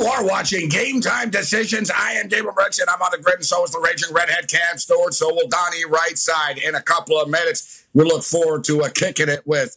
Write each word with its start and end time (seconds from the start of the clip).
You 0.00 0.06
are 0.06 0.24
watching 0.24 0.70
Game 0.70 1.02
Time 1.02 1.28
Decisions. 1.28 1.90
I 1.90 2.12
am 2.12 2.28
Gabriel 2.28 2.54
Brexit. 2.54 2.84
I'm 2.88 3.02
on 3.02 3.10
the 3.12 3.18
grid, 3.18 3.34
and 3.36 3.44
so 3.44 3.62
is 3.64 3.70
the 3.70 3.80
Raging 3.80 4.14
Redhead 4.14 4.48
Cam 4.48 4.78
Stewart. 4.78 5.12
So 5.12 5.28
will 5.28 5.46
Donnie 5.46 5.84
Rightside 5.84 6.66
in 6.66 6.74
a 6.74 6.80
couple 6.80 7.20
of 7.20 7.28
minutes. 7.28 7.84
We 7.92 8.04
look 8.04 8.22
forward 8.22 8.64
to 8.64 8.80
uh, 8.80 8.88
kicking 8.88 9.28
it 9.28 9.46
with 9.46 9.76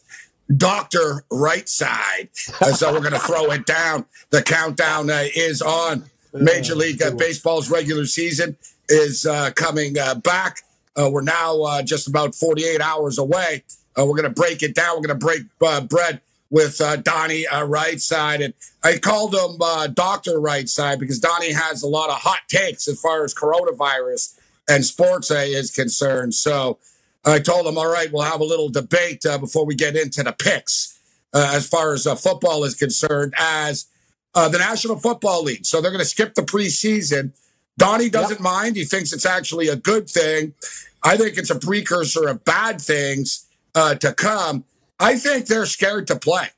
Dr. 0.56 1.26
Rightside. 1.30 2.30
And 2.62 2.74
so 2.74 2.90
we're 2.90 3.00
going 3.00 3.12
to 3.12 3.18
throw 3.18 3.50
it 3.50 3.66
down. 3.66 4.06
The 4.30 4.40
countdown 4.40 5.10
uh, 5.10 5.24
is 5.36 5.60
on. 5.60 6.04
Major 6.32 6.74
League 6.74 7.02
uh, 7.02 7.10
Baseball's 7.10 7.68
regular 7.68 8.06
season 8.06 8.56
is 8.88 9.26
uh, 9.26 9.50
coming 9.50 9.98
uh, 9.98 10.14
back. 10.14 10.60
Uh, 10.96 11.10
we're 11.12 11.20
now 11.20 11.60
uh, 11.60 11.82
just 11.82 12.08
about 12.08 12.34
48 12.34 12.80
hours 12.80 13.18
away. 13.18 13.62
Uh, 13.94 14.06
we're 14.06 14.16
going 14.16 14.22
to 14.22 14.30
break 14.30 14.62
it 14.62 14.74
down. 14.74 14.96
We're 14.96 15.06
going 15.06 15.20
to 15.20 15.26
break 15.26 15.42
uh, 15.60 15.82
bread 15.82 16.22
with 16.50 16.80
uh, 16.80 16.96
Donnie 16.96 17.46
uh, 17.46 17.66
Rightside. 17.66 18.44
And 18.44 18.54
I 18.82 18.98
called 18.98 19.34
him 19.34 19.56
uh, 19.60 19.88
Dr. 19.88 20.32
Rightside 20.32 20.98
because 20.98 21.18
Donnie 21.18 21.52
has 21.52 21.82
a 21.82 21.88
lot 21.88 22.10
of 22.10 22.16
hot 22.16 22.40
takes 22.48 22.86
as 22.88 23.00
far 23.00 23.24
as 23.24 23.34
coronavirus 23.34 24.38
and 24.68 24.84
sports 24.84 25.30
uh, 25.30 25.44
is 25.46 25.70
concerned. 25.70 26.34
So 26.34 26.78
I 27.24 27.38
told 27.38 27.66
him, 27.66 27.78
all 27.78 27.90
right, 27.90 28.12
we'll 28.12 28.22
have 28.22 28.40
a 28.40 28.44
little 28.44 28.68
debate 28.68 29.24
uh, 29.26 29.38
before 29.38 29.64
we 29.64 29.74
get 29.74 29.96
into 29.96 30.22
the 30.22 30.32
picks 30.32 30.98
uh, 31.32 31.50
as 31.52 31.66
far 31.66 31.92
as 31.92 32.06
uh, 32.06 32.14
football 32.14 32.64
is 32.64 32.74
concerned 32.74 33.34
as 33.36 33.86
uh, 34.34 34.48
the 34.48 34.58
National 34.58 34.96
Football 34.96 35.42
League. 35.42 35.64
So 35.64 35.80
they're 35.80 35.90
going 35.90 36.00
to 36.00 36.06
skip 36.06 36.34
the 36.34 36.42
preseason. 36.42 37.32
Donnie 37.78 38.10
doesn't 38.10 38.40
mind. 38.40 38.76
He 38.76 38.84
thinks 38.84 39.12
it's 39.12 39.26
actually 39.26 39.68
a 39.68 39.76
good 39.76 40.08
thing. 40.08 40.54
I 41.02 41.16
think 41.16 41.36
it's 41.36 41.50
a 41.50 41.58
precursor 41.58 42.28
of 42.28 42.44
bad 42.44 42.80
things 42.80 43.46
uh, 43.74 43.96
to 43.96 44.12
come. 44.12 44.64
I 44.98 45.16
think 45.16 45.46
they're 45.46 45.66
scared 45.66 46.06
to 46.08 46.16
play. 46.16 46.48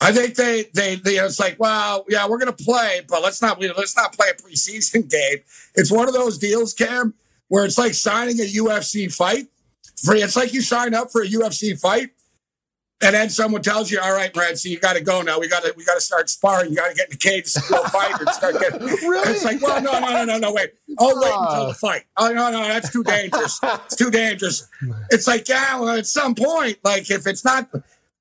I 0.00 0.12
think 0.12 0.34
they, 0.34 0.64
they, 0.74 0.96
they, 0.96 1.16
it's 1.16 1.40
like, 1.40 1.58
well, 1.58 2.04
yeah, 2.08 2.28
we're 2.28 2.38
going 2.38 2.54
to 2.54 2.64
play, 2.64 3.00
but 3.08 3.22
let's 3.22 3.40
not, 3.40 3.60
let's 3.60 3.96
not 3.96 4.12
play 4.12 4.28
a 4.30 4.34
preseason 4.34 5.10
game. 5.10 5.38
It's 5.74 5.90
one 5.90 6.06
of 6.08 6.14
those 6.14 6.38
deals, 6.38 6.74
Cam, 6.74 7.14
where 7.48 7.64
it's 7.64 7.78
like 7.78 7.94
signing 7.94 8.38
a 8.40 8.44
UFC 8.44 9.12
fight. 9.12 9.46
Free. 10.04 10.22
It's 10.22 10.36
like 10.36 10.52
you 10.52 10.60
sign 10.60 10.92
up 10.92 11.10
for 11.10 11.22
a 11.22 11.26
UFC 11.26 11.78
fight, 11.80 12.10
and 13.02 13.14
then 13.14 13.28
someone 13.28 13.60
tells 13.60 13.90
you, 13.90 14.00
"All 14.00 14.14
right, 14.14 14.32
Brad, 14.32 14.58
so 14.58 14.70
you 14.70 14.78
got 14.78 14.94
to 14.94 15.02
go 15.02 15.20
now. 15.20 15.38
We 15.38 15.48
got 15.48 15.62
to, 15.64 15.74
we 15.76 15.84
got 15.84 15.94
to 15.94 16.00
start 16.00 16.30
sparring. 16.30 16.70
You 16.70 16.76
got 16.76 16.88
to 16.88 16.94
get 16.94 17.06
in 17.06 17.10
the 17.10 17.18
cage, 17.18 17.52
go 17.68 17.82
fight, 17.84 18.18
and 18.18 18.28
start 18.30 18.58
getting." 18.58 18.80
Really? 19.06 19.32
It's 19.32 19.44
like, 19.44 19.60
well, 19.60 19.80
no, 19.82 19.98
no, 20.00 20.08
no, 20.08 20.24
no, 20.24 20.38
no, 20.38 20.52
wait. 20.52 20.72
I'll 20.98 21.14
wait 21.14 21.32
until 21.32 21.68
the 21.68 21.74
fight. 21.74 22.04
Ah. 22.16 22.28
Oh 22.28 22.32
no, 22.32 22.50
no, 22.50 22.66
that's 22.66 22.90
too 22.90 23.04
dangerous. 23.04 23.60
It's 23.62 23.96
too 23.96 24.10
dangerous. 24.10 24.66
It's 25.10 25.26
like, 25.26 25.48
yeah, 25.48 25.78
well, 25.78 25.96
at 25.96 26.06
some 26.06 26.34
point, 26.34 26.78
like 26.82 27.10
if 27.10 27.26
it's 27.26 27.44
not, 27.44 27.68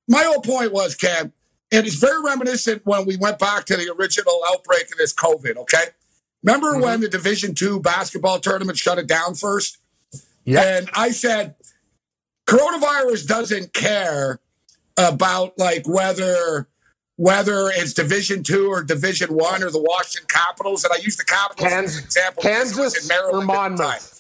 my 0.08 0.24
whole 0.24 0.42
point 0.42 0.74
was, 0.74 0.96
Cam, 0.96 1.32
and 1.72 1.88
it's 1.88 1.96
very 1.96 2.22
reminiscent 2.24 2.82
when 2.86 3.06
we 3.06 3.16
went 3.16 3.40
back 3.40 3.66
to 3.66 3.78
the 3.78 3.92
original 3.98 4.42
outbreak 4.50 4.92
of 4.92 4.98
this 4.98 5.14
COVID. 5.14 5.56
Okay, 5.58 5.86
remember 6.44 6.74
mm-hmm. 6.74 6.82
when 6.82 7.02
the 7.02 7.10
Division 7.10 7.56
two 7.56 7.80
basketball 7.80 8.40
tournament 8.40 8.78
shut 8.78 9.00
it 9.00 9.08
down 9.08 9.36
first? 9.36 9.78
Yeah. 10.44 10.62
And 10.62 10.90
I 10.94 11.12
said, 11.12 11.56
coronavirus 12.48 13.28
doesn't 13.28 13.74
care 13.74 14.40
about 14.98 15.58
like 15.58 15.88
whether 15.88 16.68
whether 17.18 17.70
it's 17.70 17.94
Division 17.94 18.44
two 18.44 18.68
or 18.68 18.84
Division 18.84 19.34
one 19.34 19.64
or 19.64 19.70
the 19.70 19.82
Washington 19.82 20.28
Capitals. 20.28 20.84
And 20.84 20.94
I 20.94 20.98
use 20.98 21.16
the 21.16 21.24
Capitals 21.24 21.72
as 21.72 21.98
an 21.98 22.04
example. 22.04 22.44
it 22.44 22.44
Kansas 22.44 23.08
Maryland 23.08 23.34
or 23.34 23.38
at 23.38 23.48
the 23.48 23.54
time. 23.54 23.76
Monmouth. 23.78 24.16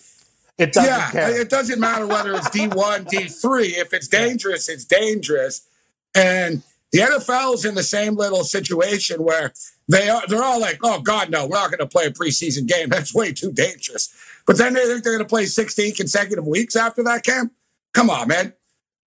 It 0.57 0.71
doesn't 0.71 0.89
yeah, 0.89 1.11
care. 1.11 1.41
it 1.41 1.49
doesn't 1.49 1.79
matter 1.79 2.07
whether 2.07 2.33
it's 2.33 2.47
D1, 2.49 3.07
D3. 3.07 3.77
If 3.77 3.93
it's 3.93 4.07
dangerous, 4.07 4.69
it's 4.69 4.85
dangerous. 4.85 5.67
And 6.15 6.63
the 6.93 6.99
NFL's 6.99 7.65
in 7.65 7.75
the 7.75 7.83
same 7.83 8.15
little 8.15 8.45
situation 8.45 9.21
where 9.21 9.51
they 9.89 10.07
are 10.07 10.21
they're 10.27 10.43
all 10.43 10.61
like, 10.61 10.79
oh 10.81 11.01
God, 11.01 11.29
no, 11.29 11.45
we're 11.45 11.57
not 11.57 11.71
going 11.71 11.79
to 11.79 11.87
play 11.87 12.05
a 12.05 12.11
preseason 12.11 12.67
game. 12.67 12.87
That's 12.87 13.13
way 13.13 13.33
too 13.33 13.51
dangerous. 13.51 14.15
But 14.47 14.57
then 14.57 14.73
they 14.73 14.85
think 14.85 15.03
they're 15.03 15.13
going 15.13 15.25
to 15.25 15.29
play 15.29 15.45
16 15.45 15.95
consecutive 15.95 16.47
weeks 16.47 16.77
after 16.77 17.03
that 17.03 17.25
camp. 17.25 17.51
Come 17.93 18.09
on, 18.09 18.29
man. 18.29 18.53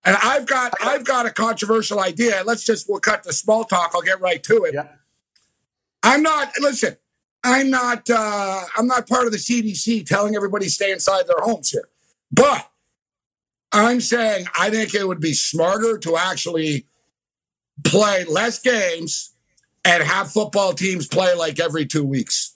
And 0.05 0.15
I've 0.23 0.45
got 0.47 0.73
I've 0.81 1.03
got 1.05 1.25
a 1.25 1.31
controversial 1.31 1.99
idea. 1.99 2.41
Let's 2.45 2.63
just 2.63 2.89
we'll 2.89 2.99
cut 2.99 3.23
the 3.23 3.33
small 3.33 3.63
talk. 3.65 3.91
I'll 3.93 4.01
get 4.01 4.21
right 4.21 4.41
to 4.43 4.63
it. 4.63 4.73
yeah. 4.73 4.87
I'm 6.03 6.23
not 6.23 6.51
listen, 6.59 6.95
I'm 7.43 7.69
not 7.69 8.09
uh 8.09 8.61
I'm 8.77 8.87
not 8.87 9.07
part 9.09 9.25
of 9.25 9.31
the 9.33 9.37
CDC 9.37 10.05
telling 10.05 10.35
everybody 10.35 10.65
to 10.65 10.71
stay 10.71 10.91
inside 10.91 11.27
their 11.27 11.39
homes 11.39 11.69
here. 11.71 11.89
But 12.31 12.69
I'm 13.71 13.99
saying 13.99 14.47
I 14.57 14.69
think 14.69 14.95
it 14.95 15.05
would 15.07 15.19
be 15.19 15.33
smarter 15.33 15.97
to 15.99 16.15
actually 16.17 16.85
play 17.83 18.23
less 18.25 18.59
games 18.59 19.33
and 19.85 20.01
have 20.03 20.31
football 20.31 20.73
teams 20.73 21.07
play 21.07 21.33
like 21.35 21.59
every 21.59 21.85
2 21.85 22.03
weeks. 22.03 22.55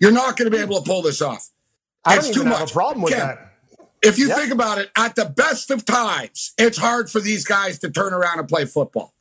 You're 0.00 0.12
not 0.12 0.36
going 0.36 0.50
to 0.50 0.56
be 0.56 0.62
able 0.62 0.78
to 0.80 0.84
pull 0.88 1.02
this 1.02 1.22
off. 1.22 1.48
I 2.04 2.16
It's 2.16 2.26
don't 2.26 2.34
too 2.34 2.40
even 2.40 2.52
have 2.52 2.60
much. 2.62 2.70
a 2.70 2.74
problem 2.74 3.02
with 3.02 3.12
Ken, 3.14 3.20
that. 3.26 3.51
If 4.02 4.18
you 4.18 4.28
Yeah. 4.28 4.36
think 4.36 4.52
about 4.52 4.78
it, 4.78 4.90
at 4.96 5.14
the 5.14 5.24
best 5.26 5.70
of 5.70 5.84
times, 5.84 6.52
it's 6.58 6.78
hard 6.78 7.10
for 7.10 7.20
these 7.20 7.44
guys 7.44 7.78
to 7.80 7.90
turn 7.90 8.12
around 8.12 8.38
and 8.40 8.48
play 8.48 8.64
football. 8.64 9.14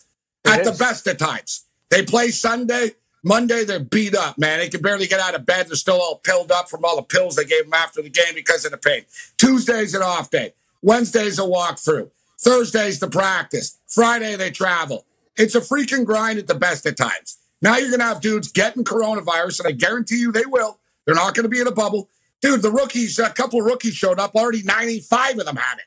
It 0.43 0.49
at 0.51 0.63
the 0.63 0.71
best 0.71 1.05
of 1.07 1.17
times. 1.17 1.65
They 1.89 2.03
play 2.03 2.31
Sunday, 2.31 2.95
Monday, 3.23 3.63
they're 3.63 3.79
beat 3.79 4.15
up, 4.15 4.39
man. 4.39 4.59
They 4.59 4.69
can 4.69 4.81
barely 4.81 5.05
get 5.05 5.19
out 5.19 5.35
of 5.35 5.45
bed. 5.45 5.67
They're 5.67 5.75
still 5.75 6.01
all 6.01 6.15
pilled 6.17 6.51
up 6.51 6.69
from 6.69 6.83
all 6.83 6.95
the 6.95 7.03
pills 7.03 7.35
they 7.35 7.45
gave 7.45 7.65
them 7.65 7.73
after 7.75 8.01
the 8.01 8.09
game 8.09 8.33
because 8.33 8.65
of 8.65 8.71
the 8.71 8.77
pain. 8.77 9.05
Tuesday's 9.37 9.93
an 9.93 10.01
off 10.01 10.31
day. 10.31 10.53
Wednesday's 10.81 11.37
a 11.37 11.43
walkthrough. 11.43 12.09
Thursday's 12.39 12.99
the 12.99 13.07
practice. 13.07 13.77
Friday, 13.87 14.35
they 14.35 14.49
travel. 14.49 15.05
It's 15.37 15.53
a 15.53 15.61
freaking 15.61 16.05
grind 16.05 16.39
at 16.39 16.47
the 16.47 16.55
best 16.55 16.87
of 16.87 16.95
times. 16.95 17.37
Now 17.61 17.77
you're 17.77 17.89
going 17.89 17.99
to 17.99 18.05
have 18.05 18.21
dudes 18.21 18.47
getting 18.51 18.83
coronavirus, 18.83 19.59
and 19.59 19.67
I 19.67 19.71
guarantee 19.73 20.17
you 20.17 20.31
they 20.31 20.45
will. 20.47 20.79
They're 21.05 21.13
not 21.13 21.35
going 21.35 21.43
to 21.43 21.49
be 21.49 21.59
in 21.59 21.67
a 21.67 21.71
bubble. 21.71 22.09
Dude, 22.41 22.61
the 22.61 22.71
rookies, 22.71 23.19
a 23.19 23.29
couple 23.29 23.59
of 23.59 23.65
rookies 23.65 23.93
showed 23.93 24.19
up. 24.19 24.35
Already 24.35 24.63
95 24.63 25.39
of 25.39 25.45
them 25.45 25.55
had 25.55 25.77
it. 25.77 25.83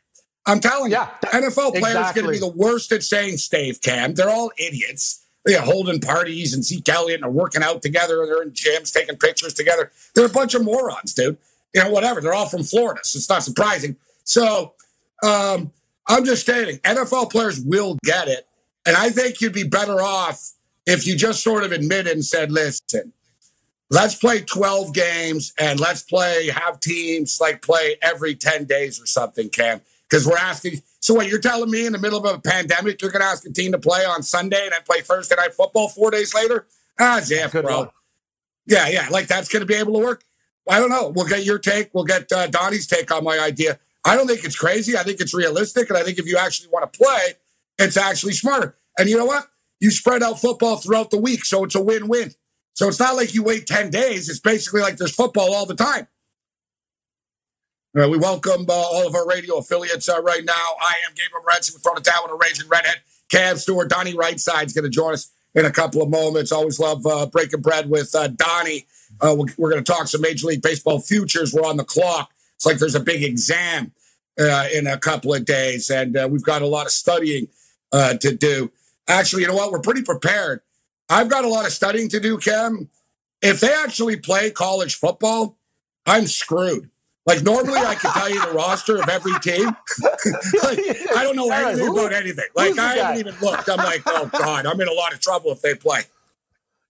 I'm 0.46 0.60
telling 0.60 0.90
Yeah, 0.92 1.08
you, 1.22 1.28
NFL 1.40 1.74
players 1.74 1.96
are 1.96 2.12
going 2.12 2.26
to 2.26 2.32
be 2.32 2.38
the 2.38 2.52
worst 2.54 2.92
at 2.92 3.02
saying 3.02 3.38
stave 3.38 3.80
cam. 3.80 4.14
They're 4.14 4.30
all 4.30 4.52
idiots. 4.58 5.24
They're 5.44 5.60
holding 5.60 6.00
parties 6.00 6.54
and 6.54 6.64
Zeke 6.64 6.88
Elliott 6.88 7.18
and 7.18 7.24
are 7.24 7.30
working 7.30 7.62
out 7.62 7.82
together. 7.82 8.24
They're 8.26 8.42
in 8.42 8.52
gyms 8.52 8.92
taking 8.92 9.16
pictures 9.16 9.52
together. 9.54 9.90
They're 10.14 10.26
a 10.26 10.30
bunch 10.30 10.54
of 10.54 10.64
morons, 10.64 11.12
dude. 11.14 11.36
You 11.74 11.82
know, 11.82 11.90
whatever. 11.90 12.20
They're 12.20 12.34
all 12.34 12.48
from 12.48 12.62
Florida, 12.62 13.00
so 13.04 13.16
it's 13.18 13.28
not 13.28 13.42
surprising. 13.42 13.96
So 14.24 14.74
um, 15.22 15.72
I'm 16.06 16.24
just 16.24 16.42
stating, 16.42 16.78
NFL 16.78 17.30
players 17.30 17.60
will 17.60 17.98
get 18.04 18.28
it. 18.28 18.46
And 18.86 18.96
I 18.96 19.10
think 19.10 19.40
you'd 19.40 19.52
be 19.54 19.64
better 19.64 20.00
off 20.00 20.52
if 20.86 21.06
you 21.06 21.16
just 21.16 21.42
sort 21.42 21.64
of 21.64 21.72
admitted 21.72 22.12
and 22.12 22.24
said, 22.24 22.52
listen, 22.52 23.12
let's 23.94 24.16
play 24.16 24.40
12 24.40 24.92
games 24.92 25.52
and 25.58 25.78
let's 25.78 26.02
play, 26.02 26.48
have 26.48 26.80
teams 26.80 27.38
like 27.40 27.62
play 27.62 27.96
every 28.02 28.34
10 28.34 28.64
days 28.64 29.00
or 29.00 29.06
something, 29.06 29.48
Cam. 29.48 29.80
Because 30.10 30.26
we're 30.26 30.36
asking, 30.36 30.82
so 30.98 31.14
what, 31.14 31.28
you're 31.28 31.40
telling 31.40 31.70
me 31.70 31.86
in 31.86 31.92
the 31.92 31.98
middle 31.98 32.18
of 32.18 32.34
a 32.34 32.40
pandemic, 32.40 33.00
you're 33.00 33.12
going 33.12 33.22
to 33.22 33.28
ask 33.28 33.46
a 33.46 33.52
team 33.52 33.72
to 33.72 33.78
play 33.78 34.04
on 34.04 34.22
Sunday 34.22 34.64
and 34.64 34.72
then 34.72 34.82
play 34.82 35.00
Thursday 35.00 35.36
night 35.36 35.54
football 35.54 35.88
four 35.88 36.10
days 36.10 36.34
later? 36.34 36.66
Ah, 36.98 37.22
Jeff, 37.24 37.52
Good 37.52 37.64
bro. 37.64 37.80
luck. 37.80 37.94
Yeah, 38.66 38.88
yeah, 38.88 39.08
like 39.10 39.26
that's 39.28 39.48
going 39.48 39.60
to 39.60 39.66
be 39.66 39.74
able 39.74 39.92
to 39.94 39.98
work. 40.04 40.24
I 40.68 40.80
don't 40.80 40.90
know. 40.90 41.12
We'll 41.14 41.26
get 41.26 41.44
your 41.44 41.58
take. 41.58 41.90
We'll 41.92 42.04
get 42.04 42.32
uh, 42.32 42.46
Donnie's 42.46 42.86
take 42.86 43.12
on 43.12 43.22
my 43.22 43.38
idea. 43.38 43.78
I 44.04 44.16
don't 44.16 44.26
think 44.26 44.44
it's 44.44 44.56
crazy. 44.56 44.96
I 44.96 45.02
think 45.02 45.20
it's 45.20 45.34
realistic, 45.34 45.88
and 45.90 45.98
I 45.98 46.02
think 46.02 46.18
if 46.18 46.26
you 46.26 46.36
actually 46.38 46.70
want 46.70 46.90
to 46.90 46.98
play, 46.98 47.34
it's 47.78 47.96
actually 47.96 48.32
smarter. 48.32 48.76
And 48.98 49.08
you 49.08 49.18
know 49.18 49.26
what? 49.26 49.46
You 49.80 49.90
spread 49.90 50.22
out 50.22 50.40
football 50.40 50.76
throughout 50.76 51.10
the 51.10 51.18
week, 51.18 51.44
so 51.44 51.64
it's 51.64 51.74
a 51.74 51.82
win-win. 51.82 52.32
So 52.74 52.88
it's 52.88 52.98
not 52.98 53.14
like 53.14 53.34
you 53.34 53.42
wait 53.42 53.66
ten 53.66 53.90
days. 53.90 54.28
It's 54.28 54.40
basically 54.40 54.82
like 54.82 54.96
there's 54.96 55.14
football 55.14 55.54
all 55.54 55.64
the 55.64 55.76
time. 55.76 56.08
All 57.96 58.02
right, 58.02 58.10
we 58.10 58.18
welcome 58.18 58.66
uh, 58.68 58.72
all 58.72 59.06
of 59.06 59.14
our 59.14 59.26
radio 59.28 59.58
affiliates 59.58 60.08
uh, 60.08 60.20
right 60.20 60.44
now. 60.44 60.52
I 60.52 60.94
am 61.08 61.14
Gabriel 61.14 61.44
Morency. 61.46 61.72
We're 61.72 61.78
throwing 61.78 61.98
it 61.98 62.04
down 62.04 62.24
with 62.24 62.32
a 62.32 62.36
raging 62.36 62.68
redhead. 62.68 62.96
Cam 63.30 63.56
Stewart, 63.56 63.88
Donnie 63.88 64.14
Rightside 64.14 64.66
is 64.66 64.72
going 64.72 64.82
to 64.82 64.90
join 64.90 65.14
us 65.14 65.30
in 65.54 65.64
a 65.64 65.70
couple 65.70 66.02
of 66.02 66.10
moments. 66.10 66.50
Always 66.50 66.80
love 66.80 67.06
uh, 67.06 67.26
breaking 67.26 67.60
bread 67.60 67.88
with 67.88 68.12
uh, 68.16 68.26
Donnie. 68.26 68.86
Uh, 69.20 69.36
we're 69.56 69.70
going 69.70 69.82
to 69.82 69.92
talk 69.92 70.08
some 70.08 70.22
Major 70.22 70.48
League 70.48 70.62
Baseball 70.62 70.98
futures. 70.98 71.54
We're 71.54 71.62
on 71.62 71.76
the 71.76 71.84
clock. 71.84 72.32
It's 72.56 72.66
like 72.66 72.78
there's 72.78 72.96
a 72.96 73.00
big 73.00 73.22
exam 73.22 73.92
uh, 74.40 74.66
in 74.74 74.88
a 74.88 74.98
couple 74.98 75.32
of 75.32 75.44
days, 75.44 75.88
and 75.90 76.18
we've 76.32 76.42
got 76.42 76.62
a 76.62 76.66
lot 76.66 76.86
of 76.86 76.92
studying 76.92 77.46
to 77.92 78.36
do. 78.36 78.72
Actually, 79.06 79.42
you 79.42 79.48
know 79.48 79.54
what? 79.54 79.70
We're 79.70 79.78
pretty 79.78 80.02
prepared. 80.02 80.62
I've 81.08 81.28
got 81.28 81.44
a 81.44 81.48
lot 81.48 81.66
of 81.66 81.72
studying 81.72 82.08
to 82.10 82.20
do, 82.20 82.38
Cam. 82.38 82.88
If 83.42 83.60
they 83.60 83.72
actually 83.72 84.16
play 84.16 84.50
college 84.50 84.96
football, 84.96 85.58
I'm 86.06 86.26
screwed. 86.26 86.90
Like 87.26 87.42
normally, 87.42 87.78
I 87.78 87.94
can 87.94 88.12
tell 88.12 88.28
you 88.28 88.44
the 88.44 88.52
roster 88.52 89.00
of 89.00 89.08
every 89.08 89.32
team. 89.40 89.64
like, 90.62 90.78
I 91.16 91.22
don't 91.22 91.36
know 91.36 91.50
anything 91.50 91.88
about 91.88 92.12
anything. 92.12 92.44
Like 92.54 92.78
I 92.78 92.94
haven't 92.96 93.20
even 93.20 93.34
looked. 93.40 93.68
I'm 93.68 93.78
like, 93.78 94.02
oh 94.06 94.28
god, 94.32 94.66
I'm 94.66 94.78
in 94.80 94.88
a 94.88 94.92
lot 94.92 95.14
of 95.14 95.20
trouble 95.20 95.50
if 95.50 95.62
they 95.62 95.74
play. 95.74 96.02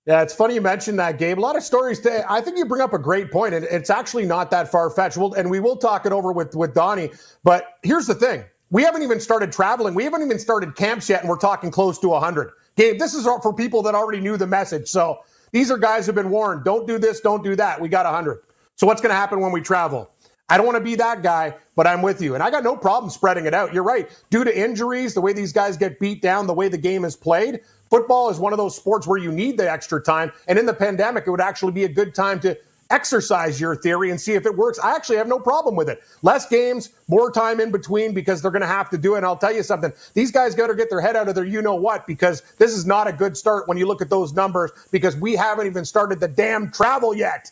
Yeah, 0.07 0.23
it's 0.23 0.35
funny 0.35 0.55
you 0.55 0.61
mentioned 0.61 0.99
that, 0.99 1.19
Gabe. 1.19 1.39
A 1.39 1.41
lot 1.41 1.57
of 1.57 1.63
stories. 1.63 2.01
To, 2.01 2.31
I 2.31 2.41
think 2.41 2.59
you 2.59 2.67
bring 2.67 2.83
up 2.83 2.93
a 2.93 2.99
great 2.99 3.31
point, 3.31 3.55
and 3.55 3.65
it's 3.65 3.91
actually 3.91 4.27
not 4.27 4.51
that 4.51 4.71
far 4.71 4.91
fetched. 4.91 5.17
We'll, 5.17 5.33
and 5.35 5.49
we 5.49 5.61
will 5.61 5.77
talk 5.77 6.05
it 6.05 6.13
over 6.13 6.33
with 6.33 6.55
with 6.57 6.75
Donnie. 6.75 7.11
But 7.45 7.79
here's 7.85 8.07
the 8.07 8.15
thing: 8.15 8.45
we 8.71 8.83
haven't 8.83 9.03
even 9.03 9.21
started 9.21 9.53
traveling. 9.53 9.95
We 9.95 10.03
haven't 10.03 10.23
even 10.23 10.41
started 10.41 10.75
camps 10.75 11.09
yet, 11.09 11.21
and 11.21 11.29
we're 11.31 11.39
talking 11.39 11.71
close 11.71 11.99
to 12.01 12.09
100. 12.09 12.51
Gabe, 12.77 12.99
this 12.99 13.15
is 13.15 13.25
for 13.25 13.53
people 13.53 13.83
that 13.83 13.95
already 13.95 14.21
knew 14.21 14.37
the 14.37 14.47
message. 14.47 14.89
So 14.89 15.21
these 15.53 15.71
are 15.71 15.79
guys 15.79 16.07
who've 16.07 16.15
been 16.15 16.31
warned: 16.31 16.65
don't 16.65 16.87
do 16.87 16.99
this, 16.99 17.21
don't 17.21 17.45
do 17.45 17.55
that. 17.57 17.81
We 17.81 17.89
got 17.89 18.05
100. 18.05 18.41
So 18.77 18.87
what's 18.87 19.01
going 19.01 19.11
to 19.11 19.17
happen 19.17 19.41
when 19.41 19.53
we 19.53 19.61
travel? 19.61 20.11
I 20.49 20.59
don't 20.59 20.67
want 20.67 20.77
to 20.77 20.85
be 20.85 20.95
that 20.97 21.23
guy, 21.23 21.55
but 21.75 21.87
I'm 21.87 22.03
with 22.03 22.21
you. 22.21 22.35
And 22.35 22.43
I 22.43 22.51
got 22.51 22.65
no 22.65 22.77
problem 22.77 23.11
spreading 23.11 23.47
it 23.47 23.55
out. 23.55 23.73
You're 23.73 23.85
right. 23.85 24.11
Due 24.29 24.45
to 24.45 24.59
injuries, 24.59 25.15
the 25.15 25.21
way 25.21 25.33
these 25.33 25.53
guys 25.53 25.77
get 25.77 25.99
beat 25.99 26.21
down, 26.21 26.47
the 26.47 26.53
way 26.53 26.69
the 26.69 26.77
game 26.77 27.05
is 27.05 27.17
played, 27.17 27.61
football 27.89 28.29
is 28.29 28.39
one 28.39 28.53
of 28.53 28.59
those 28.59 28.77
sports 28.77 29.07
where 29.07 29.19
you 29.19 29.33
need 29.33 29.57
the 29.57 29.71
extra 29.71 30.03
time. 30.03 30.31
And 30.47 30.59
in 30.59 30.67
the 30.67 30.75
pandemic, 30.75 31.27
it 31.27 31.31
would 31.31 31.41
actually 31.41 31.73
be 31.73 31.85
a 31.85 31.89
good 31.89 32.15
time 32.15 32.41
to 32.41 32.59
exercise 32.91 33.61
your 33.61 33.77
theory 33.77 34.11
and 34.11 34.21
see 34.21 34.35
if 34.35 34.47
it 34.47 34.57
works. 34.57 34.79
I 34.79 34.95
actually 34.95 35.17
have 35.17 35.29
no 35.29 35.39
problem 35.39 35.77
with 35.77 35.89
it. 35.89 36.03
Less 36.23 36.47
games, 36.47 36.91
more 37.09 37.31
time 37.31 37.61
in 37.61 37.71
between 37.71 38.15
because 38.15 38.43
they're 38.43 38.51
going 38.51 38.63
to 38.63 38.67
have 38.67 38.91
to 38.91 38.99
do 38.99 39.15
it. 39.15 39.19
And 39.19 39.27
I'll 39.27 39.37
tell 39.37 39.55
you 39.55 39.63
something 39.63 39.93
these 40.15 40.31
guys 40.31 40.55
got 40.55 40.69
to 40.69 40.75
get 40.75 40.91
their 40.91 41.01
head 41.01 41.17
out 41.17 41.29
of 41.29 41.35
their 41.35 41.45
you 41.45 41.63
know 41.63 41.75
what 41.75 42.07
because 42.07 42.43
this 42.59 42.73
is 42.73 42.87
not 42.87 43.07
a 43.07 43.13
good 43.13 43.37
start 43.37 43.69
when 43.69 43.79
you 43.79 43.87
look 43.87 44.03
at 44.03 44.11
those 44.11 44.33
numbers 44.33 44.71
because 44.91 45.17
we 45.17 45.35
haven't 45.35 45.67
even 45.67 45.85
started 45.85 46.21
the 46.21 46.29
damn 46.29 46.71
travel 46.71 47.15
yet. 47.15 47.51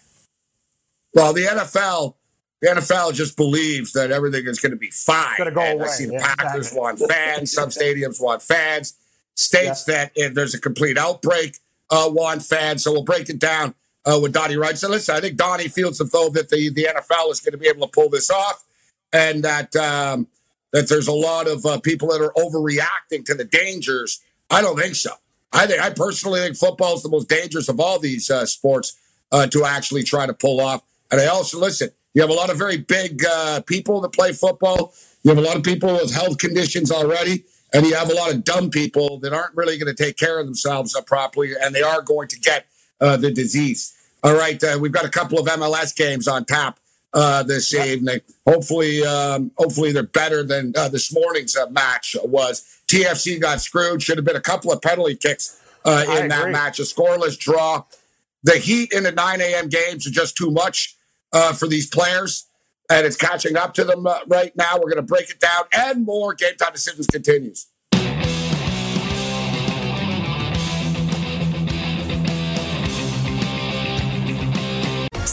Well, 1.15 1.33
the 1.33 1.45
NFL 1.45 2.15
the 2.63 2.69
NFL 2.69 3.13
just 3.13 3.37
believes 3.37 3.93
that 3.93 4.13
everything 4.13 4.47
is 4.47 4.61
going 4.61 4.71
to 4.71 4.79
be 4.79 4.91
fine. 4.91 5.37
Going 5.37 5.49
to 5.49 5.55
go 5.55 5.63
away. 5.63 5.85
I 5.85 5.89
see 5.89 6.07
the 6.07 6.13
yeah, 6.13 6.35
Packers 6.37 6.69
exactly. 6.69 6.81
want 6.81 6.99
fans. 7.11 7.53
Some 7.53 7.69
stadiums 7.71 8.23
want 8.23 8.41
fans. 8.41 8.95
States 9.35 9.85
yeah. 9.89 9.95
that 9.95 10.13
if 10.15 10.35
there's 10.35 10.55
a 10.55 10.61
complete 10.61 10.97
outbreak 10.97 11.59
uh, 11.91 12.09
want 12.09 12.43
fans. 12.43 12.85
So 12.85 12.93
we'll 12.93 13.03
break 13.03 13.29
it 13.29 13.41
down 13.41 13.75
uh, 14.05 14.19
with 14.21 14.33
Donnie 14.33 14.57
Wright. 14.57 14.77
So 14.77 14.89
listen, 14.89 15.15
I 15.15 15.21
think 15.21 15.37
Donnie 15.37 15.69
feels 15.69 16.01
as 16.01 16.11
though 16.11 16.29
that 16.31 16.49
the, 16.49 16.71
the 16.71 16.85
NFL 16.85 17.31
is 17.31 17.41
going 17.41 17.53
to 17.53 17.59
be 17.59 17.69
able 17.69 17.87
to 17.87 17.93
pull 17.93 18.09
this 18.09 18.31
off, 18.31 18.65
and 19.13 19.43
that 19.45 19.75
um, 19.77 20.27
that 20.73 20.89
there's 20.89 21.09
a 21.09 21.13
lot 21.13 21.49
of 21.49 21.65
uh, 21.65 21.81
people 21.81 22.09
that 22.09 22.21
are 22.21 22.33
overreacting 22.37 23.25
to 23.27 23.35
the 23.35 23.45
dangers. 23.45 24.21
I 24.51 24.63
don't 24.63 24.79
think 24.79 24.95
so. 24.95 25.13
I 25.53 25.67
think 25.67 25.81
I 25.81 25.91
personally 25.91 26.41
think 26.41 26.57
football 26.57 26.95
is 26.95 27.03
the 27.03 27.11
most 27.11 27.29
dangerous 27.29 27.69
of 27.69 27.79
all 27.79 27.99
these 27.99 28.31
uh, 28.31 28.47
sports 28.47 28.97
uh, 29.31 29.47
to 29.49 29.65
actually 29.65 30.03
try 30.03 30.27
to 30.27 30.35
pull 30.35 30.61
off. 30.61 30.83
And 31.11 31.21
I 31.21 31.27
also 31.27 31.59
listen. 31.59 31.91
You 32.15 32.21
have 32.21 32.31
a 32.31 32.35
lot 32.35 32.51
of 32.51 32.59
very 32.59 32.77
big 32.77 33.25
uh, 33.25 33.63
people 33.63 34.01
that 34.03 34.13
play 34.13 34.33
football. 34.33 34.93
You 35.23 35.31
have 35.31 35.39
a 35.39 35.47
lot 35.47 35.57
of 35.57 35.63
people 35.63 35.93
with 35.95 36.13
health 36.13 36.37
conditions 36.39 36.91
already, 36.91 37.45
and 37.73 37.87
you 37.87 37.95
have 37.95 38.11
a 38.11 38.15
lot 38.15 38.33
of 38.35 38.45
dumb 38.45 38.69
people 38.69 39.19
that 39.21 39.33
aren't 39.33 39.57
really 39.57 39.79
going 39.79 39.95
to 39.95 40.03
take 40.03 40.19
care 40.19 40.39
of 40.39 40.45
themselves 40.47 40.99
properly, 41.07 41.53
and 41.59 41.75
they 41.75 41.83
are 41.83 42.03
going 42.03 42.29
to 42.29 42.39
get 42.39 42.67
uh, 43.03 43.17
the 43.17 43.31
disease. 43.31 43.93
All 44.23 44.35
right, 44.35 44.63
uh, 44.63 44.79
we've 44.81 44.93
got 44.93 45.05
a 45.05 45.11
couple 45.11 45.39
of 45.39 45.47
MLS 45.47 45.95
games 45.95 46.29
on 46.29 46.45
tap 46.45 46.79
uh, 47.13 47.43
this 47.43 47.75
evening. 47.75 48.21
Hopefully, 48.47 49.05
um, 49.05 49.51
hopefully 49.59 49.93
they're 49.93 50.05
better 50.05 50.43
than 50.43 50.73
uh, 50.77 50.89
this 50.89 51.13
morning's 51.13 51.57
uh, 51.57 51.69
match 51.71 52.17
was. 52.25 52.65
TFC 52.87 53.41
got 53.41 53.61
screwed. 53.61 54.03
Should 54.03 54.19
have 54.19 54.25
been 54.25 54.37
a 54.37 54.41
couple 54.41 54.73
of 54.73 54.81
penalty 54.81 55.17
kicks 55.17 55.61
uh, 55.85 56.05
in 56.19 56.29
that 56.29 56.51
match. 56.51 56.79
A 56.79 56.83
scoreless 56.83 57.39
draw. 57.39 57.85
The 58.45 58.59
Heat 58.59 58.93
in 58.93 59.05
the 59.05 59.13
9 59.13 59.41
a.m. 59.41 59.69
games 59.69 60.07
are 60.07 60.11
just 60.11 60.37
too 60.37 60.51
much 60.51 60.97
uh, 61.33 61.53
for 61.53 61.67
these 61.69 61.87
players, 61.87 62.47
and 62.91 63.07
it's 63.07 63.17
catching 63.17 63.57
up 63.57 63.75
to 63.75 63.85
them 63.85 64.07
uh, 64.07 64.19
right 64.27 64.55
now. 64.57 64.75
We're 64.77 64.91
going 64.91 64.97
to 64.97 65.03
break 65.03 65.31
it 65.31 65.41
down 65.41 65.65
and 65.73 66.05
more. 66.05 66.35
Game 66.35 66.57
time 66.57 66.73
decisions 66.73 67.07
continues. 67.07 67.67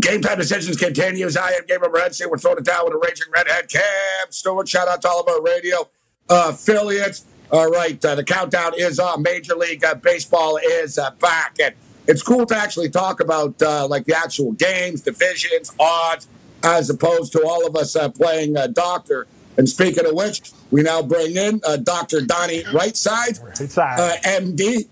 Game 0.00 0.22
time 0.22 0.38
decisions 0.38 0.78
continues. 0.78 1.36
I 1.36 1.50
am 1.50 1.66
Gabriel 1.66 1.92
Morency. 1.92 2.24
We're 2.30 2.38
throwing 2.38 2.58
it 2.58 2.64
down 2.64 2.84
with 2.84 2.94
a 2.94 2.98
raging 2.98 3.26
redhead. 3.34 3.68
Cam 3.68 3.82
Stewart. 4.30 4.66
Shout 4.66 4.88
out 4.88 5.02
to 5.02 5.08
all 5.08 5.20
of 5.20 5.28
our 5.28 5.42
radio 5.42 5.88
uh, 6.30 6.52
affiliates. 6.54 7.26
All 7.50 7.68
right, 7.68 8.02
uh, 8.02 8.14
the 8.14 8.24
countdown 8.24 8.72
is 8.74 8.98
on. 8.98 9.20
Major 9.20 9.54
League 9.54 9.84
uh, 9.84 9.94
Baseball 9.96 10.58
is 10.64 10.96
uh, 10.96 11.10
back, 11.20 11.56
and 11.62 11.74
it's 12.06 12.22
cool 12.22 12.46
to 12.46 12.56
actually 12.56 12.88
talk 12.88 13.20
about 13.20 13.60
uh, 13.60 13.86
like 13.86 14.06
the 14.06 14.16
actual 14.16 14.52
games, 14.52 15.02
divisions, 15.02 15.70
odds, 15.78 16.26
as 16.62 16.88
opposed 16.88 17.32
to 17.32 17.46
all 17.46 17.66
of 17.66 17.76
us 17.76 17.94
uh, 17.94 18.08
playing 18.08 18.56
doctor. 18.72 19.26
And 19.58 19.68
speaking 19.68 20.06
of 20.06 20.14
which, 20.14 20.52
we 20.70 20.82
now 20.82 21.02
bring 21.02 21.36
in 21.36 21.60
Dr. 21.82 22.22
Donnie 22.22 22.62
Rightside, 22.62 23.38
MD 24.24 24.88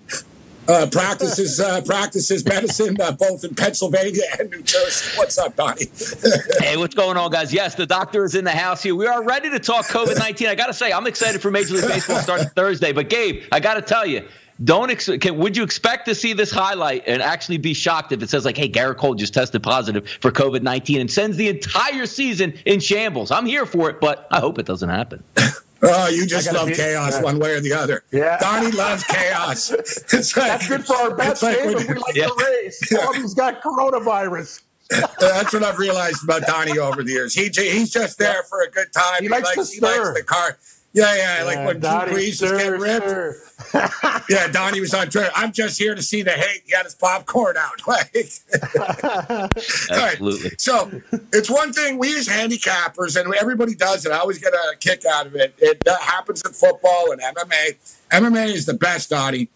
uh, 0.68 0.86
practices 0.90 1.60
uh, 1.60 1.80
practices 1.82 2.44
medicine 2.44 2.96
uh, 3.00 3.12
both 3.12 3.44
in 3.44 3.54
Pennsylvania 3.54 4.22
and 4.38 4.50
New 4.50 4.62
Jersey. 4.62 5.16
What's 5.16 5.38
up, 5.38 5.56
Donnie? 5.56 5.86
hey, 6.60 6.76
what's 6.76 6.94
going 6.94 7.16
on, 7.16 7.30
guys? 7.30 7.52
Yes, 7.52 7.74
the 7.74 7.86
doctor 7.86 8.24
is 8.24 8.34
in 8.34 8.44
the 8.44 8.50
house 8.50 8.82
here. 8.82 8.94
We 8.94 9.06
are 9.06 9.22
ready 9.22 9.50
to 9.50 9.58
talk 9.58 9.86
COVID 9.86 10.18
nineteen. 10.18 10.48
I 10.48 10.54
got 10.54 10.66
to 10.66 10.74
say, 10.74 10.92
I'm 10.92 11.06
excited 11.06 11.40
for 11.40 11.50
Major 11.50 11.74
League 11.74 11.84
Baseball 11.88 12.18
starting 12.20 12.48
Thursday. 12.48 12.92
But 12.92 13.08
Gabe, 13.08 13.44
I 13.52 13.60
got 13.60 13.74
to 13.74 13.82
tell 13.82 14.06
you. 14.06 14.26
Don't 14.62 14.90
ex- 14.90 15.08
can, 15.22 15.38
would 15.38 15.56
you 15.56 15.62
expect 15.62 16.04
to 16.04 16.14
see 16.14 16.34
this 16.34 16.50
highlight 16.50 17.04
and 17.06 17.22
actually 17.22 17.56
be 17.56 17.72
shocked 17.72 18.12
if 18.12 18.22
it 18.22 18.28
says 18.28 18.44
like, 18.44 18.58
"Hey, 18.58 18.68
Gerrit 18.68 18.98
Cole 18.98 19.14
just 19.14 19.32
tested 19.32 19.62
positive 19.62 20.06
for 20.20 20.30
COVID 20.30 20.60
nineteen 20.60 21.00
and 21.00 21.10
sends 21.10 21.38
the 21.38 21.48
entire 21.48 22.04
season 22.04 22.52
in 22.66 22.78
shambles"? 22.78 23.30
I'm 23.30 23.46
here 23.46 23.64
for 23.64 23.88
it, 23.88 24.02
but 24.02 24.28
I 24.30 24.38
hope 24.38 24.58
it 24.58 24.66
doesn't 24.66 24.90
happen. 24.90 25.24
Oh, 25.82 26.08
you 26.08 26.26
just 26.26 26.52
love 26.52 26.68
be, 26.68 26.74
chaos 26.74 27.22
one 27.22 27.38
way 27.38 27.54
or 27.54 27.60
the 27.60 27.72
other. 27.72 28.04
Yeah. 28.10 28.38
Donnie 28.38 28.70
loves 28.72 29.04
chaos. 29.04 29.70
It's 30.12 30.36
like, 30.36 30.48
That's 30.48 30.68
good 30.68 30.84
for 30.84 30.96
our 30.96 31.14
best 31.14 31.42
like 31.42 31.56
game 31.58 31.70
if 31.70 31.88
we 31.88 31.94
like 31.94 32.14
yeah. 32.14 32.26
the 32.26 32.60
race. 32.62 32.90
Yeah. 32.90 33.12
He's 33.14 33.34
got 33.34 33.62
coronavirus. 33.62 34.62
That's 35.20 35.52
what 35.52 35.62
I've 35.62 35.78
realized 35.78 36.24
about 36.24 36.42
Donnie 36.42 36.78
over 36.78 37.04
the 37.04 37.12
years. 37.12 37.32
He 37.32 37.44
he's 37.44 37.90
just 37.90 38.18
there 38.18 38.42
for 38.48 38.62
a 38.62 38.70
good 38.70 38.92
time. 38.92 39.20
He, 39.20 39.26
he 39.26 39.28
likes, 39.28 39.56
likes, 39.56 39.72
he 39.72 39.80
likes 39.80 40.12
the 40.14 40.24
car. 40.24 40.58
Yeah, 40.92 41.14
yeah, 41.14 41.38
yeah, 41.38 41.44
like 41.44 41.66
when 41.66 41.78
Donnie, 41.78 42.10
Drew 42.10 42.20
Brees 42.20 42.42
was 42.42 42.50
getting 42.50 42.80
ripped. 42.80 44.28
yeah, 44.28 44.48
Donnie 44.48 44.80
was 44.80 44.92
on 44.92 45.08
Twitter. 45.08 45.30
I'm 45.36 45.52
just 45.52 45.78
here 45.78 45.94
to 45.94 46.02
see 46.02 46.22
the 46.22 46.32
hate. 46.32 46.62
He 46.66 46.74
had 46.74 46.84
his 46.84 46.94
popcorn 46.94 47.56
out. 47.56 47.80
Like, 47.86 48.14
Absolutely. 49.90 50.50
Right. 50.50 50.60
So 50.60 50.90
it's 51.32 51.50
one 51.50 51.72
thing 51.72 51.98
we 51.98 52.16
as 52.16 52.28
handicappers, 52.28 53.20
and 53.20 53.32
everybody 53.34 53.74
does 53.74 54.06
it. 54.06 54.12
I 54.12 54.18
always 54.18 54.38
get 54.38 54.52
a 54.52 54.76
kick 54.78 55.04
out 55.04 55.26
of 55.26 55.34
it. 55.34 55.54
It 55.58 55.82
happens 56.00 56.42
in 56.44 56.52
football 56.52 57.10
and 57.10 57.20
MMA. 57.20 57.98
MMA 58.10 58.46
is 58.46 58.66
the 58.66 58.74
best, 58.74 59.10
Donnie. 59.10 59.48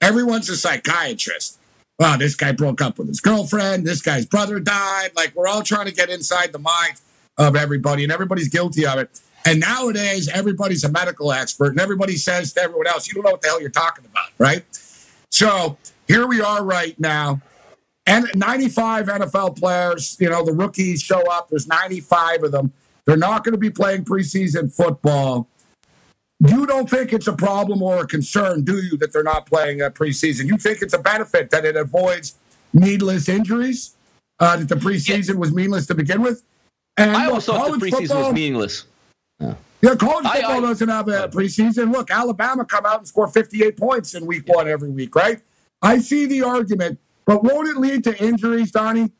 Everyone's 0.00 0.48
a 0.48 0.56
psychiatrist. 0.56 1.58
Wow, 1.98 2.16
this 2.16 2.34
guy 2.34 2.52
broke 2.52 2.80
up 2.80 2.98
with 2.98 3.08
his 3.08 3.20
girlfriend. 3.20 3.86
This 3.86 4.00
guy's 4.00 4.26
brother 4.26 4.58
died. 4.58 5.10
Like 5.14 5.34
we're 5.34 5.48
all 5.48 5.62
trying 5.62 5.86
to 5.86 5.92
get 5.92 6.08
inside 6.08 6.52
the 6.52 6.58
mind 6.58 7.00
of 7.36 7.56
everybody, 7.56 8.02
and 8.02 8.12
everybody's 8.12 8.48
guilty 8.48 8.86
of 8.86 8.98
it. 8.98 9.20
And 9.44 9.60
nowadays, 9.60 10.28
everybody's 10.28 10.84
a 10.84 10.90
medical 10.90 11.32
expert, 11.32 11.68
and 11.68 11.80
everybody 11.80 12.16
says 12.16 12.52
to 12.54 12.62
everyone 12.62 12.86
else, 12.86 13.08
you 13.08 13.14
don't 13.14 13.24
know 13.24 13.32
what 13.32 13.42
the 13.42 13.48
hell 13.48 13.60
you're 13.60 13.70
talking 13.70 14.04
about, 14.04 14.30
right? 14.38 14.64
So 15.30 15.76
here 16.06 16.26
we 16.26 16.40
are 16.40 16.64
right 16.64 16.98
now. 17.00 17.40
And 18.06 18.26
95 18.34 19.06
NFL 19.06 19.58
players, 19.58 20.16
you 20.20 20.28
know, 20.28 20.44
the 20.44 20.52
rookies 20.52 21.02
show 21.02 21.22
up. 21.30 21.48
There's 21.48 21.66
95 21.66 22.44
of 22.44 22.52
them. 22.52 22.72
They're 23.04 23.16
not 23.16 23.44
going 23.44 23.52
to 23.52 23.58
be 23.58 23.70
playing 23.70 24.04
preseason 24.04 24.72
football. 24.72 25.48
You 26.40 26.66
don't 26.66 26.90
think 26.90 27.12
it's 27.12 27.28
a 27.28 27.32
problem 27.32 27.82
or 27.82 28.00
a 28.00 28.06
concern, 28.06 28.64
do 28.64 28.82
you, 28.82 28.96
that 28.98 29.12
they're 29.12 29.22
not 29.22 29.46
playing 29.46 29.80
a 29.80 29.90
preseason? 29.90 30.46
You 30.46 30.58
think 30.58 30.82
it's 30.82 30.94
a 30.94 30.98
benefit 30.98 31.50
that 31.50 31.64
it 31.64 31.76
avoids 31.76 32.34
needless 32.72 33.28
injuries, 33.28 33.94
uh, 34.40 34.56
that 34.56 34.68
the 34.68 34.74
preseason 34.74 35.36
was 35.36 35.52
meaningless 35.52 35.86
to 35.86 35.94
begin 35.94 36.20
with? 36.20 36.42
And 36.96 37.12
I 37.12 37.26
always 37.26 37.44
thought 37.44 37.70
the 37.70 37.86
preseason 37.86 38.08
football, 38.08 38.24
was 38.24 38.34
meaningless. 38.34 38.86
Yeah. 39.42 39.54
Yeah, 39.80 39.96
college 39.96 40.24
football 40.24 40.52
I, 40.52 40.58
I, 40.58 40.60
doesn't 40.60 40.88
have 40.88 41.08
a 41.08 41.28
preseason. 41.28 41.90
Look, 41.92 42.12
Alabama 42.12 42.64
come 42.64 42.86
out 42.86 42.98
and 42.98 43.08
score 43.08 43.26
58 43.26 43.76
points 43.76 44.14
in 44.14 44.26
week 44.26 44.44
one 44.46 44.68
every 44.68 44.90
week, 44.90 45.16
right? 45.16 45.40
I 45.82 45.98
see 45.98 46.26
the 46.26 46.42
argument, 46.42 47.00
but 47.24 47.42
won't 47.42 47.68
it 47.68 47.76
lead 47.76 48.04
to 48.04 48.16
injuries, 48.22 48.70
Donnie? 48.70 49.10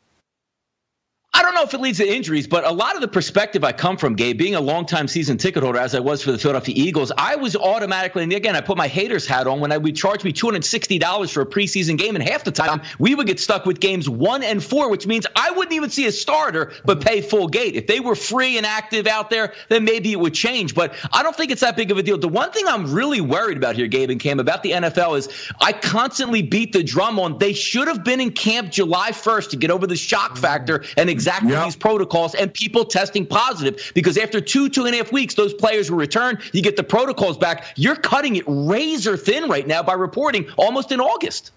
I 1.35 1.41
don't 1.41 1.55
know 1.55 1.63
if 1.63 1.73
it 1.73 1.81
leads 1.81 1.97
to 1.97 2.07
injuries, 2.07 2.45
but 2.45 2.63
a 2.63 2.71
lot 2.71 2.93
of 2.93 3.01
the 3.01 3.07
perspective 3.07 3.63
I 3.63 3.71
come 3.71 3.97
from, 3.97 4.13
Gabe, 4.13 4.37
being 4.37 4.53
a 4.53 4.61
longtime 4.61 5.07
season 5.07 5.35
ticket 5.35 5.63
holder 5.63 5.79
as 5.79 5.95
I 5.95 5.99
was 5.99 6.21
for 6.21 6.31
the 6.31 6.37
Philadelphia 6.37 6.75
Eagles, 6.77 7.11
I 7.17 7.35
was 7.35 7.55
automatically, 7.55 8.21
and 8.21 8.31
again, 8.31 8.55
I 8.55 8.61
put 8.61 8.77
my 8.77 8.87
haters 8.87 9.25
hat 9.25 9.47
on 9.47 9.59
when 9.59 9.71
I 9.71 9.79
would 9.79 9.95
charge 9.95 10.23
me 10.23 10.31
$260 10.31 11.33
for 11.33 11.41
a 11.41 11.45
preseason 11.47 11.97
game, 11.97 12.15
and 12.15 12.23
half 12.23 12.43
the 12.43 12.51
time 12.51 12.83
we 12.99 13.15
would 13.15 13.25
get 13.25 13.39
stuck 13.39 13.65
with 13.65 13.79
games 13.79 14.07
one 14.07 14.43
and 14.43 14.63
four, 14.63 14.91
which 14.91 15.07
means 15.07 15.25
I 15.35 15.49
wouldn't 15.49 15.73
even 15.73 15.89
see 15.89 16.05
a 16.05 16.11
starter 16.11 16.71
but 16.85 17.01
pay 17.01 17.19
full 17.19 17.47
gate. 17.47 17.75
If 17.75 17.87
they 17.87 17.99
were 17.99 18.15
free 18.15 18.57
and 18.57 18.65
active 18.65 19.07
out 19.07 19.31
there, 19.31 19.55
then 19.69 19.83
maybe 19.83 20.11
it 20.11 20.19
would 20.19 20.35
change. 20.35 20.75
But 20.75 20.93
I 21.13 21.23
don't 21.23 21.35
think 21.35 21.49
it's 21.49 21.61
that 21.61 21.75
big 21.75 21.89
of 21.89 21.97
a 21.97 22.03
deal. 22.03 22.19
The 22.19 22.27
one 22.27 22.51
thing 22.51 22.67
I'm 22.67 22.93
really 22.93 23.21
worried 23.21 23.57
about 23.57 23.75
here, 23.75 23.87
Gabe 23.87 24.11
and 24.11 24.19
Cam, 24.19 24.39
about 24.39 24.61
the 24.61 24.73
NFL 24.73 25.17
is 25.17 25.29
I 25.59 25.71
constantly 25.71 26.43
beat 26.43 26.73
the 26.73 26.83
drum 26.83 27.17
on 27.17 27.39
they 27.39 27.53
should 27.53 27.87
have 27.87 28.03
been 28.03 28.21
in 28.21 28.29
camp 28.33 28.71
July 28.71 29.09
1st 29.09 29.49
to 29.49 29.57
get 29.57 29.71
over 29.71 29.87
the 29.87 29.95
shock 29.95 30.37
factor 30.37 30.83
and 30.95 31.09
exactly 31.23 31.51
yep. 31.51 31.65
these 31.65 31.75
protocols 31.75 32.35
and 32.35 32.53
people 32.53 32.83
testing 32.83 33.25
positive. 33.25 33.91
Because 33.95 34.17
after 34.17 34.41
two, 34.41 34.69
two 34.69 34.85
and 34.85 34.93
a 34.93 34.97
half 34.97 35.11
weeks, 35.11 35.35
those 35.35 35.53
players 35.53 35.89
will 35.89 35.97
return. 35.97 36.37
You 36.51 36.61
get 36.61 36.75
the 36.75 36.83
protocols 36.83 37.37
back. 37.37 37.65
You're 37.75 37.95
cutting 37.95 38.35
it 38.35 38.43
razor 38.47 39.15
thin 39.15 39.49
right 39.49 39.65
now 39.65 39.81
by 39.83 39.93
reporting 39.93 40.49
almost 40.57 40.91
in 40.91 40.99
August. 40.99 41.51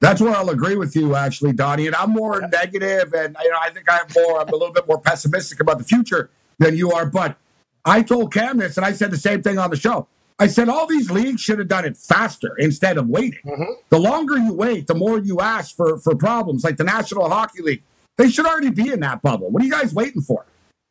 That's 0.00 0.20
where 0.20 0.32
I'll 0.32 0.50
agree 0.50 0.76
with 0.76 0.94
you, 0.94 1.16
actually, 1.16 1.52
Donnie. 1.54 1.88
And 1.88 1.96
I'm 1.96 2.10
more 2.10 2.40
negative, 2.40 3.12
and 3.14 3.36
you 3.42 3.50
know, 3.50 3.58
I 3.60 3.70
think 3.70 3.86
I'm 3.90 4.06
more, 4.14 4.40
I'm 4.40 4.48
a 4.48 4.52
little 4.52 4.72
bit 4.72 4.86
more 4.86 5.00
pessimistic 5.00 5.58
about 5.58 5.78
the 5.78 5.84
future 5.84 6.30
than 6.58 6.76
you 6.76 6.92
are. 6.92 7.04
But 7.04 7.36
I 7.84 8.02
told 8.02 8.32
Cam 8.32 8.58
this, 8.58 8.76
and 8.76 8.86
I 8.86 8.92
said 8.92 9.10
the 9.10 9.16
same 9.16 9.42
thing 9.42 9.58
on 9.58 9.70
the 9.70 9.76
show. 9.76 10.06
I 10.38 10.46
said 10.46 10.68
all 10.68 10.86
these 10.86 11.10
leagues 11.10 11.40
should 11.40 11.58
have 11.58 11.66
done 11.66 11.84
it 11.84 11.96
faster 11.96 12.54
instead 12.58 12.96
of 12.96 13.08
waiting. 13.08 13.40
Mm-hmm. 13.44 13.72
The 13.88 13.98
longer 13.98 14.38
you 14.38 14.52
wait, 14.52 14.86
the 14.86 14.94
more 14.94 15.18
you 15.18 15.40
ask 15.40 15.74
for 15.74 15.98
for 15.98 16.14
problems. 16.14 16.62
Like 16.62 16.76
the 16.76 16.84
National 16.84 17.28
Hockey 17.28 17.62
League, 17.62 17.82
they 18.18 18.28
should 18.28 18.44
already 18.44 18.70
be 18.70 18.92
in 18.92 19.00
that 19.00 19.22
bubble. 19.22 19.48
What 19.48 19.62
are 19.62 19.64
you 19.64 19.72
guys 19.72 19.94
waiting 19.94 20.20
for? 20.20 20.44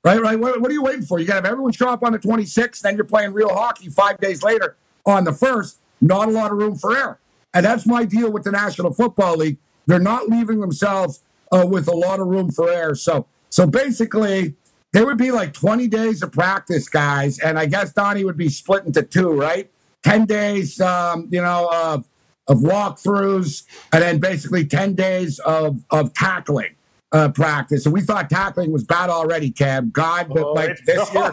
Right, 0.03 0.19
right. 0.21 0.39
What, 0.39 0.61
what 0.61 0.71
are 0.71 0.73
you 0.73 0.81
waiting 0.81 1.03
for? 1.03 1.19
You 1.19 1.25
got 1.25 1.33
to 1.33 1.37
have 1.39 1.51
everyone 1.51 1.73
show 1.73 1.89
up 1.89 2.01
on 2.03 2.13
the 2.13 2.19
26th, 2.19 2.81
then 2.81 2.95
you're 2.95 3.05
playing 3.05 3.33
real 3.33 3.49
hockey 3.49 3.89
five 3.89 4.17
days 4.19 4.41
later 4.41 4.77
on 5.05 5.25
the 5.25 5.33
first. 5.33 5.79
Not 5.99 6.29
a 6.29 6.31
lot 6.31 6.51
of 6.51 6.57
room 6.57 6.77
for 6.77 6.95
error. 6.95 7.19
And 7.53 7.65
that's 7.65 7.85
my 7.85 8.05
deal 8.05 8.31
with 8.31 8.43
the 8.43 8.51
National 8.51 8.93
Football 8.93 9.37
League. 9.37 9.57
They're 9.85 9.99
not 9.99 10.29
leaving 10.29 10.61
themselves 10.61 11.21
uh, 11.51 11.65
with 11.67 11.87
a 11.87 11.95
lot 11.95 12.19
of 12.19 12.27
room 12.27 12.51
for 12.51 12.69
error. 12.69 12.95
So, 12.95 13.25
so 13.49 13.67
basically, 13.67 14.55
there 14.93 15.05
would 15.05 15.17
be 15.17 15.31
like 15.31 15.53
20 15.53 15.87
days 15.87 16.23
of 16.23 16.31
practice, 16.31 16.87
guys. 16.87 17.39
And 17.39 17.59
I 17.59 17.65
guess 17.65 17.91
Donnie 17.91 18.23
would 18.23 18.37
be 18.37 18.49
split 18.49 18.85
into 18.85 19.03
two, 19.03 19.31
right? 19.33 19.69
10 20.03 20.25
days, 20.25 20.79
um, 20.79 21.27
you 21.31 21.41
know, 21.41 21.69
of, 21.73 22.07
of 22.47 22.59
walkthroughs, 22.59 23.63
and 23.91 24.01
then 24.01 24.19
basically 24.19 24.65
10 24.65 24.93
days 24.93 25.39
of, 25.39 25.83
of 25.89 26.13
tackling 26.13 26.76
uh, 27.11 27.29
practice, 27.29 27.85
and 27.85 27.93
we 27.93 28.01
thought 28.01 28.29
tackling 28.29 28.71
was 28.71 28.83
bad 28.83 29.09
already. 29.09 29.49
Cam, 29.51 29.89
God, 29.91 30.27
but 30.29 30.43
oh, 30.43 30.53
like 30.53 30.77
this 30.85 31.13
year, 31.13 31.31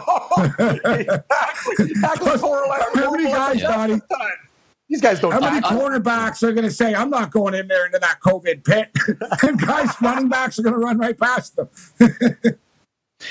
exactly. 1.79 2.39
how 2.39 3.11
many 3.11 3.25
guys, 3.25 3.61
Donnie? 3.61 4.01
These 4.89 5.01
guys 5.01 5.19
don't. 5.19 5.31
How 5.31 5.39
many 5.39 5.61
cornerbacks 5.61 6.43
are 6.43 6.53
going 6.53 6.65
to 6.65 6.71
say, 6.71 6.93
"I'm 6.93 7.09
not 7.09 7.31
going 7.31 7.55
in 7.55 7.67
there 7.67 7.85
into 7.85 7.99
that 7.99 8.19
COVID 8.21 8.63
pit"? 8.63 8.89
and 9.41 9.59
guys, 9.59 9.89
running 10.01 10.29
backs 10.29 10.59
are 10.59 10.63
going 10.63 10.75
to 10.75 10.79
run 10.79 10.97
right 10.97 11.17
past 11.19 11.55
them. 11.55 11.69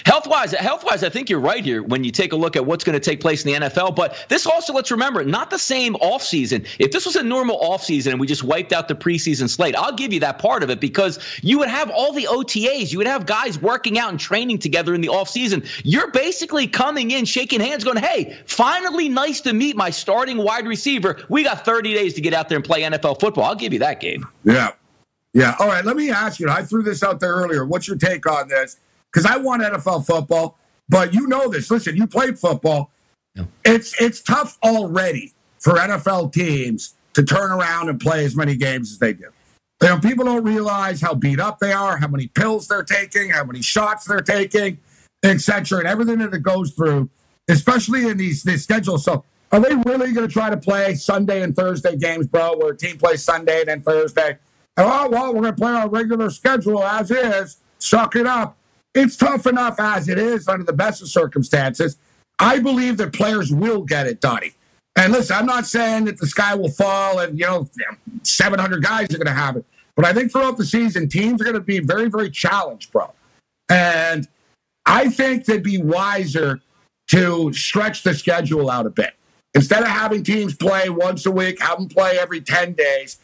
Health 0.07 0.27
wise, 0.27 0.53
health 0.53 0.85
wise, 0.85 1.03
I 1.03 1.09
think 1.09 1.29
you're 1.29 1.41
right 1.41 1.65
here 1.65 1.83
when 1.83 2.05
you 2.05 2.11
take 2.11 2.33
a 2.33 2.37
look 2.37 2.57
at 2.57 2.65
what's 2.65 2.85
going 2.85 2.95
to 2.95 3.01
take 3.01 3.21
place 3.21 3.45
in 3.45 3.53
the 3.53 3.69
NFL. 3.69 3.95
But 3.95 4.27
this 4.29 4.47
also, 4.47 4.73
let's 4.73 4.91
remember, 4.91 5.25
not 5.25 5.51
the 5.51 5.59
same 5.59 5.95
offseason. 5.95 6.67
If 6.79 6.93
this 6.93 7.07
was 7.07 7.17
a 7.17 7.23
normal 7.23 7.59
offseason 7.61 8.13
and 8.13 8.21
we 8.21 8.27
just 8.27 8.45
wiped 8.45 8.73
out 8.73 8.89
the 8.89 8.95
preseason 8.95 9.49
slate, 9.49 9.77
I'll 9.77 9.95
give 9.95 10.13
you 10.13 10.21
that 10.21 10.39
part 10.39 10.63
of 10.63 10.71
it 10.71 10.81
because 10.81 11.19
you 11.43 11.59
would 11.59 11.69
have 11.69 11.91
all 11.91 12.13
the 12.13 12.25
OTAs. 12.25 12.93
You 12.93 12.99
would 12.99 13.07
have 13.07 13.27
guys 13.27 13.59
working 13.61 13.99
out 13.99 14.11
and 14.11 14.21
training 14.21 14.59
together 14.59 14.95
in 14.95 15.01
the 15.01 15.09
offseason. 15.09 15.67
You're 15.85 16.11
basically 16.11 16.67
coming 16.67 17.11
in, 17.11 17.25
shaking 17.25 17.61
hands, 17.61 17.85
going, 17.85 17.97
hey, 17.99 18.39
finally 18.47 19.09
nice 19.09 19.41
to 19.43 19.53
meet 19.53 19.77
my 19.77 19.91
starting 19.91 20.39
wide 20.39 20.67
receiver. 20.67 21.23
We 21.29 21.45
got 21.45 21.65
30 21.65 21.95
days 21.95 22.15
to 22.15 22.21
get 22.21 22.35
out 22.35 22.49
there 22.49 22.57
and 22.57 22.65
play 22.65 22.83
NFL 22.83 23.21
football. 23.21 23.45
I'll 23.45 23.55
give 23.55 23.73
you 23.73 23.79
that 23.81 24.01
game. 24.01 24.27
Yeah. 24.45 24.71
Yeah. 25.33 25.57
All 25.59 25.67
right. 25.67 25.85
Let 25.85 25.97
me 25.97 26.11
ask 26.11 26.39
you. 26.39 26.49
I 26.49 26.63
threw 26.63 26.83
this 26.83 27.03
out 27.03 27.21
there 27.21 27.33
earlier. 27.33 27.65
What's 27.65 27.89
your 27.89 27.97
take 27.97 28.27
on 28.27 28.49
this? 28.49 28.77
Because 29.14 29.30
I 29.30 29.37
want 29.37 29.62
NFL 29.62 30.06
football. 30.06 30.59
But 30.88 31.14
you 31.14 31.26
know 31.28 31.49
this. 31.49 31.71
Listen, 31.71 31.97
you 31.97 32.06
played 32.06 32.38
football. 32.38 32.90
Yeah. 33.35 33.44
It's 33.64 34.00
it's 34.00 34.21
tough 34.21 34.59
already 34.62 35.33
for 35.61 35.75
NFL 35.75 36.33
teams 36.33 36.94
to 37.14 37.23
turn 37.23 37.52
around 37.52 37.88
and 37.88 37.99
play 37.99 38.25
as 38.25 38.37
many 38.37 38.56
games 38.56 38.92
as 38.92 38.99
they 38.99 39.12
do. 39.12 39.26
You 39.83 39.88
know, 39.88 39.99
people 39.99 40.25
don't 40.25 40.44
realize 40.44 41.00
how 41.00 41.14
beat 41.14 41.40
up 41.40 41.59
they 41.59 41.73
are, 41.73 41.97
how 41.97 42.09
many 42.09 42.28
pills 42.28 42.68
they're 42.68 42.83
taking, 42.83 43.30
how 43.30 43.44
many 43.44 43.62
shots 43.62 44.04
they're 44.04 44.21
taking, 44.21 44.78
etc., 45.23 45.78
and 45.78 45.88
everything 45.88 46.18
that 46.18 46.33
it 46.33 46.42
goes 46.42 46.73
through, 46.73 47.09
especially 47.49 48.09
in 48.09 48.16
these 48.16 48.42
these 48.42 48.62
schedules. 48.62 49.04
So, 49.04 49.25
are 49.52 49.61
they 49.61 49.75
really 49.75 50.12
going 50.12 50.26
to 50.26 50.33
try 50.33 50.50
to 50.50 50.56
play 50.56 50.94
Sunday 50.94 51.42
and 51.42 51.56
Thursday 51.56 51.97
games, 51.97 52.26
bro, 52.26 52.56
where 52.56 52.73
a 52.73 52.76
team 52.76 52.99
plays 52.99 53.23
Sunday 53.23 53.61
and 53.61 53.68
then 53.68 53.83
Thursday? 53.83 54.38
oh 54.76 55.09
well, 55.09 55.33
we're 55.33 55.42
going 55.42 55.54
to 55.54 55.61
play 55.61 55.73
our 55.73 55.88
regular 55.88 56.30
schedule 56.30 56.83
as 56.83 57.11
is. 57.11 57.59
Suck 57.78 58.16
it 58.16 58.26
up. 58.26 58.56
It's 58.95 59.17
tough 59.17 59.47
enough 59.47 59.81
as 59.81 60.09
it 60.09 60.19
is 60.19 60.47
under 60.47 60.65
the 60.65 60.73
best 60.73 61.03
of 61.03 61.09
circumstances. 61.09 61.97
I 62.39 62.61
believe 62.61 62.97
that 62.99 63.13
players 63.13 63.53
will 63.53 63.83
get 63.83 64.07
it, 64.07 64.21
Donnie. 64.21 64.55
And 64.97 65.13
listen, 65.13 65.37
I'm 65.37 65.47
not 65.47 65.67
saying 65.67 66.05
that 66.05 66.19
the 66.19 66.27
sky 66.27 66.55
will 66.55 66.71
fall 66.71 67.19
and, 67.19 67.39
you 67.39 67.45
know, 67.47 67.69
700 68.23 68.83
guys 68.83 69.13
are 69.13 69.19
going 69.19 69.27
to 69.27 69.33
have 69.33 69.57
it. 69.57 69.65
But 69.97 70.05
I 70.05 70.13
think 70.13 70.31
throughout 70.31 70.57
the 70.57 70.65
season, 70.65 71.09
teams 71.09 71.41
are 71.41 71.45
going 71.45 71.55
to 71.55 71.61
be 71.61 71.81
very, 71.81 72.09
very 72.09 72.31
challenged, 72.31 72.93
bro. 72.93 73.13
And 73.69 74.29
I 74.87 75.09
think 75.09 75.45
they'd 75.47 75.63
be 75.63 75.83
wiser 75.83 76.61
to 77.09 77.53
stretch 77.53 78.03
the 78.03 78.15
schedule 78.15 78.71
out 78.71 78.87
a 78.87 78.91
bit. 78.91 79.15
Instead 79.55 79.83
of 79.83 79.89
having 79.89 80.23
teams 80.23 80.55
play 80.55 80.89
once 80.89 81.27
a 81.27 81.31
week, 81.31 81.61
have 81.61 81.79
them 81.79 81.89
play 81.89 82.19
every 82.19 82.41
10 82.41 82.75
days. 82.75 83.19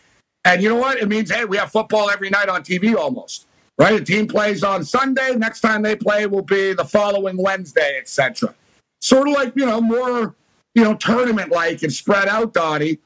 And 0.44 0.62
you 0.62 0.68
know 0.68 0.76
what? 0.76 0.98
It 0.98 1.08
means, 1.08 1.30
hey, 1.30 1.44
we 1.44 1.56
have 1.56 1.70
football 1.70 2.10
every 2.10 2.30
night 2.30 2.48
on 2.48 2.62
TV 2.62 2.96
almost 2.96 3.46
right? 3.80 3.98
A 3.98 4.04
team 4.04 4.28
plays 4.28 4.62
on 4.62 4.84
Sunday. 4.84 5.34
Next 5.34 5.60
time 5.62 5.80
they 5.80 5.96
play 5.96 6.26
will 6.26 6.42
be 6.42 6.74
the 6.74 6.84
following 6.84 7.38
Wednesday, 7.38 7.96
etc. 7.98 8.54
Sort 9.00 9.26
of 9.26 9.34
like 9.34 9.54
you 9.56 9.64
know 9.64 9.80
more 9.80 10.36
you 10.74 10.84
know 10.84 10.94
tournament 10.94 11.50
like 11.50 11.82
and 11.82 11.92
spread 11.92 12.28
out, 12.28 12.52
Donnie. 12.52 12.98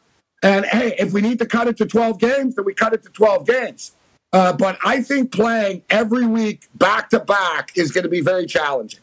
And 0.42 0.66
hey, 0.66 0.94
if 0.98 1.12
we 1.12 1.22
need 1.22 1.38
to 1.38 1.46
cut 1.46 1.68
it 1.68 1.76
to 1.78 1.86
12 1.86 2.18
games, 2.18 2.56
then 2.56 2.66
we 2.66 2.74
cut 2.74 2.92
it 2.92 3.02
to 3.04 3.08
12 3.08 3.46
games. 3.46 3.92
Uh, 4.30 4.52
but 4.52 4.76
I 4.84 5.00
think 5.00 5.32
playing 5.32 5.82
every 5.88 6.26
week 6.26 6.68
back 6.74 7.08
to 7.10 7.20
back 7.20 7.70
is 7.76 7.92
going 7.92 8.02
to 8.02 8.10
be 8.10 8.20
very 8.20 8.44
challenging. 8.44 9.00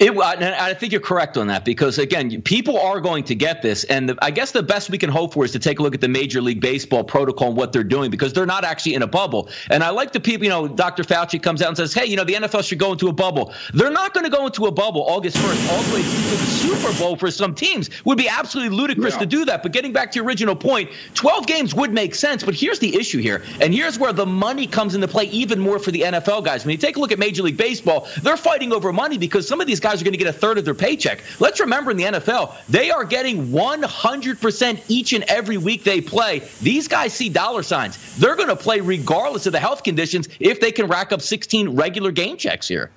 It, 0.00 0.18
I 0.18 0.74
think 0.74 0.90
you're 0.90 1.00
correct 1.00 1.36
on 1.36 1.46
that 1.46 1.64
because 1.64 1.98
again, 1.98 2.42
people 2.42 2.78
are 2.80 3.00
going 3.00 3.22
to 3.24 3.34
get 3.34 3.62
this, 3.62 3.84
and 3.84 4.08
the, 4.08 4.18
I 4.20 4.32
guess 4.32 4.50
the 4.50 4.62
best 4.62 4.90
we 4.90 4.98
can 4.98 5.08
hope 5.08 5.34
for 5.34 5.44
is 5.44 5.52
to 5.52 5.60
take 5.60 5.78
a 5.78 5.82
look 5.82 5.94
at 5.94 6.00
the 6.00 6.08
Major 6.08 6.40
League 6.40 6.60
Baseball 6.60 7.04
protocol 7.04 7.48
and 7.48 7.56
what 7.56 7.72
they're 7.72 7.84
doing 7.84 8.10
because 8.10 8.32
they're 8.32 8.44
not 8.44 8.64
actually 8.64 8.94
in 8.94 9.02
a 9.02 9.06
bubble. 9.06 9.48
And 9.70 9.84
I 9.84 9.90
like 9.90 10.12
the 10.12 10.18
people, 10.18 10.44
you 10.44 10.50
know, 10.50 10.66
Dr. 10.66 11.04
Fauci 11.04 11.40
comes 11.40 11.62
out 11.62 11.68
and 11.68 11.76
says, 11.76 11.94
"Hey, 11.94 12.06
you 12.06 12.16
know, 12.16 12.24
the 12.24 12.34
NFL 12.34 12.64
should 12.64 12.80
go 12.80 12.90
into 12.90 13.06
a 13.06 13.12
bubble." 13.12 13.54
They're 13.72 13.90
not 13.90 14.14
going 14.14 14.24
to 14.24 14.30
go 14.30 14.46
into 14.46 14.66
a 14.66 14.72
bubble 14.72 15.04
August 15.06 15.36
1st, 15.36 15.72
all 15.72 15.82
the 15.84 15.94
way 15.94 16.02
to 16.02 16.08
the 16.08 16.36
Super 16.38 16.98
Bowl 16.98 17.14
for 17.14 17.30
some 17.30 17.54
teams. 17.54 17.88
Would 18.04 18.18
be 18.18 18.28
absolutely 18.28 18.76
ludicrous 18.76 19.14
yeah. 19.14 19.20
to 19.20 19.26
do 19.26 19.44
that. 19.44 19.62
But 19.62 19.72
getting 19.72 19.92
back 19.92 20.10
to 20.12 20.16
your 20.16 20.24
original 20.24 20.56
point, 20.56 20.90
12 21.14 21.46
games 21.46 21.72
would 21.72 21.92
make 21.92 22.16
sense. 22.16 22.42
But 22.42 22.54
here's 22.54 22.80
the 22.80 22.96
issue 22.96 23.18
here, 23.18 23.44
and 23.60 23.72
here's 23.72 23.96
where 23.96 24.12
the 24.12 24.26
money 24.26 24.66
comes 24.66 24.96
into 24.96 25.06
play 25.06 25.26
even 25.26 25.60
more 25.60 25.78
for 25.78 25.92
the 25.92 26.00
NFL 26.00 26.44
guys. 26.44 26.64
When 26.64 26.72
you 26.72 26.78
take 26.78 26.96
a 26.96 27.00
look 27.00 27.12
at 27.12 27.20
Major 27.20 27.44
League 27.44 27.56
Baseball, 27.56 28.08
they're 28.22 28.36
fighting 28.36 28.72
over 28.72 28.92
money 28.92 29.18
because 29.18 29.46
some 29.46 29.60
of 29.60 29.68
these 29.68 29.83
guys 29.84 30.00
are 30.00 30.04
going 30.04 30.12
to 30.12 30.18
get 30.18 30.26
a 30.26 30.32
third 30.32 30.58
of 30.58 30.64
their 30.64 30.74
paycheck. 30.74 31.22
Let's 31.38 31.60
remember 31.60 31.90
in 31.90 31.96
the 31.96 32.04
NFL, 32.04 32.56
they 32.68 32.90
are 32.90 33.04
getting 33.04 33.48
100% 33.48 34.84
each 34.88 35.12
and 35.12 35.22
every 35.24 35.58
week 35.58 35.84
they 35.84 36.00
play. 36.00 36.40
These 36.60 36.88
guys 36.88 37.12
see 37.12 37.28
dollar 37.28 37.62
signs. 37.62 38.16
They're 38.16 38.34
going 38.34 38.48
to 38.48 38.56
play 38.56 38.80
regardless 38.80 39.46
of 39.46 39.52
the 39.52 39.60
health 39.60 39.84
conditions 39.84 40.28
if 40.40 40.58
they 40.58 40.72
can 40.72 40.86
rack 40.86 41.12
up 41.12 41.20
16 41.20 41.68
regular 41.76 42.10
game 42.10 42.36
checks 42.36 42.66
here. 42.66 42.90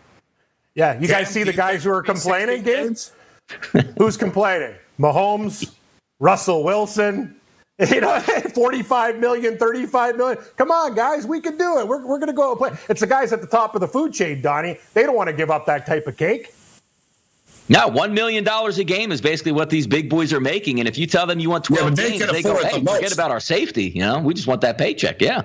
Yeah, 0.75 0.99
you 0.99 1.07
guys 1.07 1.29
see 1.29 1.43
the 1.43 1.53
guys 1.53 1.83
who 1.83 1.91
are 1.91 2.03
complaining, 2.03 2.63
games? 2.63 3.11
Who's 3.97 4.15
complaining? 4.15 4.75
Mahomes, 4.99 5.71
Russell 6.19 6.63
Wilson, 6.63 7.37
You 7.91 8.01
know, 8.01 8.19
45 8.19 9.19
million, 9.19 9.55
35 9.55 10.17
million. 10.17 10.43
Come 10.55 10.71
on, 10.71 10.95
guys, 10.95 11.27
we 11.27 11.39
can 11.39 11.59
do 11.59 11.77
it. 11.77 11.87
We're, 11.87 12.03
we're 12.03 12.17
going 12.17 12.27
to 12.27 12.33
go 12.33 12.51
and 12.51 12.57
play. 12.57 12.71
It's 12.89 13.01
the 13.01 13.07
guys 13.07 13.31
at 13.31 13.41
the 13.41 13.47
top 13.47 13.75
of 13.75 13.81
the 13.81 13.87
food 13.87 14.13
chain, 14.13 14.41
Donnie. 14.41 14.79
They 14.95 15.03
don't 15.03 15.15
want 15.15 15.29
to 15.29 15.35
give 15.35 15.51
up 15.51 15.67
that 15.67 15.85
type 15.85 16.07
of 16.07 16.17
cake. 16.17 16.51
Now, 17.69 17.87
one 17.87 18.13
million 18.13 18.43
dollars 18.43 18.77
a 18.77 18.83
game 18.83 19.11
is 19.11 19.19
basically 19.19 19.51
what 19.51 19.69
these 19.69 19.87
big 19.87 20.09
boys 20.09 20.31
are 20.31 20.39
making, 20.39 20.79
and 20.79 20.87
if 20.87 20.97
you 20.97 21.05
tell 21.05 21.27
them 21.27 21.39
you 21.39 21.49
want 21.49 21.65
twelve 21.65 21.97
yeah, 21.99 22.09
games, 22.09 22.31
they 22.31 22.41
go, 22.41 22.55
"Hey, 22.63 22.79
the 22.79 22.91
forget 22.91 23.13
about 23.13 23.31
our 23.31 23.39
safety. 23.39 23.91
You 23.93 24.01
know, 24.01 24.19
we 24.19 24.33
just 24.33 24.47
want 24.47 24.61
that 24.61 24.77
paycheck." 24.77 25.21
Yeah, 25.21 25.43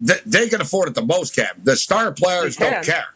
they, 0.00 0.16
they 0.26 0.48
can 0.48 0.60
afford 0.60 0.88
it 0.88 0.94
the 0.94 1.04
most, 1.04 1.36
Cap. 1.36 1.56
The 1.62 1.76
star 1.76 2.12
players 2.12 2.56
don't 2.56 2.84
care. 2.84 3.06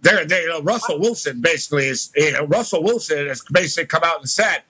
They're, 0.00 0.24
they, 0.24 0.42
you 0.42 0.48
know, 0.48 0.62
Russell 0.62 1.00
Wilson 1.00 1.40
basically 1.40 1.88
is. 1.88 2.10
You 2.16 2.32
know, 2.32 2.46
Russell 2.46 2.82
Wilson 2.82 3.26
has 3.26 3.42
basically 3.52 3.86
come 3.86 4.04
out 4.04 4.20
and 4.20 4.28
said, 4.28 4.62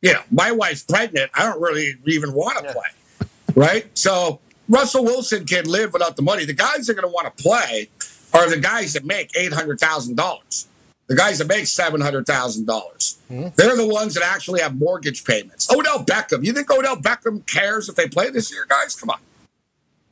"You 0.00 0.14
know, 0.14 0.22
my 0.30 0.50
wife's 0.50 0.84
pregnant. 0.84 1.30
I 1.34 1.44
don't 1.44 1.60
really 1.60 1.94
even 2.06 2.32
want 2.32 2.58
to 2.58 2.64
yeah. 2.64 2.72
play." 2.72 3.28
right? 3.54 3.86
So 3.96 4.40
Russell 4.68 5.04
Wilson 5.04 5.44
can 5.44 5.64
live 5.66 5.92
without 5.92 6.16
the 6.16 6.22
money. 6.22 6.44
The 6.44 6.52
guys 6.52 6.86
that 6.86 6.92
are 6.92 7.00
going 7.00 7.10
to 7.10 7.14
want 7.14 7.36
to 7.36 7.42
play 7.42 7.88
are 8.32 8.48
the 8.48 8.58
guys 8.58 8.94
that 8.94 9.04
make 9.04 9.36
eight 9.36 9.52
hundred 9.52 9.78
thousand 9.78 10.16
dollars. 10.16 10.68
The 11.12 11.18
guys 11.18 11.36
that 11.40 11.46
make 11.46 11.66
seven 11.66 12.00
hundred 12.00 12.26
thousand 12.26 12.66
dollars. 12.66 13.18
Mm-hmm. 13.30 13.48
They're 13.54 13.76
the 13.76 13.86
ones 13.86 14.14
that 14.14 14.24
actually 14.24 14.62
have 14.62 14.78
mortgage 14.78 15.26
payments. 15.26 15.70
Odell 15.70 16.02
Beckham. 16.02 16.42
You 16.42 16.54
think 16.54 16.70
Odell 16.70 16.96
Beckham 16.96 17.46
cares 17.46 17.90
if 17.90 17.96
they 17.96 18.08
play 18.08 18.30
this 18.30 18.50
year, 18.50 18.64
guys? 18.66 18.94
Come 18.94 19.10
on. 19.10 19.18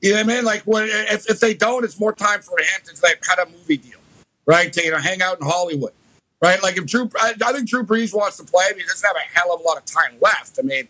You 0.02 0.10
know 0.10 0.16
what 0.16 0.30
I 0.30 0.34
mean? 0.34 0.44
Like, 0.44 0.62
when, 0.64 0.90
if, 0.90 1.30
if 1.30 1.40
they 1.40 1.54
don't, 1.54 1.84
it's 1.84 1.98
more 1.98 2.12
time 2.12 2.42
for 2.42 2.58
him 2.58 2.82
to 2.84 3.02
like 3.02 3.22
cut 3.22 3.38
a 3.38 3.50
movie 3.50 3.78
deal, 3.78 3.96
right? 4.44 4.70
To 4.74 4.84
you 4.84 4.90
know, 4.90 4.98
hang 4.98 5.22
out 5.22 5.40
in 5.40 5.46
Hollywood, 5.46 5.92
right? 6.42 6.62
Like, 6.62 6.76
if 6.76 6.84
Drew, 6.84 7.08
I, 7.18 7.32
I 7.46 7.52
think 7.54 7.66
Drew 7.66 7.82
Brees 7.82 8.14
wants 8.14 8.36
to 8.36 8.44
play, 8.44 8.66
but 8.68 8.76
he 8.76 8.86
doesn't 8.86 9.06
have 9.06 9.16
a 9.16 9.38
hell 9.38 9.54
of 9.54 9.60
a 9.60 9.62
lot 9.62 9.78
of 9.78 9.86
time 9.86 10.16
left. 10.20 10.58
I 10.58 10.62
mean, 10.62 10.86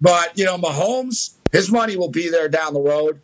but 0.00 0.38
you 0.38 0.44
know, 0.44 0.58
Mahomes, 0.58 1.34
his 1.50 1.72
money 1.72 1.96
will 1.96 2.08
be 2.08 2.30
there 2.30 2.48
down 2.48 2.72
the 2.72 2.80
road. 2.80 3.20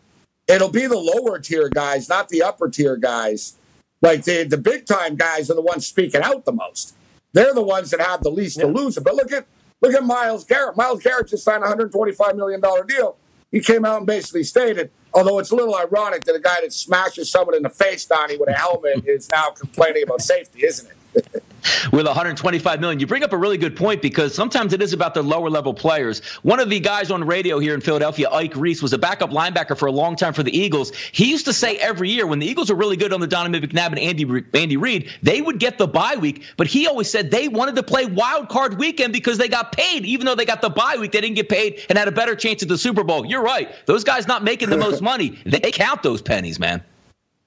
It'll 0.49 0.71
be 0.71 0.89
the 0.89 0.99
lower 0.99 1.39
tier 1.39 1.69
guys, 1.69 2.09
not 2.09 2.31
the 2.31 2.43
upper 2.43 2.69
tier 2.69 2.97
guys. 2.97 3.55
Like 4.03 4.25
the 4.25 4.45
the 4.45 4.59
big 4.59 4.87
time 4.87 5.17
guys 5.17 5.51
are 5.51 5.55
the 5.55 5.63
ones 5.63 5.87
speaking 5.87 6.23
out 6.23 6.45
the 6.45 6.53
most. 6.53 6.95
They're 7.33 7.55
the 7.55 7.63
ones 7.63 7.91
that 7.91 8.01
have 8.01 8.23
the 8.23 8.31
least 8.31 8.59
yeah. 8.59 8.65
to 8.65 8.69
lose. 8.69 8.99
But 8.99 9.15
look 9.15 9.33
at 9.33 9.47
look 9.81 9.95
at 9.95 10.05
Myles 10.05 10.45
Garrett. 10.45 10.77
Myles 10.77 11.03
Garrett 11.03 11.29
just 11.29 11.45
signed 11.45 11.59
a 11.59 11.69
125 11.69 12.37
million 12.37 12.61
dollar 12.61 12.85
deal. 12.85 13.17
He 13.51 13.61
came 13.61 13.85
out 13.85 13.99
and 13.99 14.07
basically 14.07 14.43
stated, 14.43 14.91
although 15.15 15.39
it's 15.39 15.51
a 15.51 15.55
little 15.55 15.77
ironic 15.77 16.25
that 16.25 16.35
a 16.35 16.41
guy 16.41 16.61
that 16.61 16.73
smashes 16.73 17.31
someone 17.31 17.55
in 17.55 17.63
the 17.63 17.71
face, 17.71 18.05
Donnie, 18.05 18.37
with 18.37 18.49
a 18.49 18.53
helmet 18.53 19.07
is 19.07 19.31
now 19.31 19.51
complaining 19.51 20.03
about 20.03 20.21
safety, 20.21 20.65
isn't 20.65 20.91
it? 21.15 21.43
with 21.93 22.07
125 22.07 22.81
million. 22.81 23.01
You 23.01 23.07
bring 23.07 23.23
up 23.23 23.33
a 23.33 23.37
really 23.37 23.59
good 23.59 23.77
point 23.77 24.03
because 24.03 24.35
sometimes 24.35 24.73
it 24.73 24.83
is 24.83 24.93
about 24.93 25.15
the 25.15 25.23
lower 25.23 25.51
level 25.51 25.75
players. 25.75 26.21
One 26.43 26.61
of 26.61 26.71
the 26.71 26.81
guys 26.81 27.11
on 27.11 27.25
radio 27.25 27.59
here 27.59 27.75
in 27.75 27.81
Philadelphia, 27.81 28.29
Ike 28.31 28.57
Reese, 28.57 28.83
was 28.83 28.93
a 28.93 28.99
backup 28.99 29.31
linebacker 29.31 29.77
for 29.77 29.87
a 29.87 29.93
long 29.93 30.17
time 30.17 30.33
for 30.33 30.43
the 30.43 30.57
Eagles. 30.57 30.93
He 31.13 31.31
used 31.31 31.45
to 31.47 31.53
say 31.53 31.77
every 31.77 32.11
year 32.11 32.27
when 32.27 32.39
the 32.39 32.47
Eagles 32.47 32.71
were 32.71 32.77
really 32.77 32.97
good 32.97 33.13
on 33.13 33.21
the 33.21 33.27
Donovan 33.27 33.61
McNabb 33.61 33.89
and 33.89 33.99
Andy 33.99 34.45
Andy 34.55 34.77
Reid, 34.77 35.11
they 35.23 35.41
would 35.41 35.59
get 35.59 35.79
the 35.79 35.87
bye 35.87 36.17
week, 36.17 36.45
but 36.57 36.67
he 36.67 36.87
always 36.87 37.11
said 37.11 37.31
they 37.31 37.49
wanted 37.49 37.77
to 37.77 37.83
play 37.83 38.07
wild 38.07 38.49
card 38.49 38.79
weekend 38.79 39.13
because 39.13 39.39
they 39.39 39.49
got 39.49 39.73
paid. 39.73 40.05
Even 40.05 40.27
though 40.27 40.35
they 40.35 40.45
got 40.45 40.61
the 40.61 40.71
bye 40.71 40.97
week, 40.99 41.13
they 41.13 41.21
didn't 41.21 41.37
get 41.37 41.49
paid 41.49 41.81
and 41.89 41.99
had 41.99 42.09
a 42.09 42.13
better 42.13 42.35
chance 42.35 42.63
at 42.63 42.69
the 42.69 42.79
Super 42.79 43.05
Bowl. 43.05 43.25
You're 43.25 43.43
right. 43.43 43.71
Those 43.87 44.05
guys 44.05 44.27
not 44.27 44.45
making 44.45 44.71
the 44.71 44.79
most 44.79 45.03
money. 45.07 45.39
They 45.45 45.71
count 45.71 46.03
those 46.03 46.23
pennies, 46.23 46.59
man. 46.59 46.83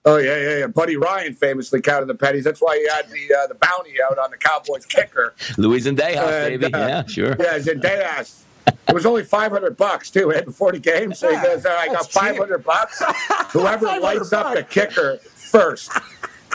Oh 0.10 0.18
yeah, 0.18 0.38
yeah, 0.38 0.58
yeah. 0.58 0.68
Buddy 0.68 0.98
Ryan 0.98 1.36
famously 1.36 1.82
counted 1.82 2.08
the 2.08 2.16
pennies. 2.16 2.44
That's 2.44 2.60
why 2.60 2.80
he 2.80 2.88
had 2.90 3.08
the 3.12 3.36
uh, 3.36 3.46
the 3.46 3.54
bounty 3.54 3.94
out 4.04 4.18
on 4.18 4.32
the 4.32 4.38
Cowboys 4.38 4.84
kicker. 4.88 5.36
Luis 5.58 5.86
Zendejas, 5.86 6.48
baby. 6.48 6.66
Uh, 6.66 6.88
yeah, 6.88 7.06
sure. 7.06 7.36
Yeah, 7.40 7.60
Zendejas. 7.60 8.42
It 8.88 8.96
was 8.96 9.06
only 9.06 9.24
five 9.24 9.52
hundred 9.52 9.78
bucks 9.78 10.10
too. 10.10 10.32
Right 10.32 10.44
before 10.44 10.72
the 10.72 10.80
game, 10.80 11.14
so 11.14 11.30
he 11.30 11.40
goes, 11.44 11.64
"I 11.64 11.88
got 11.88 12.12
five 12.12 12.38
hundred 12.38 12.64
bucks. 12.64 13.04
Whoever 13.52 13.86
lights 13.86 14.34
up 14.34 14.56
the 14.56 14.64
kicker 14.64 15.18
first. 15.18 15.92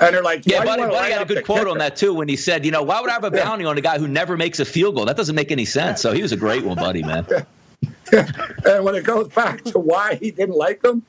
And 0.01 0.13
they're 0.13 0.25
like, 0.25 0.45
yeah, 0.45 0.65
Buddy, 0.65 0.83
Buddy 0.83 1.13
had 1.13 1.23
a 1.23 1.25
good 1.25 1.45
quote 1.45 1.59
kicker? 1.59 1.69
on 1.71 1.79
that 1.79 1.95
too 1.95 2.13
when 2.13 2.29
he 2.29 2.35
said, 2.35 2.65
you 2.65 2.73
know, 2.73 2.83
why 2.83 3.01
would 3.01 3.09
I 3.09 3.13
have 3.13 3.23
a 3.23 3.31
bounty 3.31 3.65
on 3.65 3.79
a 3.79 3.81
guy 3.81 3.97
who 3.97 4.09
never 4.09 4.37
makes 4.37 4.59
a 4.59 4.65
field 4.65 4.97
goal? 4.97 5.05
That 5.05 5.17
doesn't 5.17 5.37
make 5.37 5.53
any 5.53 5.65
sense. 5.65 6.01
So 6.01 6.13
he 6.13 6.21
was 6.21 6.33
a 6.33 6.37
great 6.37 6.65
one, 6.65 6.77
Buddy, 6.77 7.05
man. 7.05 7.25
and 8.13 8.85
when 8.85 8.97
it 8.97 9.05
goes 9.05 9.29
back 9.29 9.63
to 9.65 9.79
why 9.79 10.17
he 10.17 10.33
didn't 10.33 10.57
like 10.57 10.85
him, 10.85 11.05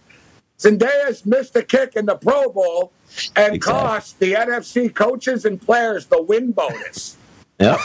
Zendejas 0.60 1.26
missed 1.26 1.56
a 1.56 1.64
kick 1.64 1.96
in 1.96 2.06
the 2.06 2.16
Pro 2.16 2.50
Bowl 2.50 2.92
and 3.36 3.56
exactly. 3.56 3.60
cost 3.60 4.20
the 4.20 4.34
NFC 4.34 4.94
coaches 4.94 5.46
and 5.46 5.62
players 5.62 6.08
the 6.08 6.22
win 6.22 6.52
bonus. 6.52 7.18
Yeah. 7.58 7.78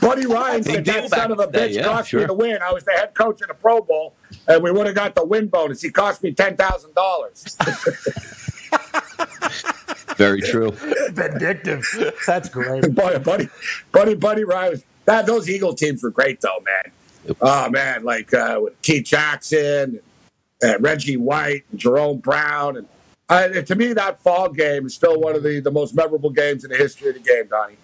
Buddy 0.00 0.26
Ryan 0.26 0.64
said 0.64 0.84
that 0.86 1.08
son 1.08 1.30
of 1.30 1.38
a 1.38 1.46
bitch 1.46 1.74
yeah, 1.74 1.84
cost 1.84 2.08
sure. 2.08 2.18
me 2.18 2.26
the 2.26 2.34
win. 2.34 2.58
I 2.60 2.72
was 2.72 2.82
the 2.82 2.90
head 2.90 3.14
coach 3.14 3.40
in 3.42 3.46
the 3.46 3.54
Pro 3.54 3.80
Bowl, 3.80 4.12
and 4.48 4.60
we 4.60 4.72
would 4.72 4.86
have 4.86 4.96
got 4.96 5.14
the 5.14 5.24
win 5.24 5.46
bonus. 5.46 5.80
He 5.80 5.90
cost 5.90 6.20
me 6.24 6.32
ten 6.32 6.56
thousand 6.56 6.96
dollars. 6.96 7.56
Very 10.16 10.40
true. 10.40 10.70
Vindictive. 11.10 11.86
That's 12.26 12.48
great. 12.48 12.92
Buddy, 12.92 13.20
buddy, 13.20 13.48
buddy, 13.92 14.14
buddy 14.14 14.42
Ryan. 14.42 14.82
That 15.04 15.26
those 15.26 15.48
Eagle 15.48 15.74
teams 15.74 16.02
were 16.02 16.10
great 16.10 16.40
though, 16.40 16.58
man. 16.64 17.36
Oh 17.40 17.70
man, 17.70 18.02
like 18.02 18.34
uh, 18.34 18.58
with 18.62 18.82
Keith 18.82 19.04
Jackson 19.04 20.00
and 20.64 20.82
Reggie 20.82 21.16
White, 21.16 21.64
and 21.70 21.78
Jerome 21.78 22.18
Brown, 22.18 22.76
and 22.78 22.88
uh, 23.28 23.48
to 23.48 23.74
me, 23.74 23.92
that 23.94 24.20
fall 24.20 24.50
game 24.50 24.86
is 24.86 24.94
still 24.94 25.18
one 25.20 25.34
of 25.34 25.42
the, 25.42 25.60
the 25.60 25.70
most 25.70 25.94
memorable 25.94 26.30
games 26.30 26.64
in 26.64 26.70
the 26.70 26.76
history 26.76 27.08
of 27.08 27.14
the 27.14 27.20
game, 27.20 27.46
Donnie. 27.48 27.76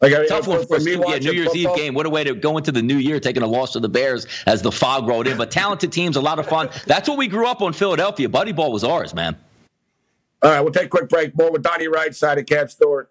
Like, 0.00 0.28
Tough 0.28 0.46
one 0.46 0.66
for, 0.66 0.78
for 0.78 0.80
me. 0.80 0.92
Yeah, 0.92 1.18
New 1.18 1.32
Year's 1.32 1.52
football. 1.52 1.72
Eve 1.72 1.76
game. 1.76 1.94
What 1.94 2.04
a 2.04 2.10
way 2.10 2.24
to 2.24 2.34
go 2.34 2.58
into 2.58 2.70
the 2.70 2.82
new 2.82 2.96
year, 2.96 3.18
taking 3.18 3.42
a 3.42 3.46
loss 3.46 3.72
to 3.72 3.80
the 3.80 3.88
Bears 3.88 4.26
as 4.46 4.60
the 4.60 4.70
fog 4.70 5.08
rolled 5.08 5.26
in. 5.26 5.38
But 5.38 5.50
talented 5.50 5.92
teams, 5.92 6.16
a 6.16 6.20
lot 6.20 6.38
of 6.38 6.46
fun. 6.46 6.68
That's 6.86 7.08
what 7.08 7.16
we 7.16 7.26
grew 7.26 7.46
up 7.46 7.62
on 7.62 7.72
Philadelphia. 7.72 8.28
Buddy 8.28 8.52
ball 8.52 8.70
was 8.70 8.84
ours, 8.84 9.14
man. 9.14 9.36
All 10.42 10.50
right, 10.50 10.60
we'll 10.60 10.72
take 10.72 10.86
a 10.86 10.88
quick 10.88 11.08
break. 11.08 11.36
More 11.36 11.50
with 11.50 11.62
Donnie 11.62 11.88
Wright, 11.88 12.14
side 12.14 12.38
of 12.38 12.46
Cam 12.46 12.68
Stewart. 12.68 13.10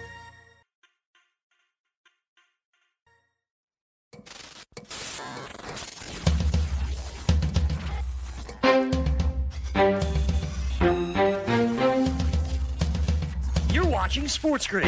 watching 14.11 14.27
Sports 14.27 14.67
Grid. 14.67 14.83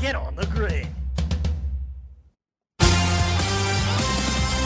Get 0.00 0.16
on 0.16 0.34
the 0.34 0.44
grid. 0.52 0.89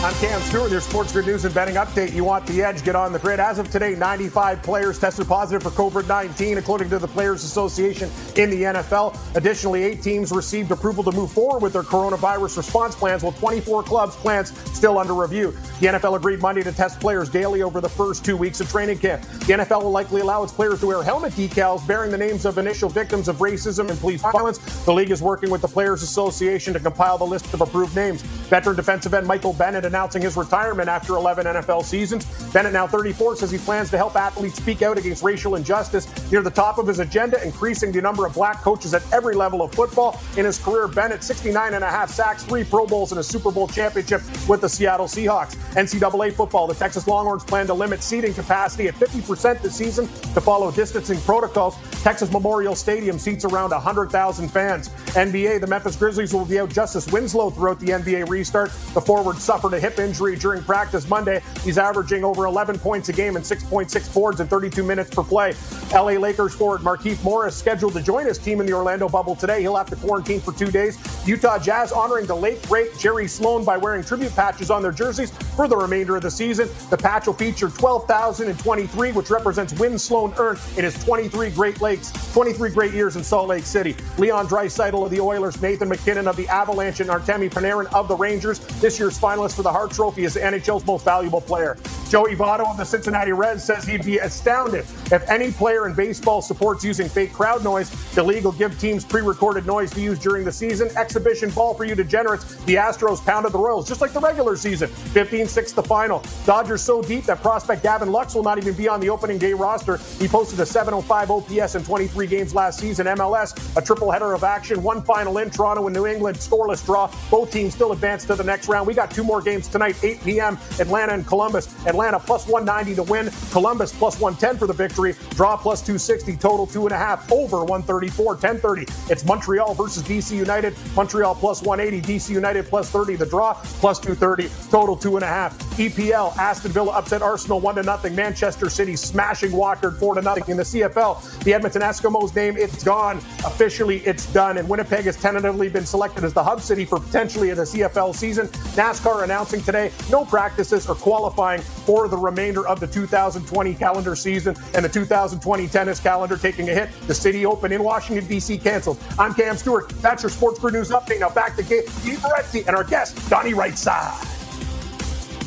I'm 0.05 0.13
Cam 0.17 0.39
Stewart, 0.43 0.71
your 0.71 0.83
Sports 0.83 1.13
Grid 1.13 1.25
News 1.25 1.47
and 1.47 1.55
Betting 1.55 1.77
Update. 1.77 2.13
You 2.13 2.25
want 2.25 2.47
the 2.47 2.63
edge, 2.63 2.85
get 2.85 2.95
on 2.95 3.15
the 3.15 3.19
grid. 3.19 3.41
As 3.41 3.59
of 3.59 3.71
today, 3.71 3.95
95 3.95 4.63
players 4.63 4.99
tested 4.99 5.27
positive 5.27 5.63
for 5.63 5.71
COVID 5.71 6.07
19, 6.07 6.59
according 6.59 6.91
to 6.91 6.99
the 6.99 7.09
Players 7.09 7.43
Association 7.43 8.11
in 8.37 8.51
the 8.51 8.65
NFL. 8.65 9.17
Additionally, 9.35 9.83
eight 9.83 10.03
teams 10.03 10.31
received 10.31 10.71
approval 10.73 11.03
to 11.05 11.13
move 11.13 11.33
forward 11.33 11.63
with 11.63 11.73
their 11.73 11.83
coronavirus 11.83 12.59
response 12.59 12.95
plans, 12.95 13.23
while 13.23 13.33
24 13.33 13.83
clubs' 13.83 14.15
plans 14.17 14.53
still 14.77 14.99
under 14.99 15.15
review. 15.15 15.53
The 15.81 15.87
NFL 15.87 16.17
agreed 16.17 16.43
Monday 16.43 16.63
to 16.65 16.73
test 16.73 17.01
players 17.01 17.31
daily 17.31 17.63
over 17.63 17.81
the 17.81 17.89
first 17.89 18.27
two 18.27 18.37
weeks 18.37 18.61
of 18.61 18.69
training 18.69 18.99
camp. 18.99 19.23
The 19.23 19.55
NFL 19.55 19.85
will 19.85 19.91
likely 19.91 20.21
allow 20.21 20.43
its 20.43 20.53
players 20.53 20.81
to 20.81 20.87
wear 20.87 21.03
helmet 21.03 21.33
decals 21.33 21.87
bearing 21.87 22.11
the 22.11 22.19
names 22.19 22.45
of 22.45 22.59
initial 22.59 22.91
victims 22.91 23.27
of 23.27 23.37
racism 23.37 23.89
and 23.89 23.99
police 23.99 24.21
violence. 24.21 24.59
The 24.85 24.93
league 24.93 25.13
is 25.13 25.23
working 25.23 25.49
with 25.49 25.63
the 25.63 25.69
Players 25.69 26.03
Association 26.03 26.75
to 26.75 26.81
compile 26.81 27.17
the 27.17 27.25
list 27.25 27.55
of 27.55 27.63
approved 27.63 27.97
names. 27.97 28.21
Veteran 28.21 28.77
defensive 28.77 29.15
end 29.15 29.27
Michael 29.27 29.55
Bennett 29.55 29.94
announcing 29.95 30.23
his 30.23 30.37
retirement 30.37 30.89
after 30.89 31.15
11 31.15 31.47
NFL 31.47 31.85
seasons. 31.85 32.25
Bennett, 32.53 32.73
now 32.73 32.85
34, 32.85 33.37
says 33.37 33.53
he 33.53 33.59
plans 33.59 33.91
to 33.91 33.97
help 33.97 34.17
athletes 34.17 34.57
speak 34.57 34.83
out 34.83 34.99
against 34.99 35.23
racial 35.23 35.55
injustice. 35.55 36.09
Near 36.33 36.43
the 36.43 36.51
top 36.51 36.79
of 36.79 36.89
his 36.89 36.99
agenda, 36.99 37.41
increasing 37.45 37.93
the 37.93 38.03
number 38.03 38.27
of 38.27 38.35
black 38.35 38.61
coaches 38.61 38.93
at 38.93 39.03
every 39.13 39.37
level 39.37 39.63
of 39.63 39.73
football. 39.73 40.21
In 40.37 40.47
his 40.47 40.59
career, 40.59 40.89
Bennett, 40.89 41.23
69 41.23 41.75
and 41.75 41.85
a 41.85 41.89
half 41.89 42.11
sacks, 42.11 42.43
three 42.43 42.65
Pro 42.65 42.87
Bowls, 42.87 43.13
and 43.13 43.21
a 43.21 43.23
Super 43.23 43.53
Bowl 43.53 43.69
championship 43.69 44.21
with 44.49 44.63
the 44.63 44.69
Seattle 44.69 45.07
Seahawks. 45.07 45.55
NCAA 45.75 46.33
football, 46.33 46.67
the 46.67 46.75
Texas 46.75 47.07
Longhorns 47.07 47.45
plan 47.45 47.69
to 47.69 47.75
limit 47.75 48.03
seating 48.03 48.35
capacity 48.35 48.89
at 48.89 48.95
50% 48.95 49.63
this 49.63 49.77
season 49.77 50.09
to 50.09 50.41
follow 50.41 50.73
distancing 50.73 51.21
protocols. 51.21 51.77
Texas 52.03 52.33
Memorial 52.33 52.75
Stadium 52.75 53.17
seats 53.17 53.45
around 53.45 53.71
100,000 53.71 54.49
fans. 54.49 54.89
NBA, 55.15 55.61
the 55.61 55.69
Memphis 55.69 55.95
Grizzlies 55.95 56.35
will 56.35 56.45
be 56.45 56.59
out 56.59 56.71
Justice 56.71 57.11
Winslow 57.13 57.51
throughout 57.51 57.79
the 57.79 57.89
NBA 57.89 58.29
restart. 58.29 58.71
The 58.93 59.01
forward 59.01 59.37
suffered 59.37 59.75
a 59.75 59.84
hip 59.85 59.99
injury 59.99 60.35
during 60.35 60.63
practice 60.63 61.07
Monday. 61.09 61.43
He's 61.63 61.77
averaging 61.77 62.25
over 62.25 62.47
11 62.47 62.79
points 62.79 63.11
a 63.11 63.13
game 63.13 63.37
and 63.37 63.45
6.6 63.45 64.15
boards 64.15 64.41
in 64.41 64.47
32 64.47 64.83
minutes 64.83 65.15
per 65.15 65.23
play. 65.23 65.53
LA 65.93 66.13
Lakers 66.13 66.55
forward 66.55 66.81
Markieff 66.81 67.23
Morris 67.23 67.55
scheduled 67.55 67.93
to 67.93 68.01
join 68.03 68.25
his 68.25 68.39
team 68.39 68.61
in 68.61 68.67
the 68.67 68.73
Orlando 68.73 69.11
bubble 69.11 69.37
today. 69.37 69.61
He'll 69.61 69.77
have 69.77 69.91
to 69.91 69.97
quarantine 69.97 70.41
for 70.41 70.53
two 70.53 70.71
days. 70.71 70.97
Utah 71.27 71.59
Jazz 71.59 71.93
honoring 71.93 72.25
the 72.25 72.35
late 72.35 72.63
great 72.67 72.97
Jerry 72.99 73.29
Sloan 73.29 73.63
by 73.63 73.77
wearing 73.77 74.03
tribute 74.03 74.35
patches 74.35 74.71
on 74.71 74.81
their 74.81 74.91
jerseys 74.91 75.31
for 75.55 75.69
the 75.69 75.77
remainder 75.77 76.17
of 76.17 76.23
the 76.23 76.31
season. 76.31 76.69
The 76.89 76.97
patch 76.97 77.27
will 77.27 77.35
feature 77.35 77.69
12,023, 77.69 79.13
which 79.13 79.29
represents 79.29 79.75
wins 79.75 80.03
Sloan 80.03 80.33
earned 80.39 80.61
in 80.79 80.85
his 80.85 80.95
23 81.05 81.51
Great 81.51 81.83
Lakes, 81.83 82.11
23 82.33 82.71
great 82.71 82.93
years 82.93 83.17
in 83.17 83.23
Salt 83.23 83.49
Lake 83.49 83.65
City. 83.65 83.95
Leon 84.17 84.49
Draisaitl 84.49 85.05
of 85.05 85.11
the 85.11 85.21
Oilers, 85.21 85.61
Nathan 85.61 85.91
MacKinnon 85.91 86.27
of 86.27 86.37
the 86.37 86.49
Avalanche, 86.49 87.01
and 87.01 87.11
Artemi 87.11 87.51
Panarin 87.51 87.93
of 87.93 88.09
the 88.09 88.17
Rangers. 88.17 88.61
This 88.81 88.99
year's 88.99 89.19
finalist 89.19 89.55
for 89.57 89.63
the 89.63 89.74
Hart 89.75 89.91
Trophy 89.91 90.25
as 90.25 90.35
the 90.35 90.41
NHL's 90.41 90.87
most 90.87 91.05
valuable 91.05 91.41
player. 91.41 91.77
Joey 92.09 92.37
Votto 92.37 92.71
of 92.71 92.77
the 92.77 92.85
Cincinnati 92.85 93.33
Reds 93.33 93.65
says 93.65 93.85
he'd 93.85 94.05
be 94.05 94.19
astounded 94.19 94.87
if 95.11 95.29
any 95.29 95.51
player 95.51 95.89
in 95.89 95.95
baseball 95.95 96.41
supports 96.43 96.85
using 96.85 97.09
fake 97.09 97.33
crowd 97.33 97.65
noise. 97.65 97.91
The 98.15 98.23
league 98.23 98.45
will 98.45 98.53
give 98.53 98.79
teams 98.79 99.05
pre 99.05 99.21
recorded 99.21 99.67
noise 99.67 99.91
to 99.95 100.01
use 100.01 100.21
during 100.21 100.45
the 100.45 100.53
season. 100.53 100.97
Exhibition 100.97 101.51
ball 101.51 101.75
for 101.75 101.85
you 101.85 101.97
degenerates. 101.97 102.55
The 102.67 102.77
Astros 102.77 103.25
pounded 103.25 103.51
the 103.51 103.59
Royals 103.59 103.89
just 103.89 104.01
like 104.01 104.13
the 104.13 104.21
regular 104.21 104.55
season. 104.55 104.89
15 104.89 105.49
6 105.49 105.73
the 105.73 105.83
final. 105.83 106.23
Dodgers 106.47 106.81
so 106.81 107.03
deep 107.03 107.25
that 107.25 107.43
prospect 107.43 107.83
Gavin 107.83 108.13
Lux 108.13 108.37
will 108.37 108.45
not 108.45 108.59
even 108.59 108.75
be 108.75 108.87
on 108.87 109.01
the 109.01 109.11
opening 109.11 109.39
day 109.39 109.55
roster. 109.55 109.97
He 110.21 110.29
posted 110.29 110.61
a 110.61 110.67
705 110.67 111.33
OPS 111.33 111.75
in 111.75 111.83
23 111.83 112.29
games 112.29 112.55
last 112.55 112.79
season. 112.79 113.07
MLS, 113.07 113.77
a 113.77 113.83
triple 113.83 114.13
header 114.13 114.35
of 114.35 114.45
action, 114.45 114.85
one 114.85 115.03
final 115.03 115.39
in 115.39 115.51
Toronto 115.51 115.89
and 115.89 115.97
New 115.97 116.07
England, 116.07 116.37
scoreless 116.37 116.87
draw. 116.87 117.13
Both 117.29 117.51
teams 117.51 117.75
still 117.75 117.91
advance 117.91 118.25
to 118.27 118.37
the 118.37 118.45
next 118.45 118.69
round. 118.69 118.87
We 118.87 118.95
got 118.95 119.11
two 119.11 119.25
more 119.25 119.43
games 119.43 119.54
tonight, 119.63 119.97
8 120.03 120.23
p.m. 120.23 120.59
Atlanta 120.79 121.13
and 121.13 121.27
Columbus. 121.27 121.67
Atlanta 121.87 122.19
plus 122.19 122.47
190 122.47 122.95
to 122.97 123.03
win. 123.03 123.31
Columbus 123.51 123.93
plus 123.93 124.21
110 124.21 124.59
for 124.59 124.67
the 124.67 124.73
victory. 124.73 125.15
Draw 125.31 125.57
plus 125.57 125.81
260. 125.81 126.37
Total 126.37 126.67
two 126.67 126.87
and 126.87 126.93
a 126.93 126.99
half. 126.99 127.31
Over 127.33 127.59
134. 127.59 128.27
1030. 128.27 128.87
It's 129.11 129.25
Montreal 129.25 129.75
versus 129.75 130.03
DC 130.03 130.37
United. 130.37 130.75
Montreal 130.95 131.35
plus 131.35 131.63
180. 131.63 132.07
DC 132.07 132.31
United 132.31 132.67
plus 132.67 132.91
30. 132.91 133.17
The 133.17 133.27
draw 133.27 133.55
plus 133.55 133.99
230. 133.99 134.51
Total 134.71 134.97
two 134.97 135.17
and 135.17 135.25
a 135.25 135.29
half. 135.29 135.64
EPL. 135.75 136.37
Aston 136.37 136.73
Villa 136.73 136.93
upset 136.93 137.23
Arsenal 137.23 137.61
one 137.61 137.75
to 137.75 137.83
nothing. 137.83 138.15
Manchester 138.15 138.71
City 138.71 138.97
smashing 138.97 139.53
Watford 139.53 139.97
four 139.99 140.15
to 140.15 140.23
nothing. 140.23 140.45
In 140.49 140.57
the 140.57 140.63
CFL, 140.63 141.43
the 141.45 141.55
Edmonton 141.55 141.83
Eskimos 141.83 142.35
name 142.35 142.57
it's 142.57 142.85
gone. 142.85 143.19
Officially, 143.45 143.99
it's 144.07 144.27
done. 144.33 144.59
And 144.59 144.69
Winnipeg 144.69 145.05
has 145.05 145.17
tentatively 145.17 145.69
been 145.69 145.87
selected 145.87 146.25
as 146.25 146.33
the 146.33 146.43
hub 146.43 146.61
city 146.61 146.85
for 146.85 147.01
potentially 147.01 147.53
the 147.53 147.63
CFL 147.63 148.15
season. 148.15 148.49
NASCAR 148.77 149.25
announcing 149.25 149.63
today 149.63 149.91
no 150.11 150.25
practices 150.25 150.89
or 150.89 150.95
qualifying 150.95 151.61
for 151.61 152.09
the 152.09 152.17
remainder 152.17 152.67
of 152.67 152.81
the 152.81 152.87
2020 152.87 153.75
calendar 153.75 154.15
season 154.15 154.57
and 154.75 154.85
the 154.85 154.89
2020 154.89 155.67
tennis 155.69 156.01
calendar 156.01 156.37
taking 156.37 156.69
a 156.69 156.73
hit. 156.73 156.89
The 157.07 157.15
City 157.15 157.47
Open 157.47 157.73
in 157.73 157.83
Washington, 157.83 158.27
D.C. 158.27 158.59
canceled. 158.59 158.99
I'm 159.19 159.35
Cam 159.35 159.57
Stewart. 159.57 159.89
That's 160.01 160.23
your 160.23 160.31
Sports 160.31 160.59
Crew 160.59 160.71
News 160.71 160.91
update. 160.91 161.21
Now 161.21 161.31
back 161.31 161.57
to 161.57 161.63
Gabe 161.63 161.85
Morency 161.87 162.67
and 162.67 162.77
our 162.77 162.85
guest, 162.85 163.29
Donnie 163.29 163.53
Rightside. 163.53 164.34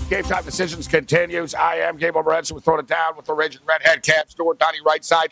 Game 0.10 0.24
time 0.24 0.46
decisions 0.46 0.88
continues. 0.88 1.54
I 1.54 1.76
am 1.76 1.98
Gabe 1.98 2.14
Morency. 2.14 2.54
We're 2.54 2.62
throwing 2.62 2.80
it 2.80 2.88
down 2.88 3.18
with 3.18 3.26
the 3.26 3.34
Raging 3.34 3.60
Redhead 3.68 4.04
Cam 4.04 4.24
Stewart, 4.30 4.58
Donnie 4.58 4.80
Rightside 4.80 5.32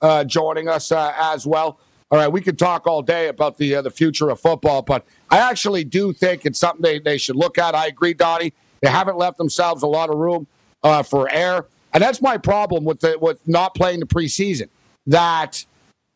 uh, 0.00 0.24
joining 0.24 0.66
us 0.66 0.90
uh, 0.92 1.12
as 1.18 1.46
well. 1.46 1.78
All 2.10 2.18
right, 2.18 2.28
we 2.28 2.40
could 2.40 2.58
talk 2.58 2.86
all 2.86 3.02
day 3.02 3.28
about 3.28 3.58
the 3.58 3.76
uh, 3.76 3.82
the 3.82 3.90
future 3.90 4.30
of 4.30 4.40
football, 4.40 4.80
but 4.80 5.04
I 5.30 5.38
actually 5.38 5.84
do 5.84 6.14
think 6.14 6.46
it's 6.46 6.58
something 6.58 6.80
they, 6.80 6.98
they 7.00 7.18
should 7.18 7.36
look 7.36 7.58
at. 7.58 7.74
I 7.74 7.86
agree, 7.86 8.14
Donnie. 8.14 8.54
They 8.80 8.88
haven't 8.88 9.18
left 9.18 9.36
themselves 9.36 9.82
a 9.82 9.86
lot 9.86 10.08
of 10.08 10.16
room 10.16 10.46
uh, 10.82 11.02
for 11.02 11.30
air, 11.30 11.66
and 11.92 12.02
that's 12.02 12.22
my 12.22 12.38
problem 12.38 12.84
with 12.84 13.00
the, 13.00 13.18
with 13.20 13.46
not 13.46 13.74
playing 13.74 14.00
the 14.00 14.06
preseason. 14.06 14.68
That 15.06 15.64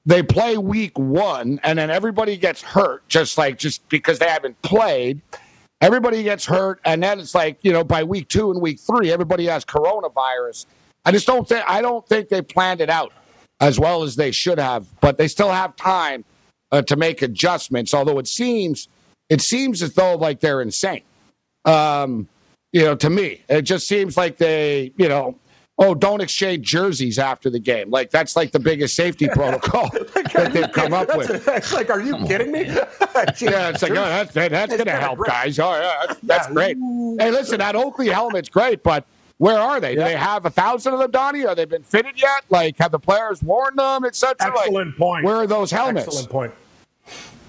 they 0.07 0.23
play 0.23 0.57
week 0.57 0.99
one, 0.99 1.61
and 1.63 1.79
then 1.79 1.91
everybody 1.91 2.39
gets 2.39 2.63
hurt, 2.63 3.07
just 3.09 3.37
like 3.37 3.59
just 3.59 3.87
because 3.91 4.19
they 4.19 4.29
haven't 4.29 4.61
played. 4.63 5.21
Everybody 5.81 6.23
gets 6.23 6.45
hurt, 6.45 6.81
and 6.85 7.03
then 7.03 7.21
it's 7.21 7.35
like 7.35 7.59
you 7.63 7.73
know 7.73 7.85
by 7.85 8.03
week 8.03 8.29
two 8.29 8.51
and 8.51 8.61
week 8.61 8.81
three, 8.81 9.13
everybody 9.13 9.47
has 9.47 9.65
coronavirus. 9.65 10.67
I 11.05 11.13
just 11.13 11.27
don't 11.27 11.49
think 11.49 11.65
I 11.69 11.81
don't 11.81 12.07
think 12.09 12.29
they 12.29 12.43
planned 12.43 12.81
it 12.81 12.91
out 12.91 13.13
as 13.61 13.79
well 13.79 14.03
as 14.03 14.17
they 14.17 14.31
should 14.31 14.59
have, 14.59 14.87
but 15.01 15.19
they 15.19 15.29
still 15.29 15.51
have 15.51 15.77
time 15.77 16.25
uh, 16.73 16.83
to 16.83 16.97
make 16.97 17.23
adjustments. 17.23 17.95
Although 17.95 18.19
it 18.19 18.27
seems 18.27 18.89
it 19.29 19.41
seems 19.41 19.83
as 19.83 19.95
though 19.95 20.17
like 20.17 20.41
they're 20.41 20.63
insane. 20.63 21.03
Um, 21.65 22.29
you 22.73 22.83
know, 22.85 22.95
to 22.97 23.11
me, 23.11 23.43
it 23.49 23.63
just 23.63 23.89
seems 23.89 24.17
like 24.17 24.37
they, 24.37 24.93
you 24.97 25.09
know, 25.09 25.37
oh, 25.79 25.95
don't 25.95 26.21
exchange 26.21 26.67
jerseys 26.67 27.19
after 27.19 27.49
the 27.51 27.59
game. 27.59 27.91
Like 27.91 28.11
that's 28.11 28.37
like 28.37 28.53
the 28.53 28.59
biggest 28.59 28.95
safety 28.95 29.29
protocol 29.33 29.89
that 29.91 30.51
they've 30.53 30.73
come 30.73 30.93
up 30.93 31.17
with. 31.17 31.47
It's 31.49 31.73
like, 31.73 31.91
are 31.91 32.01
you 32.01 32.17
kidding 32.27 32.53
me? 32.53 32.63
yeah, 32.67 33.71
it's 33.71 33.83
like, 33.83 33.93
oh, 33.93 33.95
that's, 33.95 34.33
that's 34.33 34.75
going 34.75 34.87
to 34.87 34.93
help, 34.93 35.19
great. 35.19 35.29
guys. 35.29 35.59
Oh, 35.59 35.73
yeah, 35.73 36.07
that's, 36.07 36.21
that's 36.21 36.49
yeah. 36.49 36.55
great. 36.55 36.77
Hey, 37.19 37.31
listen, 37.31 37.59
that 37.59 37.77
Oakley 37.77 38.09
helmet's 38.09 38.49
great, 38.49 38.83
but 38.83 39.07
where 39.39 39.59
are 39.59 39.81
they? 39.81 39.95
Do 39.95 40.03
they 40.03 40.17
have 40.17 40.45
a 40.47 40.51
thousand 40.51 40.95
of 40.95 40.99
them, 40.99 41.13
Donnie? 41.13 41.47
Are 41.47 41.55
they 41.55 41.65
been 41.65 41.85
fitted 41.85 42.21
yet? 42.21 42.45
Like, 42.51 42.77
have 42.79 42.91
the 42.91 42.99
players 42.99 43.41
worn 43.41 43.77
them, 43.77 44.05
etc.? 44.05 44.35
Excellent 44.41 44.89
like, 44.89 44.97
point. 44.97 45.25
Where 45.25 45.37
are 45.37 45.47
those 45.47 45.71
helmets? 45.71 46.09
Excellent 46.09 46.31
point. 46.31 46.55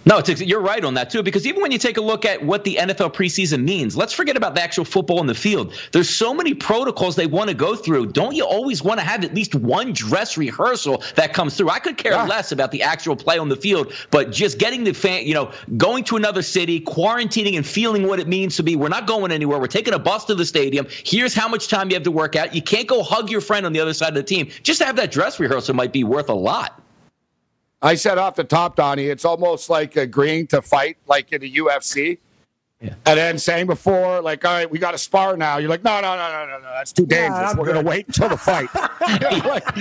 No, 0.05 0.17
it's, 0.17 0.41
you're 0.41 0.61
right 0.61 0.83
on 0.83 0.93
that 0.95 1.09
too. 1.09 1.21
Because 1.21 1.45
even 1.45 1.61
when 1.61 1.71
you 1.71 1.77
take 1.77 1.97
a 1.97 2.01
look 2.01 2.25
at 2.25 2.43
what 2.43 2.63
the 2.63 2.77
NFL 2.77 3.13
preseason 3.13 3.63
means, 3.63 3.97
let's 3.97 4.13
forget 4.13 4.37
about 4.37 4.55
the 4.55 4.61
actual 4.61 4.85
football 4.85 5.19
in 5.21 5.27
the 5.27 5.35
field. 5.35 5.73
There's 5.91 6.09
so 6.09 6.33
many 6.33 6.53
protocols 6.53 7.15
they 7.15 7.27
want 7.27 7.49
to 7.49 7.55
go 7.55 7.75
through. 7.75 8.07
Don't 8.07 8.35
you 8.35 8.45
always 8.45 8.81
want 8.81 8.99
to 8.99 9.05
have 9.05 9.23
at 9.23 9.33
least 9.33 9.55
one 9.55 9.93
dress 9.93 10.37
rehearsal 10.37 11.03
that 11.15 11.33
comes 11.33 11.55
through? 11.55 11.69
I 11.69 11.79
could 11.79 11.97
care 11.97 12.13
yeah. 12.13 12.25
less 12.25 12.51
about 12.51 12.71
the 12.71 12.81
actual 12.81 13.15
play 13.15 13.37
on 13.37 13.49
the 13.49 13.55
field, 13.55 13.93
but 14.09 14.31
just 14.31 14.57
getting 14.57 14.83
the 14.83 14.93
fan, 14.93 15.25
you 15.25 15.33
know, 15.33 15.51
going 15.77 16.03
to 16.05 16.15
another 16.15 16.41
city, 16.41 16.79
quarantining, 16.79 17.57
and 17.57 17.65
feeling 17.65 18.07
what 18.07 18.19
it 18.19 18.27
means 18.27 18.55
to 18.55 18.63
be. 18.63 18.75
We're 18.75 18.89
not 18.89 19.05
going 19.05 19.31
anywhere. 19.31 19.59
We're 19.59 19.67
taking 19.67 19.93
a 19.93 19.99
bus 19.99 20.25
to 20.25 20.35
the 20.35 20.45
stadium. 20.45 20.87
Here's 20.89 21.33
how 21.33 21.47
much 21.47 21.67
time 21.67 21.89
you 21.89 21.95
have 21.95 22.03
to 22.03 22.11
work 22.11 22.35
out. 22.35 22.55
You 22.55 22.61
can't 22.61 22.87
go 22.87 23.03
hug 23.03 23.29
your 23.29 23.41
friend 23.41 23.65
on 23.65 23.73
the 23.73 23.79
other 23.79 23.93
side 23.93 24.09
of 24.09 24.15
the 24.15 24.23
team. 24.23 24.49
Just 24.63 24.79
to 24.79 24.85
have 24.85 24.95
that 24.95 25.11
dress 25.11 25.39
rehearsal 25.39 25.75
might 25.75 25.91
be 25.91 26.03
worth 26.03 26.29
a 26.29 26.33
lot. 26.33 26.81
I 27.81 27.95
said 27.95 28.17
off 28.17 28.35
the 28.35 28.43
top, 28.43 28.75
Donnie, 28.75 29.05
it's 29.05 29.25
almost 29.25 29.69
like 29.69 29.95
agreeing 29.95 30.47
to 30.47 30.61
fight 30.61 30.97
like 31.07 31.31
in 31.31 31.41
the 31.41 31.55
UFC. 31.55 32.17
Yeah. 32.81 32.93
And 33.05 33.17
then 33.17 33.37
saying 33.37 33.67
before, 33.67 34.21
like, 34.21 34.45
all 34.45 34.53
right, 34.53 34.69
we 34.69 34.79
got 34.79 34.91
to 34.91 34.97
spar 34.97 35.35
now. 35.35 35.57
You're 35.57 35.69
like, 35.69 35.83
no, 35.83 35.99
no, 35.99 36.15
no, 36.15 36.31
no, 36.31 36.45
no, 36.45 36.59
no, 36.59 36.69
that's 36.71 36.93
too 36.93 37.05
dangerous. 37.05 37.51
Yeah, 37.51 37.53
We're 37.57 37.65
going 37.65 37.83
to 37.83 37.89
wait 37.89 38.07
until 38.07 38.29
the 38.29 38.37
fight. 38.37 38.73
like, 39.01 39.77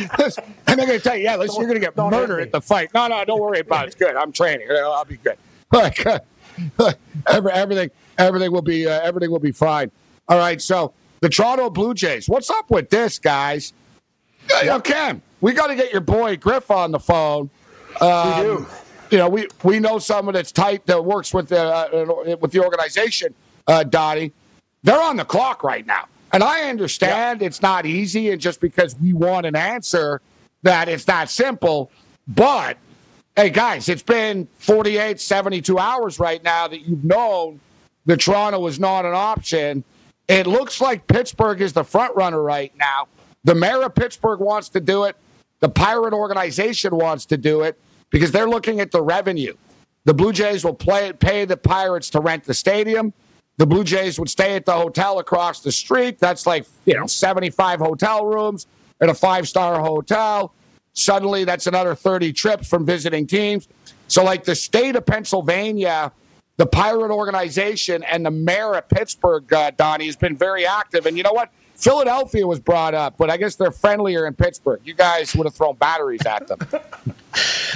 and 0.67 0.79
they're 0.79 0.87
going 0.87 0.99
to 0.99 1.01
tell 1.01 1.17
you, 1.17 1.23
yeah, 1.23 1.37
listen, 1.37 1.61
you're 1.61 1.69
going 1.69 1.81
to 1.81 1.87
get 1.87 1.97
murdered 1.97 2.41
at 2.41 2.51
the 2.51 2.61
fight. 2.61 2.91
No, 2.95 3.07
no, 3.07 3.25
don't 3.25 3.41
worry 3.41 3.61
about 3.61 3.85
it. 3.85 3.89
It's 3.89 3.97
good. 3.97 4.17
I'm 4.17 4.33
training. 4.33 4.67
I'll 4.71 5.05
be 5.05 5.17
good. 5.17 5.37
Like, 5.71 5.99
every, 7.27 7.53
everything, 7.53 7.91
everything 8.17 8.51
will 8.51 8.63
be, 8.63 8.87
uh, 8.87 9.01
everything 9.03 9.31
will 9.31 9.39
be 9.39 9.53
fine. 9.53 9.91
All 10.27 10.39
right. 10.39 10.63
So 10.63 10.95
the 11.21 11.29
Toronto 11.29 11.69
Blue 11.69 11.93
Jays. 11.93 12.27
What's 12.27 12.49
up 12.49 12.71
with 12.71 12.89
this, 12.89 13.19
guys? 13.19 13.75
Yeah, 14.63 14.79
Cam, 14.81 15.21
we 15.43 15.53
got 15.53 15.67
to 15.67 15.75
get 15.75 15.93
your 15.93 16.01
boy 16.01 16.39
Griff 16.39 16.71
on 16.71 16.91
the 16.91 16.99
phone. 16.99 17.51
Um, 18.01 18.37
we 18.37 18.43
do. 18.43 18.67
You 19.11 19.19
know, 19.19 19.29
we, 19.29 19.49
we 19.65 19.81
know 19.81 19.99
someone 19.99 20.35
that's 20.35 20.53
tight 20.53 20.85
that 20.87 21.03
works 21.03 21.33
with 21.33 21.49
the 21.49 21.63
uh, 21.63 22.37
with 22.41 22.53
the 22.53 22.63
organization, 22.63 23.35
uh, 23.67 23.83
Dottie. 23.85 24.33
They're 24.83 25.01
on 25.01 25.17
the 25.17 25.25
clock 25.25 25.65
right 25.65 25.87
now, 25.87 26.09
and 26.33 26.43
I 26.43 26.69
understand 26.69 27.41
it's 27.43 27.63
not 27.63 27.87
easy, 27.87 28.31
and 28.31 28.41
just 28.41 28.61
because 28.61 28.97
we 28.99 29.15
want 29.15 29.47
an 29.47 29.57
answer, 29.57 30.21
that 30.63 30.89
it's 30.89 31.07
not 31.09 31.31
simple. 31.31 31.91
But 32.27 32.77
hey, 33.35 33.51
guys, 33.51 33.89
it's 33.89 34.03
been 34.03 34.47
48, 34.59 35.19
72 35.21 35.79
hours 35.79 36.19
right 36.19 36.43
now 36.43 36.69
that 36.69 36.81
you've 36.81 37.05
known 37.05 37.61
that 38.05 38.21
Toronto 38.21 38.67
is 38.67 38.79
not 38.79 39.05
an 39.05 39.15
option. 39.15 39.85
It 40.29 40.47
looks 40.47 40.81
like 40.81 41.07
Pittsburgh 41.07 41.61
is 41.61 41.73
the 41.73 41.85
front 41.85 42.15
runner 42.15 42.43
right 42.43 42.73
now. 42.77 43.09
The 43.45 43.55
mayor 43.55 43.83
of 43.83 43.95
Pittsburgh 43.95 44.41
wants 44.41 44.69
to 44.71 44.81
do 44.81 45.05
it. 45.05 45.17
The 45.61 45.69
Pirate 45.69 46.13
organization 46.13 46.97
wants 46.97 47.27
to 47.27 47.37
do 47.37 47.63
it 47.63 47.81
because 48.11 48.31
they're 48.31 48.49
looking 48.49 48.81
at 48.81 48.91
the 48.91 49.03
revenue. 49.03 49.55
The 50.05 50.15
Blue 50.15 50.33
Jays 50.33 50.65
will 50.65 50.75
play, 50.75 51.13
pay 51.13 51.45
the 51.45 51.57
Pirates 51.57 52.11
to 52.11 52.21
rent 52.21 52.45
the 52.45 52.55
stadium. 52.55 53.13
The 53.59 53.67
Blue 53.67 53.85
Jays 53.85 54.19
would 54.19 54.31
stay 54.31 54.55
at 54.55 54.65
the 54.65 54.73
hotel 54.73 55.19
across 55.19 55.61
the 55.61 55.73
street. 55.73 56.19
That's 56.19 56.47
like, 56.47 56.65
you 56.87 56.95
know, 56.95 57.07
75 57.07 57.81
hotel 57.81 58.25
rooms 58.25 58.67
at 59.01 59.09
a 59.09 59.15
five 59.15 59.49
star 59.49 59.81
hotel. 59.81 60.55
Suddenly, 60.93 61.45
that's 61.45 61.67
another 61.67 61.95
30 61.95 62.33
trips 62.33 62.69
from 62.69 62.87
visiting 62.87 63.27
teams. 63.27 63.69
So, 64.07 64.25
like 64.25 64.45
the 64.45 64.55
state 64.55 64.97
of 64.97 65.05
Pennsylvania, 65.05 66.13
the 66.57 66.67
Pirate 66.67 67.11
organization, 67.11 68.03
and 68.05 68.25
the 68.25 68.31
mayor 68.31 68.75
of 68.75 68.89
Pittsburgh, 68.89 69.53
uh, 69.53 69.73
Donnie, 69.77 70.07
has 70.07 70.17
been 70.17 70.37
very 70.37 70.67
active. 70.67 71.07
And 71.07 71.17
you 71.17 71.23
know 71.23 71.33
what? 71.33 71.51
Philadelphia 71.79 72.45
was 72.45 72.59
brought 72.59 72.93
up, 72.93 73.17
but 73.17 73.31
I 73.31 73.37
guess 73.37 73.55
they're 73.55 73.71
friendlier 73.71 74.27
in 74.27 74.35
Pittsburgh. 74.35 74.81
You 74.85 74.95
guys 74.95 75.35
would 75.37 75.47
have 75.47 75.55
thrown 75.55 75.77
batteries 75.77 76.27
at 76.27 76.49
them. 76.49 76.59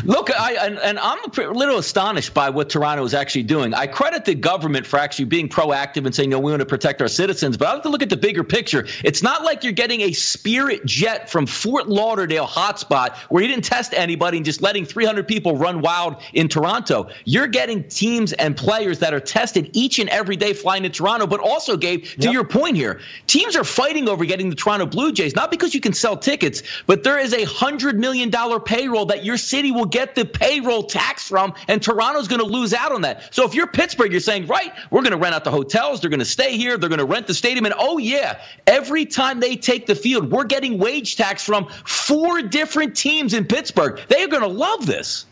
Look, 0.05 0.31
I 0.31 0.55
and, 0.55 0.79
and, 0.79 0.99
I'm 0.99 1.19
a 1.25 1.51
little 1.51 1.79
astonished 1.79 2.33
by 2.33 2.49
what 2.49 2.71
Toronto 2.71 3.05
is 3.05 3.15
actually 3.15 3.43
doing. 3.43 3.75
I 3.75 3.87
credit 3.87 4.25
the 4.25 4.35
government 4.35 4.87
for 4.87 4.99
actually 4.99 5.27
being 5.27 5.49
proactive 5.49 6.07
and 6.07 6.15
saying, 6.15 6.31
"No, 6.31 6.39
we 6.39 6.51
want 6.51 6.61
to 6.61 6.67
protect 6.67 7.03
our 7.03 7.09
citizens." 7.09 7.57
But 7.57 7.69
I 7.69 7.73
have 7.73 7.83
to 7.83 7.89
look 7.91 8.03
at 8.03 8.09
the 8.09 8.17
bigger 8.17 8.43
picture. 8.43 8.87
It's 9.05 9.23
not 9.23 9.45
like 9.45 9.63
you're 9.63 9.73
getting 9.73 10.01
a 10.03 10.13
Spirit 10.13 10.85
jet 10.87 11.31
from 11.31 11.47
Fort 11.47 11.89
Lauderdale 11.89 12.47
hotspot 12.47 13.17
where 13.29 13.43
you 13.43 13.49
didn't 13.49 13.65
test 13.65 13.93
anybody 13.95 14.39
and 14.39 14.47
just 14.47 14.63
letting 14.63 14.85
300 14.87 15.29
people 15.29 15.57
run 15.57 15.83
wild 15.83 16.17
in 16.33 16.49
Toronto. 16.49 17.09
You're 17.25 17.47
getting 17.47 17.87
teams 17.89 18.33
and 18.35 18.57
players 18.57 18.99
that 19.01 19.13
are 19.13 19.21
tested 19.21 19.71
each 19.75 19.99
and 19.99 20.09
every 20.09 20.37
day 20.37 20.55
flying 20.55 20.83
to 20.85 20.91
Toronto. 20.91 21.27
But 21.27 21.41
also, 21.41 21.77
Gabe, 21.77 22.05
to 22.05 22.25
yep. 22.25 22.33
your 22.33 22.45
point 22.45 22.77
here, 22.77 23.01
teams 23.27 23.55
are 23.55 23.65
fighting 23.65 24.09
over 24.09 24.25
getting 24.25 24.49
the 24.49 24.57
Toronto 24.57 24.87
Blue 24.87 25.13
Jays 25.13 25.37
not 25.37 25.51
because 25.51 25.75
you 25.75 25.81
can 25.81 25.93
sell 25.93 26.17
tickets, 26.17 26.63
but 26.87 27.05
there 27.05 27.19
is 27.19 27.35
a 27.35 27.45
hundred 27.45 27.99
million 27.99 28.31
dollar 28.31 28.59
payroll 28.59 29.05
that 29.07 29.25
you're 29.25 29.39
city 29.43 29.71
will 29.71 29.87
get 29.87 30.15
the 30.15 30.25
payroll 30.25 30.85
tax 30.85 31.29
from, 31.29 31.55
and 31.69 31.83
Toronto's 31.83 32.29
going 32.29 32.41
to 32.41 32.47
lose 32.47 32.73
out 32.73 32.93
on 32.93 33.03
that. 33.03 33.35
So 33.35 33.45
if 33.45 33.55
you're 33.55 33.67
Pittsburgh, 33.67 34.11
you're 34.11 34.21
saying, 34.21 34.47
right, 34.47 34.73
we're 34.91 35.03
going 35.03 35.13
to 35.13 35.19
rent 35.19 35.35
out 35.35 35.45
the 35.45 35.51
hotels, 35.51 36.01
they're 36.01 36.11
going 36.11 36.21
to 36.21 36.25
stay 36.25 36.57
here, 36.57 36.79
they're 36.79 36.89
going 36.89 36.99
to 36.99 37.05
rent 37.05 37.27
the 37.27 37.35
stadium, 37.35 37.67
and 37.67 37.75
oh 37.79 37.99
yeah, 37.99 38.41
every 38.67 39.05
time 39.05 39.41
they 39.41 39.57
take 39.57 39.87
the 39.87 39.95
field, 39.95 40.31
we're 40.31 40.45
getting 40.45 40.79
wage 40.79 41.17
tax 41.17 41.45
from 41.45 41.69
four 41.85 42.43
different 42.43 42.97
teams 42.97 43.35
in 43.35 43.45
Pittsburgh. 43.45 44.01
They 44.09 44.23
are 44.23 44.29
going 44.29 44.43
to 44.43 44.49
love 44.49 44.87
this. 44.87 45.27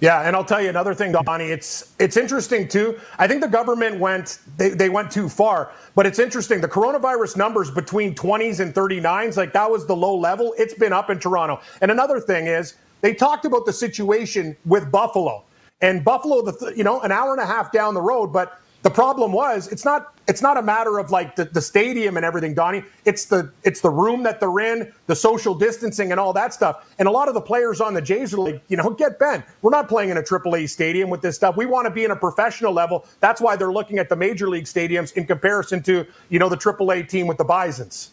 Yeah, 0.00 0.22
and 0.22 0.36
I'll 0.36 0.44
tell 0.44 0.60
you 0.60 0.68
another 0.68 0.94
thing, 0.94 1.12
Donnie. 1.12 1.46
It's 1.46 1.94
it's 1.98 2.16
interesting 2.16 2.68
too. 2.68 2.98
I 3.18 3.26
think 3.26 3.40
the 3.40 3.48
government 3.48 3.98
went 3.98 4.40
they, 4.56 4.70
they 4.70 4.88
went 4.90 5.10
too 5.10 5.28
far, 5.28 5.72
but 5.94 6.06
it's 6.06 6.18
interesting. 6.18 6.60
The 6.60 6.68
coronavirus 6.68 7.36
numbers 7.36 7.70
between 7.70 8.14
20s 8.14 8.60
and 8.60 8.74
39s, 8.74 9.36
like 9.36 9.52
that 9.54 9.70
was 9.70 9.86
the 9.86 9.96
low 9.96 10.16
level. 10.16 10.54
It's 10.58 10.74
been 10.74 10.92
up 10.92 11.08
in 11.08 11.18
Toronto. 11.18 11.60
And 11.80 11.90
another 11.90 12.20
thing 12.20 12.46
is 12.46 12.74
they 13.00 13.14
talked 13.14 13.46
about 13.46 13.64
the 13.64 13.72
situation 13.72 14.56
with 14.66 14.90
Buffalo 14.90 15.44
and 15.80 16.04
Buffalo, 16.04 16.42
the 16.42 16.74
you 16.76 16.84
know 16.84 17.00
an 17.00 17.12
hour 17.12 17.32
and 17.32 17.40
a 17.40 17.46
half 17.46 17.72
down 17.72 17.94
the 17.94 18.02
road, 18.02 18.32
but 18.32 18.60
the 18.86 18.90
problem 18.92 19.32
was 19.32 19.66
it's 19.66 19.84
not 19.84 20.14
it's 20.28 20.42
not 20.42 20.56
a 20.56 20.62
matter 20.62 21.00
of 21.00 21.10
like 21.10 21.34
the, 21.34 21.46
the 21.46 21.60
stadium 21.60 22.16
and 22.16 22.24
everything, 22.24 22.54
Donnie. 22.54 22.84
It's 23.04 23.24
the 23.24 23.50
it's 23.64 23.80
the 23.80 23.90
room 23.90 24.22
that 24.22 24.38
they're 24.38 24.60
in, 24.60 24.92
the 25.08 25.16
social 25.16 25.56
distancing 25.56 26.12
and 26.12 26.20
all 26.20 26.32
that 26.34 26.54
stuff. 26.54 26.94
And 27.00 27.08
a 27.08 27.10
lot 27.10 27.26
of 27.26 27.34
the 27.34 27.40
players 27.40 27.80
on 27.80 27.94
the 27.94 28.00
Jays 28.00 28.32
are 28.32 28.38
like, 28.38 28.62
you 28.68 28.76
know, 28.76 28.90
get 28.90 29.18
bent. 29.18 29.44
We're 29.62 29.72
not 29.72 29.88
playing 29.88 30.10
in 30.10 30.18
a 30.18 30.22
AAA 30.22 30.68
stadium 30.70 31.10
with 31.10 31.20
this 31.20 31.34
stuff. 31.34 31.56
We 31.56 31.66
want 31.66 31.86
to 31.86 31.90
be 31.90 32.04
in 32.04 32.12
a 32.12 32.16
professional 32.16 32.72
level. 32.72 33.06
That's 33.18 33.40
why 33.40 33.56
they're 33.56 33.72
looking 33.72 33.98
at 33.98 34.08
the 34.08 34.14
major 34.16 34.48
league 34.48 34.66
stadiums 34.66 35.12
in 35.14 35.26
comparison 35.26 35.82
to, 35.82 36.06
you 36.28 36.38
know, 36.38 36.48
the 36.48 36.56
AAA 36.56 37.08
team 37.08 37.26
with 37.26 37.38
the 37.38 37.44
Bisons. 37.44 38.12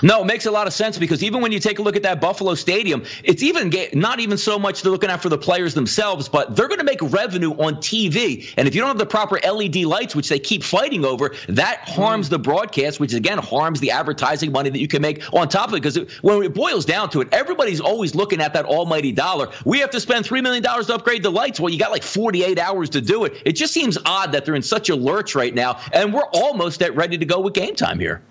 No, 0.00 0.22
it 0.22 0.24
makes 0.24 0.46
a 0.46 0.50
lot 0.50 0.66
of 0.66 0.72
sense 0.72 0.98
because 0.98 1.22
even 1.22 1.42
when 1.42 1.52
you 1.52 1.60
take 1.60 1.78
a 1.78 1.82
look 1.82 1.96
at 1.96 2.02
that 2.02 2.18
Buffalo 2.18 2.54
Stadium, 2.54 3.04
it's 3.22 3.42
even 3.42 3.70
not 3.92 4.20
even 4.20 4.38
so 4.38 4.58
much 4.58 4.82
they're 4.82 4.90
looking 4.90 5.10
for 5.18 5.28
the 5.28 5.36
players 5.36 5.74
themselves, 5.74 6.30
but 6.30 6.56
they're 6.56 6.66
going 6.66 6.78
to 6.78 6.84
make 6.84 7.00
revenue 7.02 7.50
on 7.50 7.76
TV. 7.76 8.52
And 8.56 8.66
if 8.66 8.74
you 8.74 8.80
don't 8.80 8.88
have 8.88 8.98
the 8.98 9.06
proper 9.06 9.38
LED 9.38 9.76
lights, 9.84 10.16
which 10.16 10.30
they 10.30 10.38
keep 10.38 10.64
fighting 10.64 11.04
over, 11.04 11.34
that 11.48 11.86
harms 11.86 12.30
the 12.30 12.38
broadcast, 12.38 13.00
which 13.00 13.12
again 13.12 13.36
harms 13.36 13.80
the 13.80 13.90
advertising 13.90 14.50
money 14.50 14.70
that 14.70 14.78
you 14.78 14.88
can 14.88 15.02
make 15.02 15.22
on 15.34 15.48
top 15.48 15.68
of 15.68 15.74
it. 15.74 15.82
Because 15.82 15.98
when 16.22 16.42
it 16.42 16.54
boils 16.54 16.86
down 16.86 17.10
to 17.10 17.20
it, 17.20 17.28
everybody's 17.30 17.80
always 17.80 18.14
looking 18.14 18.40
at 18.40 18.54
that 18.54 18.64
almighty 18.64 19.12
dollar. 19.12 19.50
We 19.66 19.78
have 19.80 19.90
to 19.90 20.00
spend 20.00 20.24
$3 20.24 20.42
million 20.42 20.62
to 20.62 20.94
upgrade 20.94 21.22
the 21.22 21.30
lights. 21.30 21.60
Well, 21.60 21.70
you 21.70 21.78
got 21.78 21.92
like 21.92 22.02
48 22.02 22.58
hours 22.58 22.88
to 22.90 23.02
do 23.02 23.24
it. 23.26 23.40
It 23.44 23.52
just 23.52 23.74
seems 23.74 23.98
odd 24.06 24.32
that 24.32 24.46
they're 24.46 24.54
in 24.54 24.62
such 24.62 24.88
a 24.88 24.96
lurch 24.96 25.34
right 25.34 25.54
now. 25.54 25.78
And 25.92 26.14
we're 26.14 26.28
almost 26.32 26.82
at 26.82 26.96
ready 26.96 27.18
to 27.18 27.26
go 27.26 27.40
with 27.40 27.52
game 27.52 27.74
time 27.76 28.00
here. 28.00 28.22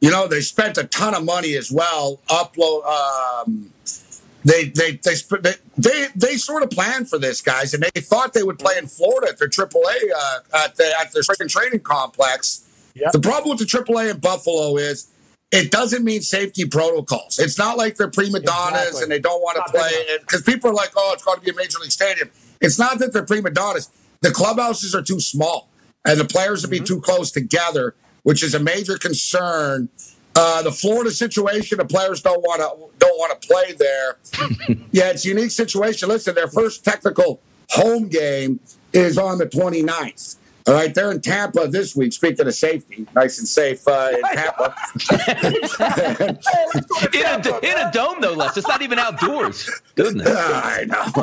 You 0.00 0.10
know, 0.10 0.28
they 0.28 0.40
spent 0.40 0.78
a 0.78 0.84
ton 0.84 1.14
of 1.14 1.24
money 1.24 1.54
as 1.54 1.70
well. 1.70 2.20
Upload. 2.28 2.84
Um, 2.86 3.72
they 4.44 4.66
they 4.66 5.00
they, 5.02 5.14
they 5.40 5.52
they 5.76 6.06
they 6.14 6.36
sort 6.36 6.62
of 6.62 6.70
planned 6.70 7.08
for 7.08 7.18
this, 7.18 7.40
guys, 7.40 7.74
and 7.74 7.82
they 7.82 8.00
thought 8.00 8.32
they 8.32 8.42
would 8.42 8.58
play 8.58 8.74
in 8.78 8.86
Florida 8.86 9.28
at 9.28 9.38
their 9.38 9.48
AAA 9.48 9.96
uh, 10.16 10.38
at 10.64 10.76
the 10.76 10.92
at 11.00 11.12
their 11.12 11.22
spring 11.22 11.48
training 11.48 11.80
complex. 11.80 12.62
Yep. 12.94 13.12
The 13.12 13.20
problem 13.20 13.56
with 13.56 13.58
the 13.58 13.78
AAA 13.78 14.10
in 14.12 14.18
Buffalo 14.18 14.76
is 14.76 15.08
it 15.52 15.70
doesn't 15.70 16.04
mean 16.04 16.22
safety 16.22 16.66
protocols. 16.66 17.38
It's 17.38 17.58
not 17.58 17.76
like 17.76 17.96
they're 17.96 18.10
prima 18.10 18.40
donnas 18.40 18.80
exactly. 18.80 19.02
and 19.02 19.12
they 19.12 19.20
don't 19.20 19.40
want 19.40 19.58
to 19.64 19.72
play 19.72 19.90
it 19.90 20.20
because 20.22 20.42
people 20.42 20.70
are 20.70 20.74
like, 20.74 20.90
oh, 20.96 21.10
it's 21.12 21.24
got 21.24 21.36
to 21.36 21.40
be 21.40 21.50
a 21.50 21.54
major 21.54 21.78
league 21.78 21.92
stadium. 21.92 22.30
It's 22.60 22.78
not 22.78 22.98
that 22.98 23.12
they're 23.12 23.24
prima 23.24 23.50
donnas. 23.50 23.90
The 24.22 24.30
clubhouses 24.30 24.94
are 24.94 25.02
too 25.02 25.20
small 25.20 25.68
and 26.04 26.18
the 26.18 26.24
players 26.24 26.62
would 26.62 26.70
be 26.70 26.78
mm-hmm. 26.78 26.86
too 26.86 27.00
close 27.00 27.30
together 27.30 27.94
which 28.26 28.42
is 28.42 28.54
a 28.54 28.58
major 28.58 28.98
concern. 28.98 29.88
Uh, 30.34 30.60
the 30.60 30.72
Florida 30.72 31.12
situation, 31.12 31.78
the 31.78 31.84
players 31.84 32.20
don't 32.20 32.40
want 32.40 32.60
to 32.60 32.98
don't 32.98 33.16
want 33.20 33.40
to 33.40 33.48
play 33.48 33.72
there. 33.74 34.16
yeah, 34.90 35.10
it's 35.10 35.24
a 35.24 35.28
unique 35.28 35.52
situation. 35.52 36.08
Listen, 36.08 36.34
their 36.34 36.48
first 36.48 36.84
technical 36.84 37.40
home 37.70 38.08
game 38.08 38.58
is 38.92 39.16
on 39.16 39.38
the 39.38 39.46
29th. 39.46 40.34
All 40.66 40.74
right, 40.74 40.92
they're 40.92 41.12
in 41.12 41.20
Tampa 41.20 41.68
this 41.68 41.94
week. 41.94 42.12
Speaking 42.12 42.44
of 42.44 42.54
safety, 42.54 43.06
nice 43.14 43.38
and 43.38 43.46
safe 43.46 43.86
uh, 43.86 44.10
in 44.12 44.20
Tampa. 44.34 44.74
in, 47.14 47.24
a, 47.24 47.38
in 47.62 47.78
a 47.86 47.90
dome, 47.92 48.20
though, 48.20 48.32
Les. 48.32 48.56
It's 48.56 48.66
not 48.66 48.82
even 48.82 48.98
outdoors. 48.98 49.70
Goodness. 49.94 50.26
I 50.28 50.84
know. 50.86 51.04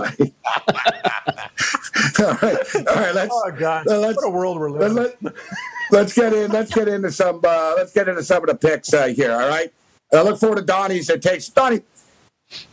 all 2.20 2.38
right, 2.42 2.76
all 2.76 2.84
right. 2.96 3.16
Let's. 3.16 3.34
Oh 3.34 3.52
God! 3.52 3.86
Let's, 3.86 4.16
what 4.16 4.28
a 4.28 4.30
world 4.30 4.60
we're 4.60 4.70
living. 4.70 4.96
Let, 4.96 5.18
let's 5.92 6.14
get 6.14 6.32
in. 6.32 6.50
Let's 6.52 6.74
get 6.74 6.88
into 6.88 7.12
some. 7.12 7.42
Uh, 7.44 7.74
let's 7.76 7.92
get 7.92 8.08
into 8.08 8.24
some 8.24 8.44
of 8.44 8.48
the 8.48 8.56
picks 8.56 8.94
uh, 8.94 9.08
here. 9.08 9.34
All 9.34 9.50
right. 9.50 9.74
I 10.14 10.22
look 10.22 10.40
forward 10.40 10.56
to 10.58 10.62
Donnie's. 10.62 11.10
It 11.10 11.22
takes 11.22 11.50
Donnie. 11.50 11.82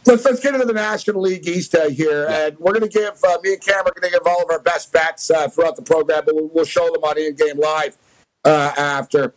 Let's 0.06 0.24
let's 0.24 0.40
get 0.40 0.54
into 0.54 0.66
the 0.66 0.72
National 0.72 1.20
League 1.20 1.46
East 1.46 1.74
uh, 1.74 1.88
here, 1.88 2.26
and 2.28 2.58
we're 2.58 2.72
going 2.72 2.88
to 2.88 2.98
give 2.98 3.22
uh, 3.24 3.38
me 3.42 3.52
and 3.52 3.60
Cam 3.60 3.80
are 3.80 3.92
going 3.92 4.10
to 4.10 4.10
give 4.10 4.26
all 4.26 4.42
of 4.42 4.50
our 4.50 4.60
best 4.60 4.92
bets 4.92 5.30
uh, 5.30 5.48
throughout 5.48 5.76
the 5.76 5.82
program, 5.82 6.22
but 6.26 6.34
we'll, 6.34 6.48
we'll 6.48 6.64
show 6.64 6.90
them 6.92 7.02
on 7.02 7.18
in 7.18 7.34
game 7.34 7.58
live 7.58 7.96
uh, 8.44 8.72
after. 8.76 9.34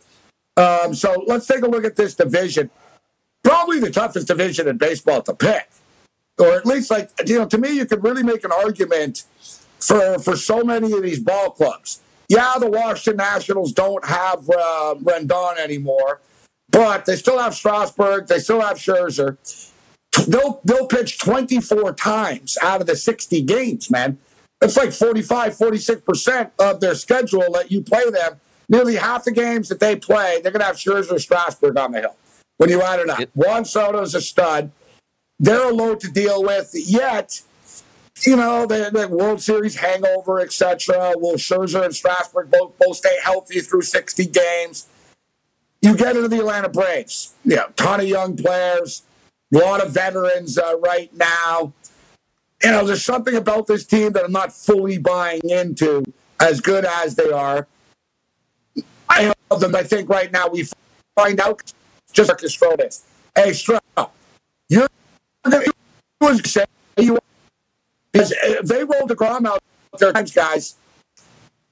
Um, 0.56 0.94
so 0.94 1.24
let's 1.26 1.46
take 1.46 1.62
a 1.62 1.68
look 1.68 1.84
at 1.84 1.96
this 1.96 2.14
division. 2.14 2.70
Probably 3.42 3.78
the 3.78 3.90
toughest 3.90 4.26
division 4.28 4.68
in 4.68 4.78
baseball 4.78 5.22
to 5.22 5.34
pick, 5.34 5.68
or 6.38 6.54
at 6.54 6.66
least 6.66 6.90
like 6.90 7.10
you 7.26 7.38
know, 7.38 7.46
to 7.46 7.58
me, 7.58 7.76
you 7.76 7.86
could 7.86 8.02
really 8.02 8.22
make 8.22 8.44
an 8.44 8.52
argument 8.52 9.24
for 9.80 10.18
for 10.18 10.36
so 10.36 10.62
many 10.62 10.92
of 10.92 11.02
these 11.02 11.20
ball 11.20 11.50
clubs. 11.50 12.00
Yeah, 12.28 12.54
the 12.58 12.70
Washington 12.70 13.18
Nationals 13.18 13.72
don't 13.72 14.04
have 14.04 14.48
uh, 14.48 14.94
Rendon 15.02 15.58
anymore, 15.58 16.20
but 16.70 17.04
they 17.04 17.16
still 17.16 17.38
have 17.38 17.54
Strasburg. 17.54 18.28
They 18.28 18.38
still 18.38 18.60
have 18.60 18.78
Scherzer. 18.78 19.36
They'll 20.26 20.60
they'll 20.64 20.86
pitch 20.86 21.18
24 21.18 21.94
times 21.94 22.56
out 22.62 22.80
of 22.80 22.86
the 22.86 22.96
60 22.96 23.42
games, 23.42 23.90
man. 23.90 24.18
It's 24.62 24.76
like 24.76 24.92
45, 24.92 25.56
46% 25.56 26.50
of 26.58 26.80
their 26.80 26.94
schedule 26.94 27.52
that 27.52 27.70
you 27.70 27.82
play 27.82 28.08
them. 28.10 28.40
Nearly 28.68 28.96
half 28.96 29.24
the 29.24 29.32
games 29.32 29.68
that 29.68 29.80
they 29.80 29.94
play, 29.96 30.40
they're 30.42 30.52
going 30.52 30.60
to 30.60 30.66
have 30.66 30.76
Scherzer 30.76 31.20
Strasburg 31.20 31.76
on 31.76 31.92
the 31.92 32.00
hill. 32.00 32.16
When 32.56 32.70
you 32.70 32.80
add 32.80 33.00
it 33.00 33.10
up, 33.10 33.28
Juan 33.34 33.64
Soto's 33.64 34.14
a 34.14 34.22
stud. 34.22 34.70
They're 35.38 35.68
a 35.68 35.72
load 35.72 36.00
to 36.00 36.08
deal 36.08 36.42
with. 36.42 36.70
Yet, 36.72 37.42
you 38.24 38.36
know, 38.36 38.64
the, 38.64 38.90
the 38.92 39.08
World 39.08 39.42
Series 39.42 39.76
hangover, 39.76 40.40
etc. 40.40 41.12
Will 41.16 41.34
Scherzer 41.34 41.84
and 41.84 41.94
Strasburg 41.94 42.50
both, 42.50 42.78
both 42.78 42.96
stay 42.96 43.18
healthy 43.22 43.60
through 43.60 43.82
60 43.82 44.26
games? 44.26 44.86
You 45.82 45.94
get 45.96 46.16
into 46.16 46.28
the 46.28 46.38
Atlanta 46.38 46.70
Braves. 46.70 47.34
Yeah, 47.44 47.64
ton 47.76 48.00
of 48.00 48.06
young 48.06 48.36
players, 48.36 49.02
a 49.54 49.58
lot 49.58 49.84
of 49.84 49.92
veterans 49.92 50.58
uh, 50.58 50.78
right 50.80 51.14
now. 51.16 51.72
You 52.62 52.70
know, 52.70 52.86
there's 52.86 53.04
something 53.04 53.34
about 53.36 53.66
this 53.66 53.84
team 53.84 54.12
that 54.12 54.24
I'm 54.24 54.32
not 54.32 54.52
fully 54.52 54.98
buying 54.98 55.42
into, 55.48 56.04
as 56.40 56.60
good 56.60 56.84
as 56.84 57.14
they 57.14 57.30
are. 57.30 57.66
I 59.08 59.32
love 59.50 59.60
them. 59.60 59.74
I 59.74 59.82
think 59.82 60.08
right 60.08 60.32
now 60.32 60.48
we 60.48 60.66
find 61.14 61.40
out 61.40 61.62
just 62.12 62.28
like 62.28 62.38
Stroman. 62.38 63.02
Hey, 63.34 63.50
Stroman, 63.50 64.08
you're 64.68 64.88
going 66.20 66.38
to 66.38 66.48
say 66.48 66.64
you 66.96 67.18
because 68.12 68.32
they 68.62 68.84
rolled 68.84 69.10
deGrom 69.10 69.46
out 69.46 69.60
there 69.98 70.12
times, 70.12 70.32
guys, 70.32 70.76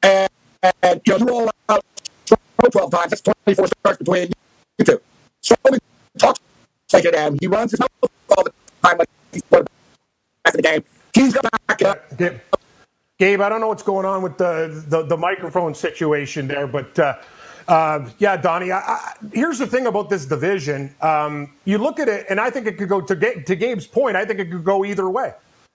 and, 0.03 0.29
and 0.83 1.01
you, 1.07 1.16
roll 1.18 1.49
out 1.68 1.85
12 2.27 2.90
times. 2.90 3.11
That's 3.11 3.23
24 3.23 3.66
starts 3.68 3.99
between 3.99 4.33
you 4.79 4.85
two. 4.85 5.01
So 5.40 5.55
he 5.71 5.79
talks 6.18 6.40
like 6.92 7.05
it, 7.05 7.14
and 7.14 7.38
he 7.40 7.46
runs 7.46 7.70
his 7.70 7.81
mouth 7.81 7.90
all 8.37 8.44
the 8.44 8.52
time 8.83 8.98
like 8.98 9.09
he's 9.33 9.42
the 9.42 10.62
game. 10.62 10.85
He's 11.14 11.35
got 11.35 11.46
back 11.66 11.83
up. 11.83 12.16
Gabe, 12.18 12.38
Gabe, 13.18 13.40
I 13.40 13.48
don't 13.48 13.61
know 13.61 13.68
what's 13.68 13.83
going 13.83 14.07
on 14.07 14.22
with 14.22 14.38
the, 14.38 14.85
the, 14.88 15.02
the 15.05 15.16
microphone 15.16 15.74
situation 15.74 16.48
there, 16.48 16.66
but 16.66 16.98
uh, 16.98 17.16
uh, 17.68 18.09
yeah, 18.18 18.37
Donnie. 18.37 18.72
I, 18.72 18.78
I, 18.78 19.14
here's 19.33 19.59
the 19.59 19.66
thing 19.66 19.87
about 19.87 20.11
this 20.11 20.26
division. 20.26 20.94
Um, 21.00 21.52
you 21.64 21.78
look 21.78 22.00
at 22.00 22.09
it, 22.09 22.26
and 22.28 22.40
I 22.40 22.50
think 22.50 22.66
it 22.66 22.78
could 22.78 22.88
go 22.88 23.00
to, 23.00 23.14
to 23.14 23.57
Gabe's 23.57 23.87
point. 23.87 24.16
I 24.16 24.24
think 24.24 24.40
it 24.40 24.50
could 24.50 24.64
go 24.64 24.85
either 24.85 25.09
way. 25.09 25.33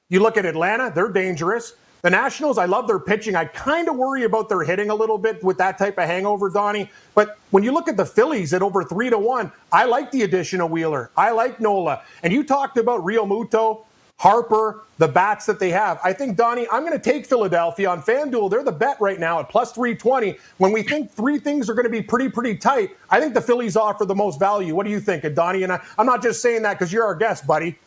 You 0.09 0.21
look 0.21 0.37
at 0.37 0.45
Atlanta, 0.45 0.91
they're 0.93 1.09
dangerous. 1.09 1.75
The 2.07 2.11
Nationals, 2.11 2.57
I 2.57 2.63
love 2.63 2.87
their 2.87 2.99
pitching. 2.99 3.35
I 3.35 3.43
kind 3.43 3.89
of 3.89 3.97
worry 3.97 4.23
about 4.23 4.47
their 4.47 4.63
hitting 4.63 4.89
a 4.89 4.95
little 4.95 5.17
bit 5.17 5.43
with 5.43 5.57
that 5.57 5.77
type 5.77 5.97
of 5.97 6.05
hangover, 6.05 6.49
Donnie. 6.49 6.89
But 7.13 7.37
when 7.51 7.65
you 7.65 7.73
look 7.73 7.89
at 7.89 7.97
the 7.97 8.05
Phillies 8.05 8.53
at 8.53 8.61
over 8.61 8.81
three 8.81 9.09
to 9.09 9.17
one, 9.17 9.51
I 9.73 9.83
like 9.83 10.11
the 10.11 10.21
addition 10.21 10.61
of 10.61 10.71
Wheeler. 10.71 11.11
I 11.17 11.31
like 11.31 11.59
Nola. 11.59 12.03
And 12.23 12.31
you 12.31 12.45
talked 12.45 12.77
about 12.77 13.03
Realmuto, 13.03 13.83
Harper, 14.19 14.85
the 14.99 15.09
bats 15.09 15.45
that 15.47 15.59
they 15.59 15.69
have. 15.71 15.99
I 16.01 16.13
think, 16.13 16.37
Donnie, 16.37 16.65
I'm 16.71 16.83
going 16.83 16.97
to 16.97 16.99
take 16.99 17.25
Philadelphia 17.25 17.89
on 17.89 18.01
FanDuel. 18.01 18.51
They're 18.51 18.63
the 18.63 18.71
bet 18.71 18.95
right 19.01 19.19
now 19.19 19.41
at 19.41 19.49
plus 19.49 19.73
320. 19.73 20.37
When 20.59 20.71
we 20.71 20.83
think 20.83 21.11
three 21.11 21.39
things 21.39 21.69
are 21.69 21.73
going 21.73 21.83
to 21.83 21.89
be 21.89 22.01
pretty, 22.01 22.29
pretty 22.29 22.55
tight, 22.55 22.91
I 23.09 23.19
think 23.19 23.33
the 23.33 23.41
Phillies 23.41 23.75
offer 23.75 24.05
the 24.05 24.15
most 24.15 24.39
value. 24.39 24.75
What 24.75 24.85
do 24.85 24.91
you 24.91 25.01
think, 25.01 25.25
Donnie? 25.35 25.63
And 25.63 25.73
I, 25.73 25.83
I'm 25.97 26.05
not 26.05 26.23
just 26.23 26.41
saying 26.41 26.61
that 26.61 26.75
because 26.75 26.93
you're 26.93 27.03
our 27.03 27.15
guest, 27.15 27.45
buddy. 27.45 27.77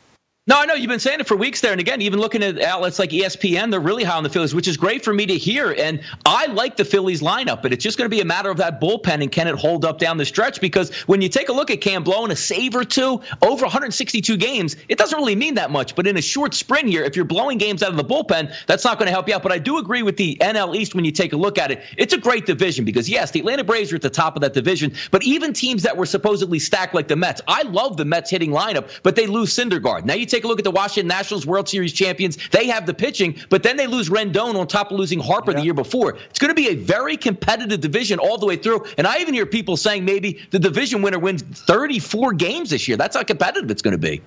No, 0.51 0.59
I 0.59 0.67
know 0.67 0.75
you've 0.75 0.89
been 0.89 0.99
saying 0.99 1.21
it 1.21 1.29
for 1.29 1.37
weeks 1.37 1.61
there. 1.61 1.71
And 1.71 1.81
again, 1.81 2.03
even 2.03 2.19
looking 2.19 2.43
at 2.43 2.61
outlets 2.61 2.99
like 2.99 3.11
ESPN, 3.11 3.71
they're 3.71 3.79
really 3.79 4.03
high 4.03 4.17
on 4.17 4.25
the 4.25 4.29
Phillies, 4.29 4.53
which 4.53 4.67
is 4.67 4.77
great 4.77 5.05
for 5.05 5.13
me 5.13 5.25
to 5.25 5.39
hear. 5.39 5.77
And 5.79 6.01
I 6.27 6.47
like 6.47 6.77
the 6.77 6.85
Phillies 6.85 7.23
lineup, 7.23 7.63
but 7.63 7.73
it's 7.73 7.85
just 7.85 7.97
going 7.97 8.11
to 8.11 8.13
be 8.13 8.21
a 8.21 8.25
matter 8.25 8.51
of 8.51 8.57
that 8.57 8.81
bullpen 8.81 9.23
and 9.23 9.31
can 9.31 9.47
it 9.47 9.55
hold 9.55 9.85
up 9.85 10.01
down 10.01 10.17
the 10.17 10.25
stretch? 10.25 10.61
Because 10.61 10.93
when 11.07 11.23
you 11.23 11.29
take 11.29 11.51
a 11.51 11.53
look 11.53 11.71
at 11.71 11.81
Cam 11.81 12.03
blowing 12.03 12.33
a 12.33 12.37
save 12.37 12.75
or 12.75 12.83
two 12.83 13.21
over 13.43 13.63
162 13.63 14.37
games, 14.39 14.75
it 14.89 14.99
doesn't 14.99 15.17
really 15.17 15.37
mean 15.37 15.55
that 15.55 15.71
much. 15.71 15.95
But 15.95 16.09
in 16.09 16.17
a 16.17 16.21
short 16.21 16.53
sprint 16.53 16.89
here, 16.89 17.05
if 17.05 17.15
you're 17.15 17.25
blowing 17.25 17.57
games 17.57 17.85
out 17.85 17.93
of 17.93 17.97
the 17.97 18.05
bullpen, 18.05 18.53
that's 18.67 18.83
not 18.85 18.99
going 18.99 19.07
to 19.07 19.13
help 19.13 19.29
you 19.29 19.37
out. 19.37 19.45
But 19.45 19.53
I 19.53 19.59
do 19.59 19.79
agree 19.79 20.03
with 20.03 20.17
the 20.17 20.37
NL 20.41 20.75
East 20.75 20.97
when 20.97 21.05
you 21.05 21.13
take 21.13 21.33
a 21.33 21.37
look 21.37 21.59
at 21.59 21.71
it. 21.71 21.81
It's 21.97 22.13
a 22.13 22.19
great 22.19 22.45
division 22.45 22.85
because, 22.85 23.09
yes, 23.09 23.31
the 23.31 23.39
Atlanta 23.39 23.63
Braves 23.63 23.93
are 23.93 23.97
at 23.97 24.03
the 24.03 24.11
top 24.11 24.35
of 24.35 24.43
that 24.43 24.55
division, 24.55 24.95
but 25.13 25.23
even 25.23 25.53
teams 25.53 25.85
that 25.85 25.97
were 25.97 26.07
supposedly 26.07 26.59
stacked 26.59 26.93
like 26.93 27.07
the 27.07 27.15
Mets, 27.15 27.41
I 27.47 27.63
love 27.63 27.97
the 27.97 28.05
Mets 28.05 28.31
hitting 28.31 28.51
lineup, 28.51 28.91
but 29.05 29.15
they 29.15 29.29
lose 29.29 29.55
Syndergaard. 29.55 30.05
Now 30.07 30.15
you 30.15 30.27
take 30.27 30.40
a 30.45 30.49
look 30.49 30.59
at 30.59 30.65
the 30.65 30.71
Washington 30.71 31.09
Nationals 31.09 31.47
World 31.47 31.69
Series 31.69 31.93
champions. 31.93 32.39
They 32.51 32.67
have 32.69 32.87
the 32.87 32.95
pitching, 32.95 33.37
but 33.49 33.63
then 33.63 33.77
they 33.77 33.87
lose 33.87 34.09
Rendon 34.09 34.55
on 34.55 34.67
top 34.67 34.91
of 34.91 34.99
losing 34.99 35.21
Harper 35.21 35.53
yeah. 35.53 35.59
the 35.59 35.65
year 35.65 35.75
before. 35.75 36.17
It's 36.29 36.39
going 36.39 36.51
to 36.51 36.55
be 36.55 36.69
a 36.69 36.75
very 36.75 37.17
competitive 37.17 37.81
division 37.81 38.19
all 38.19 38.39
the 38.39 38.47
way 38.47 38.57
through. 38.57 38.85
And 38.99 39.07
I 39.07 39.19
even 39.19 39.35
hear 39.35 39.47
people 39.47 39.77
saying 39.77 40.05
maybe 40.05 40.41
the 40.51 40.59
division 40.59 41.03
winner 41.03 41.19
wins 41.19 41.43
34 41.43 42.35
games 42.35 42.71
this 42.71 42.89
year. 42.89 42.97
That's 42.97 43.17
how 43.17 43.23
competitive 43.23 43.71
it's 43.71 43.83
going 43.83 43.93
to 43.93 43.99
be. 43.99 44.23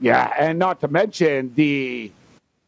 Yeah, 0.00 0.32
and 0.38 0.58
not 0.58 0.80
to 0.80 0.88
mention 0.88 1.52
the 1.54 2.10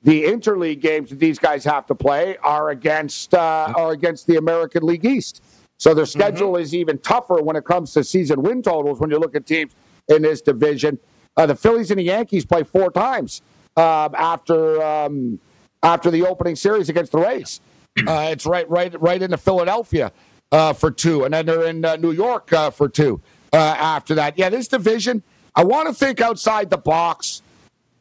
the 0.03 0.25
interleague 0.25 0.81
games 0.81 1.11
that 1.11 1.19
these 1.19 1.39
guys 1.39 1.65
have 1.65 1.87
to 1.87 1.95
play 1.95 2.37
are 2.39 2.71
against 2.71 3.35
uh, 3.35 3.73
are 3.77 3.93
against 3.93 4.27
the 4.27 4.37
American 4.37 4.85
League 4.85 5.05
East. 5.05 5.43
So 5.77 5.95
their 5.95 6.05
mm-hmm. 6.05 6.19
schedule 6.19 6.53
mm-hmm. 6.53 6.63
is 6.63 6.75
even 6.75 6.99
tougher 6.99 7.43
when 7.43 7.57
it 7.57 7.65
comes 7.65 7.93
to 7.95 8.05
season 8.05 8.43
win 8.43 8.63
totals 8.63 9.01
when 9.01 9.11
you 9.11 9.19
look 9.19 9.35
at 9.35 9.47
teams 9.47 9.75
in 10.09 10.23
this 10.23 10.41
division. 10.41 10.99
Uh, 11.37 11.47
the 11.47 11.55
Phillies 11.55 11.91
and 11.91 11.99
the 11.99 12.05
Yankees 12.05 12.45
play 12.45 12.65
four 12.65 12.91
times 12.91 13.43
uh, 13.77 14.09
after 14.17 14.83
um, 14.83 15.39
after 15.83 16.11
the 16.11 16.27
opening 16.27 16.57
series 16.57 16.89
against 16.89 17.13
the 17.13 17.19
Rays. 17.19 17.61
Uh, 18.07 18.29
it's 18.31 18.47
right, 18.47 18.69
right, 18.69 19.01
right 19.01 19.23
into 19.23 19.37
Philadelphia 19.37 20.13
uh, 20.53 20.73
for 20.73 20.91
two, 20.91 21.25
and 21.25 21.35
then 21.35 21.47
they're 21.47 21.67
in 21.67 21.85
uh, 21.85 21.97
New 21.97 22.13
York 22.13 22.53
uh, 22.53 22.71
for 22.71 22.89
two 22.89 23.21
after 23.53 24.15
that. 24.15 24.39
Yeah, 24.39 24.51
this 24.51 24.69
division. 24.69 25.23
I 25.55 25.65
want 25.65 25.89
to 25.89 25.95
think 25.95 26.21
outside 26.21 26.71
the 26.71 26.79
box. 26.79 27.43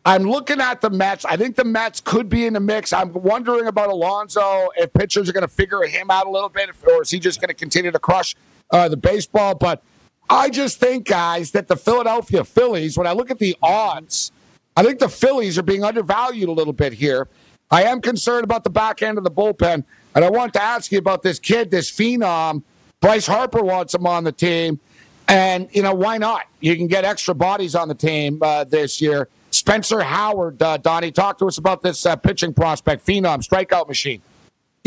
I'm 0.06 0.24
looking 0.24 0.62
at 0.62 0.82
the 0.82 0.90
Mets. 0.90 1.26
I 1.26 1.36
think 1.36 1.56
the 1.56 1.66
Mets 1.66 2.00
could 2.00 2.30
be 2.30 2.46
in 2.46 2.54
the 2.54 2.60
mix. 2.60 2.94
I'm 2.94 3.12
wondering 3.12 3.68
about 3.68 3.90
Alonso 3.90 4.70
if 4.78 4.94
pitchers 4.94 5.28
are 5.30 5.34
going 5.34 5.42
to 5.42 5.54
figure 5.54 5.82
him 5.84 6.10
out 6.10 6.28
a 6.28 6.30
little 6.30 6.50
bit, 6.50 6.70
or 6.88 7.02
is 7.02 7.10
he 7.10 7.20
just 7.20 7.42
going 7.42 7.50
to 7.50 7.54
continue 7.54 7.92
to 7.92 8.00
crush 8.00 8.36
the 8.72 8.98
baseball? 8.98 9.56
But 9.56 9.84
I 10.30 10.50
just 10.50 10.80
think, 10.80 11.08
guys, 11.08 11.52
that 11.52 11.68
the 11.68 11.78
Philadelphia 11.78 12.44
Phillies, 12.44 12.98
when 12.98 13.08
I 13.08 13.14
look 13.14 13.32
at 13.32 13.40
the 13.40 13.56
odds, 13.62 14.32
I 14.76 14.84
think 14.84 15.00
the 15.00 15.10
Phillies 15.10 15.58
are 15.58 15.64
being 15.64 15.84
undervalued 15.84 16.50
a 16.50 16.52
little 16.52 16.74
bit 16.74 16.94
here. 16.94 17.28
I 17.72 17.84
am 17.84 18.02
concerned 18.02 18.44
about 18.44 18.64
the 18.64 18.70
back 18.70 19.02
end 19.02 19.18
of 19.18 19.24
the 19.24 19.32
bullpen. 19.32 19.84
And 20.16 20.26
I 20.26 20.30
want 20.30 20.54
to 20.54 20.62
ask 20.62 20.92
you 20.92 20.98
about 20.98 21.22
this 21.24 21.40
kid, 21.40 21.72
this 21.72 21.92
phenom. 21.92 22.64
Bryce 23.02 23.28
Harper 23.28 23.62
wants 23.62 23.94
him 23.94 24.08
on 24.08 24.24
the 24.24 24.32
team. 24.32 24.80
And, 25.28 25.68
you 25.72 25.84
know, 25.84 25.94
why 25.94 26.18
not? 26.18 26.44
You 26.60 26.76
can 26.76 26.88
get 26.88 27.06
extra 27.06 27.36
bodies 27.36 27.76
on 27.76 27.88
the 27.88 27.96
team 27.96 28.40
uh, 28.42 28.64
this 28.64 29.02
year. 29.02 29.28
Spencer 29.52 30.02
Howard, 30.02 30.62
uh, 30.62 30.78
Donnie, 30.78 31.12
talk 31.12 31.38
to 31.40 31.46
us 31.46 31.58
about 31.58 31.82
this 31.82 32.06
uh, 32.06 32.16
pitching 32.16 32.54
prospect, 32.54 33.06
phenom, 33.06 33.46
strikeout 33.48 33.88
machine. 33.88 34.22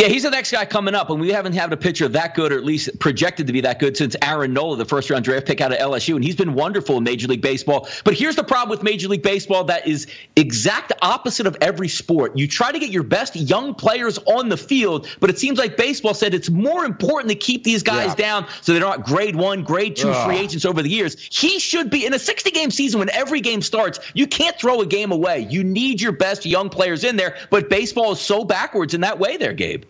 Yeah, 0.01 0.09
he's 0.09 0.23
the 0.23 0.31
next 0.31 0.51
guy 0.51 0.65
coming 0.65 0.95
up, 0.95 1.11
and 1.11 1.21
we 1.21 1.29
haven't 1.29 1.53
had 1.53 1.71
a 1.75 1.77
pitcher 1.77 2.09
that 2.09 2.35
good, 2.35 2.53
or 2.53 2.57
at 2.57 2.65
least 2.65 2.99
projected 3.01 3.47
to 3.49 3.53
be 3.53 3.61
that 3.61 3.79
good, 3.79 3.99
since 3.99 4.17
Aaron 4.23 4.55
Nola, 4.55 4.79
the 4.79 4.87
first 4.87 5.11
round 5.11 5.27
draft 5.27 5.47
pick 5.47 5.61
out 5.61 5.73
of 5.73 5.79
LSU, 5.79 6.15
and 6.15 6.25
he's 6.25 6.37
been 6.37 6.55
wonderful 6.55 6.97
in 6.97 7.05
Major 7.05 7.29
League 7.29 7.43
Baseball. 7.43 7.87
But 8.03 8.15
here's 8.15 8.35
the 8.35 8.43
problem 8.43 8.71
with 8.71 8.83
Major 8.83 9.09
League 9.09 9.23
Baseball 9.23 9.63
that 9.65 9.87
is 9.87 10.07
exact 10.37 10.95
opposite 11.03 11.47
of 11.47 11.55
every 11.61 11.89
sport. 11.89 12.39
You 12.39 12.49
try 12.49 12.73
to 12.73 12.79
get 12.79 12.89
your 12.89 13.03
best 13.03 13.37
young 13.37 13.75
players 13.75 14.17
on 14.21 14.49
the 14.49 14.57
field, 14.57 15.07
but 15.21 15.29
it 15.29 15.39
seems 15.39 15.59
like 15.59 15.77
baseball 15.77 16.15
said 16.15 16.33
it's 16.33 16.49
more 16.49 16.87
important 16.87 17.29
to 17.29 17.37
keep 17.37 17.63
these 17.65 17.83
guys 17.83 18.15
yeah. 18.19 18.41
down 18.41 18.47
so 18.63 18.73
they're 18.73 18.81
not 18.81 19.05
grade 19.05 19.37
one, 19.37 19.63
grade 19.63 19.97
two 19.97 20.09
Ugh. 20.09 20.27
free 20.27 20.39
agents 20.39 20.65
over 20.65 20.81
the 20.83 20.89
years. 20.89 21.21
He 21.31 21.59
should 21.59 21.91
be 21.91 22.07
in 22.07 22.15
a 22.15 22.19
60 22.19 22.51
game 22.53 22.71
season 22.71 23.01
when 23.01 23.11
every 23.11 23.43
game 23.43 23.61
starts. 23.61 24.01
You 24.15 24.27
can't 24.27 24.59
throw 24.59 24.81
a 24.81 24.87
game 24.87 25.13
away. 25.13 25.41
You 25.51 25.63
need 25.63 26.01
your 26.01 26.13
best 26.13 26.47
young 26.47 26.71
players 26.71 27.05
in 27.05 27.17
there, 27.17 27.37
but 27.51 27.69
baseball 27.69 28.13
is 28.13 28.21
so 28.21 28.45
backwards 28.45 28.95
in 28.95 29.03
that 29.03 29.19
way 29.19 29.37
there, 29.37 29.53
Gabe. 29.53 29.85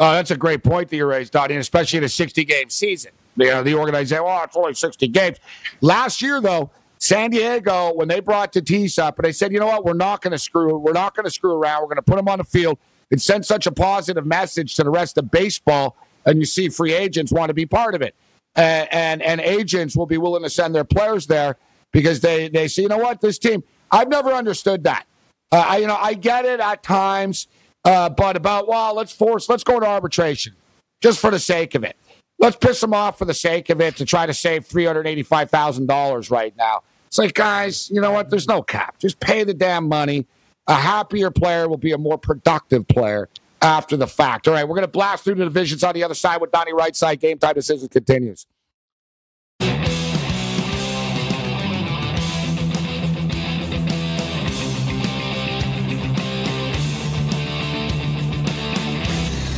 Oh, 0.00 0.12
that's 0.12 0.30
a 0.30 0.36
great 0.36 0.64
point 0.64 0.88
that 0.88 0.96
you 0.96 1.04
raised, 1.04 1.34
Donnie, 1.34 1.56
especially 1.56 1.98
in 1.98 2.04
a 2.04 2.08
60 2.08 2.44
game 2.46 2.70
season. 2.70 3.12
You 3.36 3.48
know, 3.48 3.62
the 3.62 3.74
organization, 3.74 4.24
well, 4.24 4.42
it's 4.44 4.56
only 4.56 4.72
60 4.72 5.06
games. 5.08 5.36
Last 5.82 6.22
year, 6.22 6.40
though, 6.40 6.70
San 6.98 7.30
Diego, 7.30 7.92
when 7.94 8.08
they 8.08 8.20
brought 8.20 8.52
Tatis 8.54 8.98
up, 8.98 9.18
and 9.18 9.26
they 9.26 9.32
said, 9.32 9.52
you 9.52 9.60
know 9.60 9.66
what, 9.66 9.84
we're 9.84 9.92
not 9.92 10.22
going 10.22 10.32
to 10.32 10.38
screw, 10.38 10.78
we're 10.78 10.92
not 10.92 11.14
going 11.14 11.24
to 11.24 11.30
screw 11.30 11.52
around. 11.52 11.82
We're 11.82 11.88
going 11.88 11.96
to 11.96 12.02
put 12.02 12.18
him 12.18 12.28
on 12.28 12.38
the 12.38 12.44
field 12.44 12.78
and 13.10 13.20
send 13.20 13.44
such 13.44 13.66
a 13.66 13.72
positive 13.72 14.24
message 14.24 14.74
to 14.76 14.84
the 14.84 14.90
rest 14.90 15.18
of 15.18 15.30
baseball. 15.30 15.96
And 16.24 16.38
you 16.38 16.46
see, 16.46 16.70
free 16.70 16.94
agents 16.94 17.30
want 17.30 17.50
to 17.50 17.54
be 17.54 17.66
part 17.66 17.94
of 17.94 18.02
it, 18.02 18.14
and 18.54 18.92
and, 18.92 19.22
and 19.22 19.40
agents 19.40 19.96
will 19.96 20.06
be 20.06 20.18
willing 20.18 20.42
to 20.42 20.50
send 20.50 20.74
their 20.74 20.84
players 20.84 21.26
there 21.26 21.56
because 21.92 22.20
they 22.20 22.48
they 22.50 22.68
see, 22.68 22.82
you 22.82 22.88
know 22.88 22.98
what, 22.98 23.22
this 23.22 23.38
team. 23.38 23.64
I've 23.90 24.08
never 24.08 24.30
understood 24.30 24.84
that. 24.84 25.06
Uh, 25.50 25.64
I, 25.66 25.76
you 25.78 25.86
know, 25.86 25.96
I 25.98 26.12
get 26.14 26.44
it 26.44 26.60
at 26.60 26.82
times. 26.82 27.48
Uh, 27.84 28.08
but 28.08 28.36
about, 28.36 28.68
well, 28.68 28.94
let's 28.94 29.12
force, 29.12 29.48
let's 29.48 29.64
go 29.64 29.80
to 29.80 29.86
arbitration 29.86 30.54
just 31.00 31.18
for 31.18 31.30
the 31.30 31.38
sake 31.38 31.74
of 31.74 31.84
it. 31.84 31.96
Let's 32.38 32.56
piss 32.56 32.80
them 32.80 32.94
off 32.94 33.18
for 33.18 33.24
the 33.24 33.34
sake 33.34 33.70
of 33.70 33.80
it 33.80 33.96
to 33.96 34.04
try 34.04 34.26
to 34.26 34.34
save 34.34 34.66
$385,000 34.68 36.30
right 36.30 36.56
now. 36.56 36.82
It's 37.06 37.18
like, 37.18 37.34
guys, 37.34 37.90
you 37.90 38.00
know 38.00 38.12
what? 38.12 38.30
There's 38.30 38.46
no 38.46 38.62
cap. 38.62 38.98
Just 38.98 39.20
pay 39.20 39.44
the 39.44 39.54
damn 39.54 39.88
money. 39.88 40.26
A 40.66 40.74
happier 40.74 41.30
player 41.30 41.68
will 41.68 41.76
be 41.76 41.92
a 41.92 41.98
more 41.98 42.16
productive 42.16 42.86
player 42.86 43.28
after 43.60 43.96
the 43.96 44.06
fact. 44.06 44.46
All 44.46 44.54
right, 44.54 44.64
we're 44.64 44.76
going 44.76 44.86
to 44.86 44.88
blast 44.88 45.24
through 45.24 45.34
the 45.34 45.44
divisions 45.44 45.82
on 45.82 45.94
the 45.94 46.04
other 46.04 46.14
side 46.14 46.40
with 46.40 46.52
Donnie 46.52 46.72
Rightside. 46.72 47.20
Game 47.20 47.38
time 47.38 47.54
decision 47.54 47.88
continues. 47.88 48.46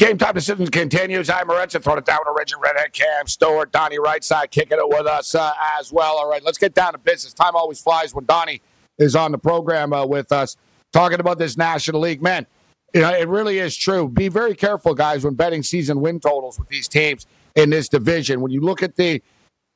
Game 0.00 0.16
time 0.16 0.32
decisions 0.32 0.70
continues. 0.70 1.28
I'm 1.28 1.46
Morency. 1.46 1.82
Throwing 1.82 1.98
it 1.98 2.06
down 2.06 2.24
to 2.24 2.32
Reggie 2.34 2.54
Redhead, 2.58 2.94
Cam 2.94 3.26
Stewart, 3.26 3.70
Donnie 3.70 3.98
Rightside 3.98 4.50
kicking 4.50 4.78
it 4.78 4.88
with 4.88 5.06
us 5.06 5.34
uh, 5.34 5.52
as 5.78 5.92
well. 5.92 6.16
All 6.16 6.26
right, 6.26 6.42
let's 6.42 6.56
get 6.56 6.72
down 6.72 6.92
to 6.92 6.98
business. 6.98 7.34
Time 7.34 7.54
always 7.54 7.82
flies 7.82 8.14
when 8.14 8.24
Donnie 8.24 8.62
is 8.96 9.14
on 9.14 9.30
the 9.30 9.36
program 9.36 9.92
uh, 9.92 10.06
with 10.06 10.32
us 10.32 10.56
talking 10.90 11.20
about 11.20 11.38
this 11.38 11.58
National 11.58 12.00
League. 12.00 12.22
Man, 12.22 12.46
you 12.94 13.02
know, 13.02 13.12
it 13.12 13.28
really 13.28 13.58
is 13.58 13.76
true. 13.76 14.08
Be 14.08 14.28
very 14.28 14.54
careful, 14.54 14.94
guys, 14.94 15.22
when 15.22 15.34
betting 15.34 15.62
season 15.62 16.00
win 16.00 16.18
totals 16.18 16.58
with 16.58 16.70
these 16.70 16.88
teams 16.88 17.26
in 17.54 17.68
this 17.68 17.86
division. 17.86 18.40
When 18.40 18.52
you 18.52 18.62
look 18.62 18.82
at 18.82 18.96
the 18.96 19.20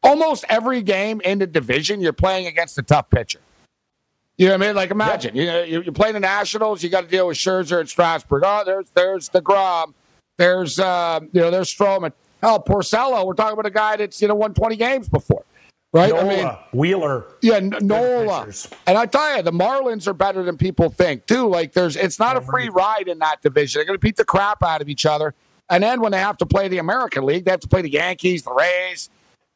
almost 0.03 0.47
every 0.49 0.81
game 0.81 1.21
in 1.21 1.39
the 1.39 1.47
division, 1.47 2.01
you're 2.01 2.15
playing 2.15 2.47
against 2.47 2.79
a 2.79 2.83
tough 2.83 3.11
pitcher. 3.11 3.41
You 4.39 4.49
know 4.49 4.55
what 4.55 4.63
I 4.63 4.67
mean? 4.69 4.77
Like 4.77 4.91
imagine 4.91 5.37
you 5.37 5.45
know 5.45 5.63
you're 5.63 5.93
playing 5.93 6.15
the 6.15 6.21
Nationals, 6.21 6.83
you 6.83 6.89
got 6.89 7.03
to 7.03 7.09
deal 7.09 7.27
with 7.27 7.37
Scherzer 7.37 7.79
and 7.79 7.91
Strasburg. 7.91 8.43
Oh, 8.47 8.63
there's 8.65 8.89
there's 8.95 9.29
deGrom. 9.29 9.93
There's 10.39 10.79
uh, 10.79 11.21
you 11.33 11.41
know 11.41 11.51
there's 11.51 11.75
Stroman. 11.75 12.13
Hell, 12.43 12.63
Porcello. 12.63 13.25
We're 13.27 13.35
talking 13.35 13.55
about 13.55 13.67
a 13.67 13.71
guy 13.71 13.97
that's 13.97 14.21
you 14.21 14.29
know 14.29 14.35
won 14.35 14.55
20 14.55 14.77
games 14.77 15.09
before, 15.09 15.45
right? 15.93 16.11
Nola, 16.11 16.23
I 16.23 16.37
mean, 16.37 16.57
Wheeler. 16.73 17.27
Yeah, 17.41 17.61
Nola. 17.61 18.49
And 18.87 18.99
I 18.99 19.07
tell 19.07 19.37
you, 19.37 19.43
the 19.43 19.53
Marlins 19.53 20.07
are 20.07 20.15
better 20.15 20.43
than 20.43 20.57
people 20.57 20.91
think 20.91 21.27
too. 21.27 21.49
Like 21.49 21.73
there's, 21.73 21.97
it's 21.97 22.19
not 22.19 22.37
a 22.37 22.41
free 22.41 22.69
ride 22.69 23.09
in 23.09 23.19
that 23.21 23.43
division. 23.43 23.79
They're 23.79 23.87
going 23.87 23.99
to 23.99 24.03
beat 24.03 24.17
the 24.17 24.25
crap 24.25 24.63
out 24.63 24.83
of 24.83 24.89
each 24.89 25.07
other. 25.07 25.35
And 25.71 25.83
then 25.83 26.01
when 26.01 26.13
they 26.13 26.19
have 26.19 26.37
to 26.39 26.47
play 26.47 26.69
the 26.69 26.79
American 26.79 27.25
League, 27.25 27.45
they 27.47 27.51
have 27.51 27.61
to 27.61 27.69
play 27.69 27.81
the 27.81 27.91
Yankees, 27.91 28.43
the 28.43 28.53
Rays, 28.53 29.09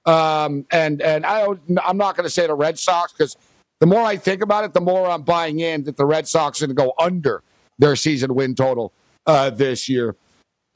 um, 0.06 0.64
and 0.70 1.02
and 1.02 1.26
I, 1.26 1.46
I'm 1.84 1.98
not 1.98 2.16
going 2.16 2.24
to 2.24 2.30
say 2.30 2.46
the 2.46 2.54
Red 2.54 2.78
Sox 2.78 3.12
because 3.12 3.36
the 3.80 3.86
more 3.86 4.02
I 4.02 4.16
think 4.16 4.42
about 4.42 4.64
it, 4.64 4.72
the 4.72 4.80
more 4.80 5.08
I'm 5.10 5.22
buying 5.22 5.60
in 5.60 5.84
that 5.84 5.96
the 5.96 6.06
Red 6.06 6.26
Sox 6.26 6.62
are 6.62 6.66
going 6.66 6.76
to 6.76 6.82
go 6.82 6.94
under 6.98 7.42
their 7.78 7.94
season 7.94 8.34
win 8.34 8.54
total 8.54 8.92
uh, 9.26 9.50
this 9.50 9.88
year. 9.88 10.16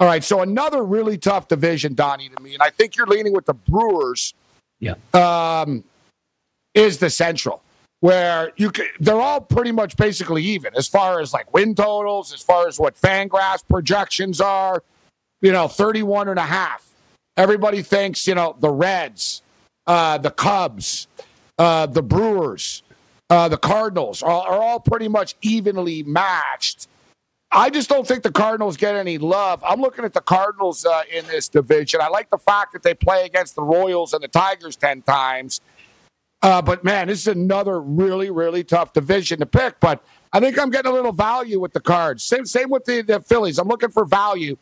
All 0.03 0.09
right, 0.09 0.24
so 0.24 0.40
another 0.40 0.82
really 0.82 1.16
tough 1.16 1.46
division, 1.46 1.94
Donnie, 1.94 2.28
to 2.28 2.42
me, 2.42 2.55
and 2.55 2.61
I 2.61 2.70
think 2.70 2.96
you're 2.96 3.07
leaning 3.07 3.32
with 3.32 3.46
the 3.46 3.55
Brewers. 3.55 4.34
Yeah. 4.80 4.94
Um, 5.14 5.84
is 6.74 6.98
the 6.98 7.09
Central. 7.09 7.62
where 8.00 8.50
you 8.57 8.72
can, 8.72 8.86
they're 8.98 9.20
all 9.20 9.40
pretty 9.40 9.70
much 9.70 9.96
basically 9.96 10.42
even 10.42 10.74
as 10.74 10.88
far 10.88 11.20
as 11.20 11.32
like 11.32 11.55
win 11.55 11.76
totals, 11.76 12.34
as 12.34 12.42
far 12.42 12.66
as 12.66 12.80
what 12.80 13.00
Fangraphs 13.00 13.62
projections 13.68 14.40
are. 14.40 14.82
You 15.40 15.53
know, 15.53 15.68
31 15.68 16.28
and 16.28 16.38
a 16.40 16.42
half. 16.42 16.84
Everybody 17.36 17.80
thinks, 17.80 18.26
you 18.26 18.34
know, 18.34 18.57
the 18.59 18.70
Reds, 18.70 19.42
uh, 19.86 20.18
the 20.18 20.32
Cubs, 20.32 21.07
uh, 21.59 21.86
the 21.86 22.03
Brewers, 22.03 22.82
uh, 23.30 23.48
the 23.48 23.57
Cardinals 23.57 24.20
are, 24.20 24.48
are 24.48 24.61
all 24.61 24.80
pretty 24.80 25.07
much 25.07 25.36
evenly 25.42 26.03
matched. 26.03 26.88
I 27.55 27.68
just 27.68 27.90
don't 27.90 28.09
think 28.09 28.22
the 28.22 28.32
Cardinals 28.32 28.78
get 28.78 28.96
any 28.96 29.18
love. 29.18 29.62
I'm 29.62 29.80
looking 29.80 30.07
at 30.07 30.14
the 30.14 30.22
Cardinals 30.22 30.86
uh, 30.86 31.03
in 31.12 31.26
this 31.26 31.48
division. 31.48 32.00
I 32.00 32.09
like 32.09 32.30
the 32.30 32.38
fact 32.38 32.72
that 32.72 32.82
they 32.82 32.94
play 32.94 33.26
against 33.26 33.57
the 33.57 33.62
Royals 33.62 34.14
and 34.14 34.22
the 34.22 34.28
Tigers 34.28 34.74
10 34.74 35.03
times. 35.03 35.61
Uh, 36.40 36.62
but 36.62 36.82
man, 36.82 37.09
this 37.09 37.20
is 37.20 37.28
another 37.28 37.78
really, 37.80 38.30
really 38.30 38.64
tough 38.64 38.94
division 38.94 39.38
to 39.40 39.46
pick. 39.46 39.78
But 39.80 40.03
I 40.32 40.40
think 40.40 40.59
I'm 40.59 40.70
getting 40.70 40.90
a 40.90 40.94
little 40.94 41.12
value 41.12 41.61
with 41.61 41.74
the 41.74 41.80
Cards. 41.80 42.24
Same, 42.24 42.46
same 42.46 42.70
with 42.70 42.86
the, 42.86 43.03
the 43.03 43.20
Phillies. 43.20 43.59
I'm 43.59 43.68
looking 43.68 43.90
for 43.90 44.07
value. 44.07 44.57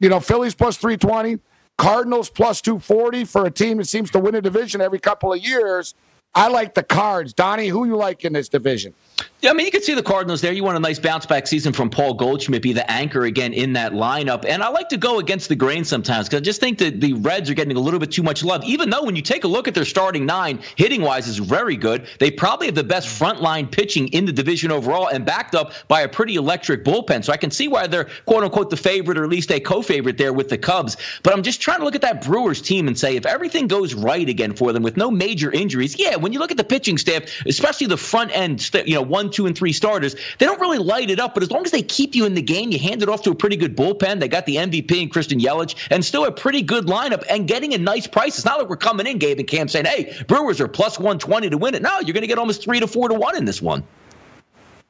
You 0.00 0.08
know, 0.08 0.18
Phillies 0.18 0.54
plus 0.54 0.78
320, 0.78 1.38
Cardinals 1.76 2.30
plus 2.30 2.62
240 2.62 3.26
for 3.26 3.44
a 3.44 3.50
team 3.50 3.76
that 3.76 3.86
seems 3.86 4.10
to 4.12 4.18
win 4.18 4.34
a 4.34 4.40
division 4.40 4.80
every 4.80 4.98
couple 4.98 5.30
of 5.30 5.44
years. 5.44 5.94
I 6.34 6.48
like 6.48 6.72
the 6.72 6.82
Cards. 6.82 7.34
Donnie, 7.34 7.68
who 7.68 7.84
you 7.86 7.96
like 7.96 8.24
in 8.24 8.32
this 8.32 8.48
division? 8.48 8.94
Yeah, 9.42 9.50
I 9.50 9.52
mean, 9.54 9.64
you 9.64 9.72
can 9.72 9.80
see 9.82 9.94
the 9.94 10.02
Cardinals 10.02 10.42
there. 10.42 10.52
You 10.52 10.64
want 10.64 10.76
a 10.76 10.80
nice 10.80 10.98
bounce 10.98 11.24
back 11.24 11.46
season 11.46 11.72
from 11.72 11.88
Paul 11.88 12.12
Goldschmidt, 12.12 12.60
be 12.60 12.74
the 12.74 12.88
anchor 12.90 13.24
again 13.24 13.54
in 13.54 13.72
that 13.72 13.92
lineup. 13.92 14.44
And 14.46 14.62
I 14.62 14.68
like 14.68 14.90
to 14.90 14.98
go 14.98 15.18
against 15.18 15.48
the 15.48 15.56
grain 15.56 15.82
sometimes 15.82 16.28
because 16.28 16.42
I 16.42 16.44
just 16.44 16.60
think 16.60 16.76
that 16.78 17.00
the 17.00 17.14
Reds 17.14 17.48
are 17.48 17.54
getting 17.54 17.74
a 17.74 17.80
little 17.80 17.98
bit 17.98 18.12
too 18.12 18.22
much 18.22 18.44
love, 18.44 18.62
even 18.64 18.90
though 18.90 19.02
when 19.02 19.16
you 19.16 19.22
take 19.22 19.44
a 19.44 19.48
look 19.48 19.66
at 19.66 19.72
their 19.72 19.86
starting 19.86 20.26
nine, 20.26 20.60
hitting 20.76 21.00
wise 21.00 21.26
is 21.26 21.38
very 21.38 21.74
good. 21.74 22.06
They 22.18 22.30
probably 22.30 22.66
have 22.66 22.74
the 22.74 22.84
best 22.84 23.08
frontline 23.08 23.70
pitching 23.70 24.08
in 24.08 24.26
the 24.26 24.32
division 24.32 24.70
overall 24.70 25.08
and 25.08 25.24
backed 25.24 25.54
up 25.54 25.72
by 25.88 26.02
a 26.02 26.08
pretty 26.08 26.34
electric 26.34 26.84
bullpen. 26.84 27.24
So 27.24 27.32
I 27.32 27.38
can 27.38 27.50
see 27.50 27.66
why 27.66 27.86
they're 27.86 28.10
quote 28.26 28.44
unquote 28.44 28.68
the 28.68 28.76
favorite 28.76 29.16
or 29.16 29.24
at 29.24 29.30
least 29.30 29.50
a 29.52 29.58
co 29.58 29.80
favorite 29.80 30.18
there 30.18 30.34
with 30.34 30.50
the 30.50 30.58
Cubs. 30.58 30.98
But 31.22 31.32
I'm 31.32 31.42
just 31.42 31.62
trying 31.62 31.78
to 31.78 31.84
look 31.84 31.94
at 31.94 32.02
that 32.02 32.22
Brewers 32.22 32.60
team 32.60 32.88
and 32.88 32.98
say 32.98 33.16
if 33.16 33.24
everything 33.24 33.68
goes 33.68 33.94
right 33.94 34.28
again 34.28 34.54
for 34.54 34.74
them 34.74 34.82
with 34.82 34.98
no 34.98 35.10
major 35.10 35.50
injuries, 35.50 35.98
yeah, 35.98 36.16
when 36.16 36.34
you 36.34 36.38
look 36.38 36.50
at 36.50 36.58
the 36.58 36.64
pitching 36.64 36.98
staff, 36.98 37.22
especially 37.46 37.86
the 37.86 37.96
front 37.96 38.36
end, 38.36 38.70
you 38.84 38.96
know, 38.96 39.02
one, 39.10 39.30
two, 39.30 39.46
and 39.46 39.56
three 39.56 39.72
starters, 39.72 40.14
they 40.38 40.46
don't 40.46 40.60
really 40.60 40.78
light 40.78 41.10
it 41.10 41.20
up. 41.20 41.34
But 41.34 41.42
as 41.42 41.50
long 41.50 41.64
as 41.64 41.70
they 41.70 41.82
keep 41.82 42.14
you 42.14 42.24
in 42.24 42.34
the 42.34 42.42
game, 42.42 42.70
you 42.70 42.78
hand 42.78 43.02
it 43.02 43.08
off 43.08 43.22
to 43.24 43.30
a 43.30 43.34
pretty 43.34 43.56
good 43.56 43.76
bullpen. 43.76 44.20
They 44.20 44.28
got 44.28 44.46
the 44.46 44.56
MVP 44.56 45.02
and 45.02 45.10
Christian 45.10 45.40
Yelich, 45.40 45.74
and 45.90 46.04
still 46.04 46.24
a 46.24 46.32
pretty 46.32 46.62
good 46.62 46.86
lineup 46.86 47.24
and 47.28 47.46
getting 47.46 47.74
a 47.74 47.78
nice 47.78 48.06
price. 48.06 48.36
It's 48.36 48.46
not 48.46 48.58
like 48.58 48.68
we're 48.68 48.76
coming 48.76 49.06
in, 49.06 49.18
Gabe 49.18 49.38
and 49.38 49.48
Cam, 49.48 49.68
saying, 49.68 49.84
"Hey, 49.84 50.14
Brewers 50.26 50.60
are 50.60 50.68
plus 50.68 50.98
120 50.98 51.50
to 51.50 51.58
win 51.58 51.74
it." 51.74 51.82
No, 51.82 51.98
you're 52.00 52.14
going 52.14 52.22
to 52.22 52.28
get 52.28 52.38
almost 52.38 52.62
three 52.62 52.80
to 52.80 52.86
four 52.86 53.08
to 53.08 53.14
one 53.14 53.36
in 53.36 53.44
this 53.44 53.60
one. 53.60 53.82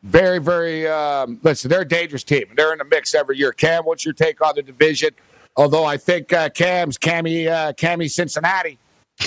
Very, 0.03 0.39
very. 0.39 0.87
Um, 0.87 1.41
listen, 1.43 1.69
they're 1.71 1.83
a 1.83 1.89
dangerous 1.89 2.25
team. 2.25 2.45
They're 2.57 2.73
in 2.73 2.79
the 2.79 2.85
mix 2.85 3.15
every 3.15 3.37
year. 3.37 3.53
Cam, 3.53 3.85
what's 3.85 4.05
your 4.05 4.15
take 4.15 4.41
on 4.41 4.55
the 4.57 4.63
division? 4.63 5.11
Although 5.57 5.85
I 5.85 5.97
think 5.97 6.33
uh, 6.33 6.49
Cam's 6.51 6.97
Cammy, 6.97 7.49
uh, 7.49 7.73
Cammy 7.73 8.11
Cincinnati 8.11 8.79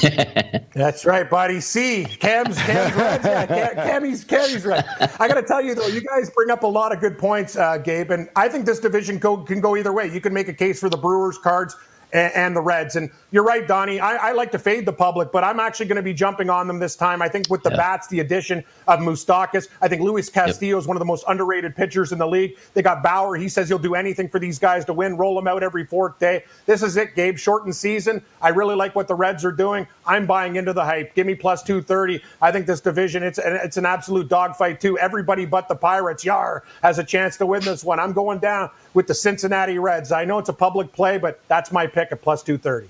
That's 0.74 1.06
right, 1.06 1.30
buddy. 1.30 1.60
C. 1.60 2.06
Cam's, 2.06 2.58
Cam's 2.58 2.96
right. 2.96 3.22
Yeah, 3.50 3.74
Cammy's, 3.74 4.26
Cammy's 4.26 4.66
right. 4.66 4.84
I 5.20 5.28
got 5.28 5.36
to 5.36 5.44
tell 5.44 5.62
you, 5.62 5.76
though, 5.76 5.88
you 5.88 6.02
guys 6.02 6.30
bring 6.32 6.50
up 6.50 6.64
a 6.64 6.68
lot 6.68 6.92
of 6.92 7.00
good 7.00 7.18
points, 7.18 7.56
uh, 7.56 7.78
Gabe, 7.78 8.12
and 8.12 8.30
I 8.36 8.50
think 8.50 8.66
this 8.66 8.80
division 8.80 9.18
go, 9.20 9.38
can 9.38 9.62
go 9.62 9.76
either 9.78 9.94
way. 9.94 10.12
You 10.12 10.22
can 10.22 10.34
make 10.34 10.48
a 10.48 10.54
case 10.54 10.80
for 10.80 10.90
the 10.90 10.98
Brewers, 10.98 11.38
Cards, 11.38 11.76
and, 12.14 12.34
and 12.34 12.56
the 12.56 12.62
Reds. 12.62 12.96
And 12.96 13.10
you're 13.32 13.44
right, 13.44 13.68
Donnie. 13.68 14.00
I, 14.00 14.30
I, 14.30 14.32
like 14.32 14.52
to 14.52 14.60
fade 14.60 14.86
the 14.86 14.94
public, 14.94 15.32
but 15.32 15.44
I'm 15.44 15.60
actually 15.60 15.88
going 15.88 15.98
to 15.98 16.04
be 16.04 16.14
jumping 16.14 16.50
on 16.50 16.68
them 16.68 16.80
this 16.80 16.96
time. 16.96 17.22
I 17.22 17.28
think 17.28 17.50
with 17.50 17.64
the 17.64 17.72
yeah. 17.72 17.78
bats, 17.78 18.08
the 18.08 18.20
addition 18.20 18.64
of 18.88 19.00
Moustakas, 19.00 19.68
I 19.82 19.88
think 19.88 20.02
Luis 20.02 20.30
Castillo 20.30 20.78
is 20.78 20.88
one 20.88 20.96
of 20.96 21.00
the 21.00 21.06
most 21.06 21.26
underrated 21.28 21.76
pitchers 21.76 22.12
in 22.12 22.20
the 22.20 22.28
league. 22.28 22.58
They 22.74 22.82
got 22.82 23.04
Bauer. 23.04 23.36
He 23.36 23.50
says 23.50 23.68
he'll 23.68 23.80
do 23.80 23.96
anything 23.96 24.30
for 24.30 24.40
these 24.40 24.60
guys 24.60 24.86
to 24.86 24.94
win, 24.94 25.18
roll 25.18 25.36
them 25.36 25.48
out 25.48 25.64
every 25.64 25.86
fourth 25.86 26.20
day. 26.20 26.46
This 26.66 26.84
is 26.84 26.96
it, 26.96 27.16
Gabe. 27.16 27.38
Shortened 27.38 27.76
season. 27.76 28.24
I 28.42 28.50
really 28.50 28.76
like 28.76 28.96
what 28.96 29.08
the 29.08 29.16
Reds 29.16 29.44
are 29.44 29.52
doing. 29.52 29.88
I'm 30.06 30.28
buying 30.28 30.56
into 30.56 30.74
the 30.74 30.86
hype. 30.86 31.16
Give 31.16 31.26
me 31.26 31.36
plus 31.36 31.64
230. 31.64 32.22
I 32.42 32.52
think 32.52 32.68
this 32.68 32.82
division, 32.82 33.24
it's, 33.24 33.40
it's 33.40 33.78
an 33.78 33.86
absolute 33.86 34.28
dogfight, 34.30 34.80
too. 34.80 34.98
Everybody 35.00 35.46
but 35.46 35.68
the 35.68 35.76
Pirates, 35.76 36.24
Yar, 36.24 36.64
has 36.84 37.00
a 37.00 37.04
chance 37.04 37.38
to 37.38 37.46
win 37.46 37.62
this 37.64 37.84
one. 37.84 38.00
I'm 38.00 38.14
going 38.14 38.40
down 38.40 38.70
with 38.94 39.08
the 39.08 39.14
Cincinnati 39.14 39.80
Reds. 39.80 40.12
I 40.12 40.26
know 40.26 40.40
it's 40.40 40.50
a 40.50 40.54
public 40.54 40.92
play, 40.92 41.18
but 41.18 41.42
that's 41.48 41.72
my 41.72 41.88
pick 41.88 42.12
at 42.12 42.22
plus 42.22 42.44
230. 42.44 42.90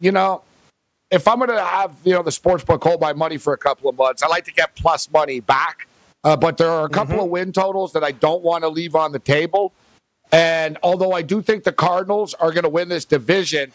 You 0.00 0.12
know, 0.12 0.42
if 1.10 1.26
I'm 1.26 1.38
going 1.38 1.50
to 1.50 1.62
have, 1.62 1.94
you 2.04 2.12
know, 2.12 2.22
the 2.22 2.32
sports 2.32 2.64
book 2.64 2.82
hold 2.82 3.00
my 3.00 3.12
money 3.12 3.36
for 3.36 3.52
a 3.52 3.58
couple 3.58 3.88
of 3.88 3.96
months, 3.96 4.22
I 4.22 4.28
like 4.28 4.44
to 4.44 4.52
get 4.52 4.74
plus 4.76 5.10
money 5.10 5.40
back. 5.40 5.86
Uh, 6.22 6.36
but 6.36 6.56
there 6.56 6.70
are 6.70 6.84
a 6.84 6.88
couple 6.88 7.14
mm-hmm. 7.14 7.24
of 7.24 7.30
win 7.30 7.52
totals 7.52 7.92
that 7.94 8.04
I 8.04 8.12
don't 8.12 8.42
want 8.42 8.62
to 8.64 8.68
leave 8.68 8.94
on 8.94 9.12
the 9.12 9.18
table. 9.18 9.72
And 10.32 10.78
although 10.82 11.12
I 11.12 11.22
do 11.22 11.42
think 11.42 11.64
the 11.64 11.72
Cardinals 11.72 12.34
are 12.34 12.52
going 12.52 12.64
to 12.64 12.68
win 12.68 12.88
this 12.88 13.04
division, 13.04 13.72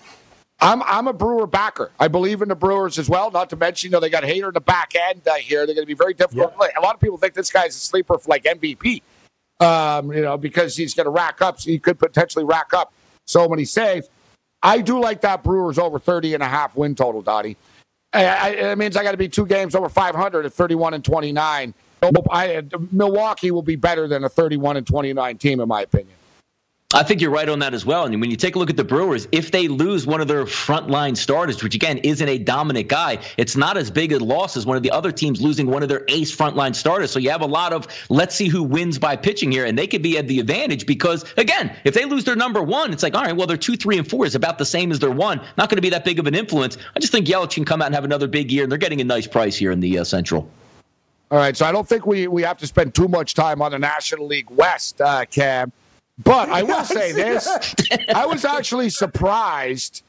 I'm 0.61 0.81
I'm 0.83 1.07
a 1.07 1.13
Brewer 1.13 1.47
backer. 1.47 1.91
I 1.99 2.07
believe 2.07 2.41
in 2.41 2.47
the 2.47 2.55
Brewers 2.55 2.97
as 2.97 3.09
well. 3.09 3.29
Not 3.29 3.49
to 3.49 3.57
mention, 3.57 3.89
you 3.89 3.91
know, 3.91 3.99
they 3.99 4.09
got 4.09 4.23
Hader 4.23 4.47
in 4.47 4.53
the 4.53 4.61
back 4.61 4.93
end 4.95 5.27
uh, 5.27 5.33
here. 5.33 5.65
They're 5.65 5.75
going 5.75 5.85
to 5.85 5.87
be 5.87 5.95
very 5.95 6.13
difficult. 6.13 6.53
Yeah. 6.59 6.67
A 6.77 6.81
lot 6.81 6.95
of 6.95 7.01
people 7.01 7.17
think 7.17 7.33
this 7.33 7.51
guy's 7.51 7.75
a 7.75 7.79
sleeper 7.79 8.17
for 8.17 8.29
like 8.29 8.43
MVP 8.43 9.01
um, 9.59 10.11
you 10.11 10.21
know, 10.21 10.37
because 10.37 10.75
he's 10.75 10.93
going 10.93 11.05
to 11.05 11.11
rack 11.11 11.41
up. 11.41 11.59
So 11.59 11.69
he 11.69 11.79
could 11.79 11.99
potentially 11.99 12.45
rack 12.45 12.73
up 12.73 12.93
so 13.25 13.47
many 13.47 13.65
saves. 13.65 14.09
I 14.61 14.81
do 14.81 14.99
like 14.99 15.21
that 15.21 15.43
Brewers 15.43 15.77
over 15.77 15.99
30 15.99 16.33
and 16.33 16.43
a 16.43 16.47
half 16.47 16.75
win 16.75 16.95
total, 16.95 17.21
Dottie. 17.21 17.57
It 18.13 18.77
means 18.77 18.95
I 18.95 19.03
got 19.03 19.11
to 19.11 19.17
be 19.17 19.27
two 19.27 19.45
games 19.45 19.75
over 19.75 19.89
500 19.89 20.45
at 20.45 20.53
31 20.53 20.93
and 20.93 21.03
29. 21.03 21.73
I, 22.31 22.63
Milwaukee 22.91 23.51
will 23.51 23.61
be 23.61 23.75
better 23.75 24.07
than 24.07 24.23
a 24.23 24.29
31 24.29 24.77
and 24.77 24.87
29 24.87 25.37
team, 25.37 25.59
in 25.59 25.67
my 25.67 25.81
opinion. 25.81 26.15
I 26.93 27.03
think 27.03 27.19
you're 27.19 27.31
right 27.31 27.49
on 27.49 27.59
that 27.59 27.73
as 27.73 27.85
well. 27.85 28.05
And 28.05 28.21
when 28.21 28.29
you 28.29 28.37
take 28.37 28.55
a 28.55 28.59
look 28.59 28.69
at 28.69 28.77
the 28.77 28.83
Brewers, 28.83 29.27
if 29.31 29.49
they 29.49 29.67
lose 29.67 30.05
one 30.05 30.21
of 30.21 30.27
their 30.27 30.45
frontline 30.45 31.17
starters, 31.17 31.63
which 31.63 31.73
again 31.73 31.97
isn't 31.97 32.29
a 32.29 32.37
dominant 32.37 32.87
guy, 32.87 33.19
it's 33.37 33.57
not 33.57 33.75
as 33.75 33.89
big 33.89 34.13
a 34.13 34.23
loss 34.23 34.55
as 34.55 34.65
one 34.67 34.77
of 34.77 34.83
the 34.83 34.91
other 34.91 35.11
teams 35.11 35.41
losing 35.41 35.65
one 35.65 35.81
of 35.81 35.89
their 35.89 36.05
ace 36.07 36.33
frontline 36.33 36.75
starters. 36.75 37.09
So 37.09 37.17
you 37.17 37.31
have 37.31 37.41
a 37.41 37.47
lot 37.47 37.73
of 37.73 37.87
let's 38.09 38.35
see 38.35 38.47
who 38.47 38.61
wins 38.63 38.99
by 38.99 39.15
pitching 39.15 39.51
here, 39.51 39.65
and 39.65 39.77
they 39.77 39.87
could 39.87 40.03
be 40.03 40.17
at 40.17 40.27
the 40.27 40.39
advantage 40.39 40.85
because 40.85 41.25
again, 41.37 41.75
if 41.83 41.95
they 41.95 42.05
lose 42.05 42.23
their 42.23 42.35
number 42.35 42.61
one, 42.61 42.93
it's 42.93 43.03
like 43.03 43.15
all 43.15 43.23
right, 43.23 43.35
well 43.35 43.47
their 43.47 43.57
two, 43.57 43.75
three, 43.75 43.97
and 43.97 44.07
four 44.09 44.25
is 44.25 44.35
about 44.35 44.57
the 44.57 44.65
same 44.65 44.91
as 44.91 44.99
their 44.99 45.11
one. 45.11 45.41
Not 45.57 45.69
going 45.69 45.77
to 45.77 45.81
be 45.81 45.89
that 45.89 46.05
big 46.05 46.19
of 46.19 46.27
an 46.27 46.35
influence. 46.35 46.77
I 46.95 46.99
just 46.99 47.11
think 47.11 47.25
Yelich 47.25 47.55
can 47.55 47.65
come 47.65 47.81
out 47.81 47.87
and 47.87 47.95
have 47.95 48.05
another 48.05 48.27
big 48.27 48.51
year, 48.51 48.63
and 48.63 48.71
they're 48.71 48.77
getting 48.77 49.01
a 49.01 49.05
nice 49.05 49.27
price 49.27 49.57
here 49.57 49.71
in 49.71 49.79
the 49.79 49.99
uh, 49.99 50.03
Central. 50.03 50.49
All 51.31 51.39
right, 51.39 51.57
so 51.57 51.65
I 51.65 51.71
don't 51.71 51.89
think 51.89 52.05
we 52.05 52.27
we 52.27 52.43
have 52.43 52.59
to 52.59 52.67
spend 52.67 52.93
too 52.93 53.07
much 53.07 53.33
time 53.33 53.61
on 53.61 53.71
the 53.71 53.79
National 53.79 54.27
League 54.27 54.51
West, 54.51 55.01
uh, 55.01 55.25
Cam. 55.25 55.73
But 56.23 56.49
I 56.49 56.63
will 56.63 56.83
say 56.83 57.11
this 57.11 57.47
I 58.13 58.25
was 58.25 58.45
actually 58.45 58.89
surprised 58.89 60.03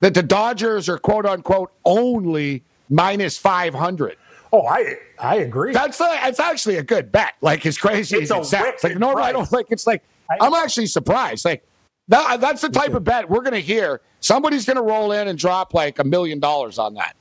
that 0.00 0.14
the 0.14 0.22
Dodgers 0.22 0.88
are 0.88 0.98
quote 0.98 1.26
unquote 1.26 1.72
only 1.84 2.62
minus 2.90 3.38
500. 3.38 4.16
Oh, 4.52 4.66
I 4.66 4.96
I 5.18 5.36
agree. 5.36 5.72
That's 5.72 6.00
a, 6.00 6.08
it's 6.24 6.40
actually 6.40 6.76
a 6.76 6.82
good 6.82 7.10
bet. 7.10 7.34
Like 7.40 7.64
as 7.66 7.78
crazy 7.78 8.16
it's 8.18 8.30
as 8.30 8.46
it 8.46 8.50
sounds. 8.50 8.84
Like 8.84 8.98
no, 8.98 9.14
I 9.14 9.32
don't 9.32 9.50
like. 9.50 9.66
it's 9.70 9.86
like 9.86 10.02
I'm 10.40 10.54
actually 10.54 10.86
surprised. 10.86 11.44
Like 11.44 11.64
that, 12.08 12.40
that's 12.40 12.62
the 12.62 12.68
type 12.68 12.94
of 12.94 13.04
bet 13.04 13.28
we're 13.28 13.40
going 13.40 13.54
to 13.54 13.60
hear. 13.60 14.00
Somebody's 14.20 14.64
going 14.64 14.76
to 14.76 14.82
roll 14.82 15.12
in 15.12 15.28
and 15.28 15.38
drop 15.38 15.74
like 15.74 15.98
a 15.98 16.04
million 16.04 16.38
dollars 16.38 16.78
on 16.78 16.94
that. 16.94 17.16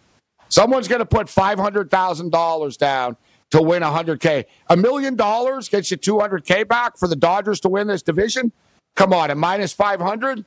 Someone's 0.50 0.88
going 0.88 1.00
to 1.00 1.06
put 1.06 1.28
five 1.30 1.58
hundred 1.58 1.90
thousand 1.90 2.32
dollars 2.32 2.78
down 2.78 3.18
to 3.54 3.62
win 3.62 3.84
100K. 3.84 4.46
A 4.72 4.76
million 4.76 5.16
dollars 5.16 5.70
gets 5.70 5.92
you 5.92 5.98
200K 5.98 6.68
back 6.68 6.98
for 6.98 7.08
the 7.08 7.16
Dodgers 7.16 7.60
to 7.60 7.70
win 7.70 7.86
this 7.86 8.02
division? 8.02 8.52
Come 8.96 9.14
on, 9.14 9.30
at 9.30 9.38
minus 9.38 9.72
500? 9.74 10.44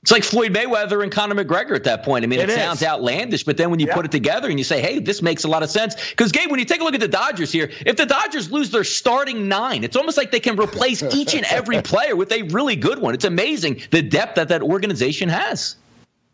It's 0.00 0.10
like 0.10 0.24
Floyd 0.24 0.54
Mayweather 0.54 1.02
and 1.02 1.12
Conor 1.12 1.34
McGregor 1.34 1.76
at 1.76 1.84
that 1.84 2.02
point. 2.02 2.24
I 2.24 2.26
mean, 2.26 2.40
it, 2.40 2.48
it 2.48 2.54
sounds 2.54 2.82
outlandish, 2.82 3.44
but 3.44 3.58
then 3.58 3.70
when 3.70 3.80
you 3.80 3.86
put 3.86 4.06
it 4.06 4.10
together 4.10 4.48
and 4.48 4.58
you 4.58 4.64
say, 4.64 4.80
hey, 4.80 4.98
this 4.98 5.20
makes 5.20 5.44
a 5.44 5.48
lot 5.48 5.62
of 5.62 5.68
sense. 5.68 5.94
Because, 6.10 6.32
Gabe, 6.32 6.50
when 6.50 6.58
you 6.58 6.64
take 6.64 6.80
a 6.80 6.84
look 6.84 6.94
at 6.94 7.00
the 7.00 7.06
Dodgers 7.06 7.52
here, 7.52 7.70
if 7.84 7.96
the 7.96 8.06
Dodgers 8.06 8.50
lose 8.50 8.70
their 8.70 8.82
starting 8.82 9.46
nine, 9.46 9.84
it's 9.84 9.94
almost 9.94 10.16
like 10.16 10.30
they 10.30 10.40
can 10.40 10.58
replace 10.58 11.02
each 11.14 11.34
and 11.34 11.44
every 11.50 11.82
player 11.82 12.16
with 12.16 12.32
a 12.32 12.44
really 12.44 12.76
good 12.76 12.98
one. 12.98 13.12
It's 13.12 13.26
amazing 13.26 13.82
the 13.90 14.00
depth 14.00 14.36
that 14.36 14.48
that 14.48 14.62
organization 14.62 15.28
has. 15.28 15.76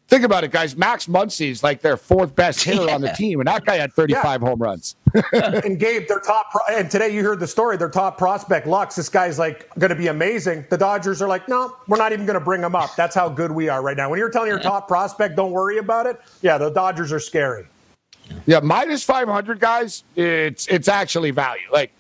Think 0.08 0.24
about 0.24 0.42
it, 0.42 0.50
guys. 0.50 0.74
Max 0.74 1.06
Muncy's 1.06 1.62
like 1.62 1.82
their 1.82 1.98
fourth 1.98 2.34
best 2.34 2.64
hitter 2.64 2.86
yeah. 2.86 2.94
on 2.94 3.02
the 3.02 3.10
team, 3.10 3.40
and 3.40 3.46
that 3.46 3.66
guy 3.66 3.76
had 3.76 3.92
35 3.92 4.40
yeah. 4.40 4.48
home 4.48 4.58
runs. 4.58 4.96
and 5.32 5.78
Gabe, 5.78 6.08
their 6.08 6.20
top, 6.20 6.50
pro- 6.50 6.74
and 6.74 6.90
today 6.90 7.14
you 7.14 7.22
heard 7.22 7.40
the 7.40 7.46
story. 7.46 7.76
Their 7.76 7.90
top 7.90 8.16
prospect, 8.16 8.66
Lux. 8.66 8.96
This 8.96 9.10
guy's 9.10 9.38
like 9.38 9.68
going 9.78 9.90
to 9.90 9.94
be 9.94 10.06
amazing. 10.06 10.64
The 10.70 10.78
Dodgers 10.78 11.20
are 11.20 11.28
like, 11.28 11.46
no, 11.46 11.76
we're 11.88 11.98
not 11.98 12.12
even 12.12 12.24
going 12.24 12.38
to 12.38 12.44
bring 12.44 12.62
him 12.62 12.74
up. 12.74 12.96
That's 12.96 13.14
how 13.14 13.28
good 13.28 13.52
we 13.52 13.68
are 13.68 13.82
right 13.82 13.98
now. 13.98 14.08
When 14.08 14.18
you're 14.18 14.30
telling 14.30 14.48
your 14.48 14.58
top 14.58 14.88
prospect, 14.88 15.36
don't 15.36 15.52
worry 15.52 15.76
about 15.76 16.06
it. 16.06 16.18
Yeah, 16.40 16.56
the 16.56 16.70
Dodgers 16.70 17.12
are 17.12 17.20
scary. 17.20 17.66
Yeah, 18.46 18.60
minus 18.60 19.04
500 19.04 19.60
guys. 19.60 20.04
It's 20.16 20.66
it's 20.68 20.88
actually 20.88 21.32
value. 21.32 21.68
Like 21.70 21.92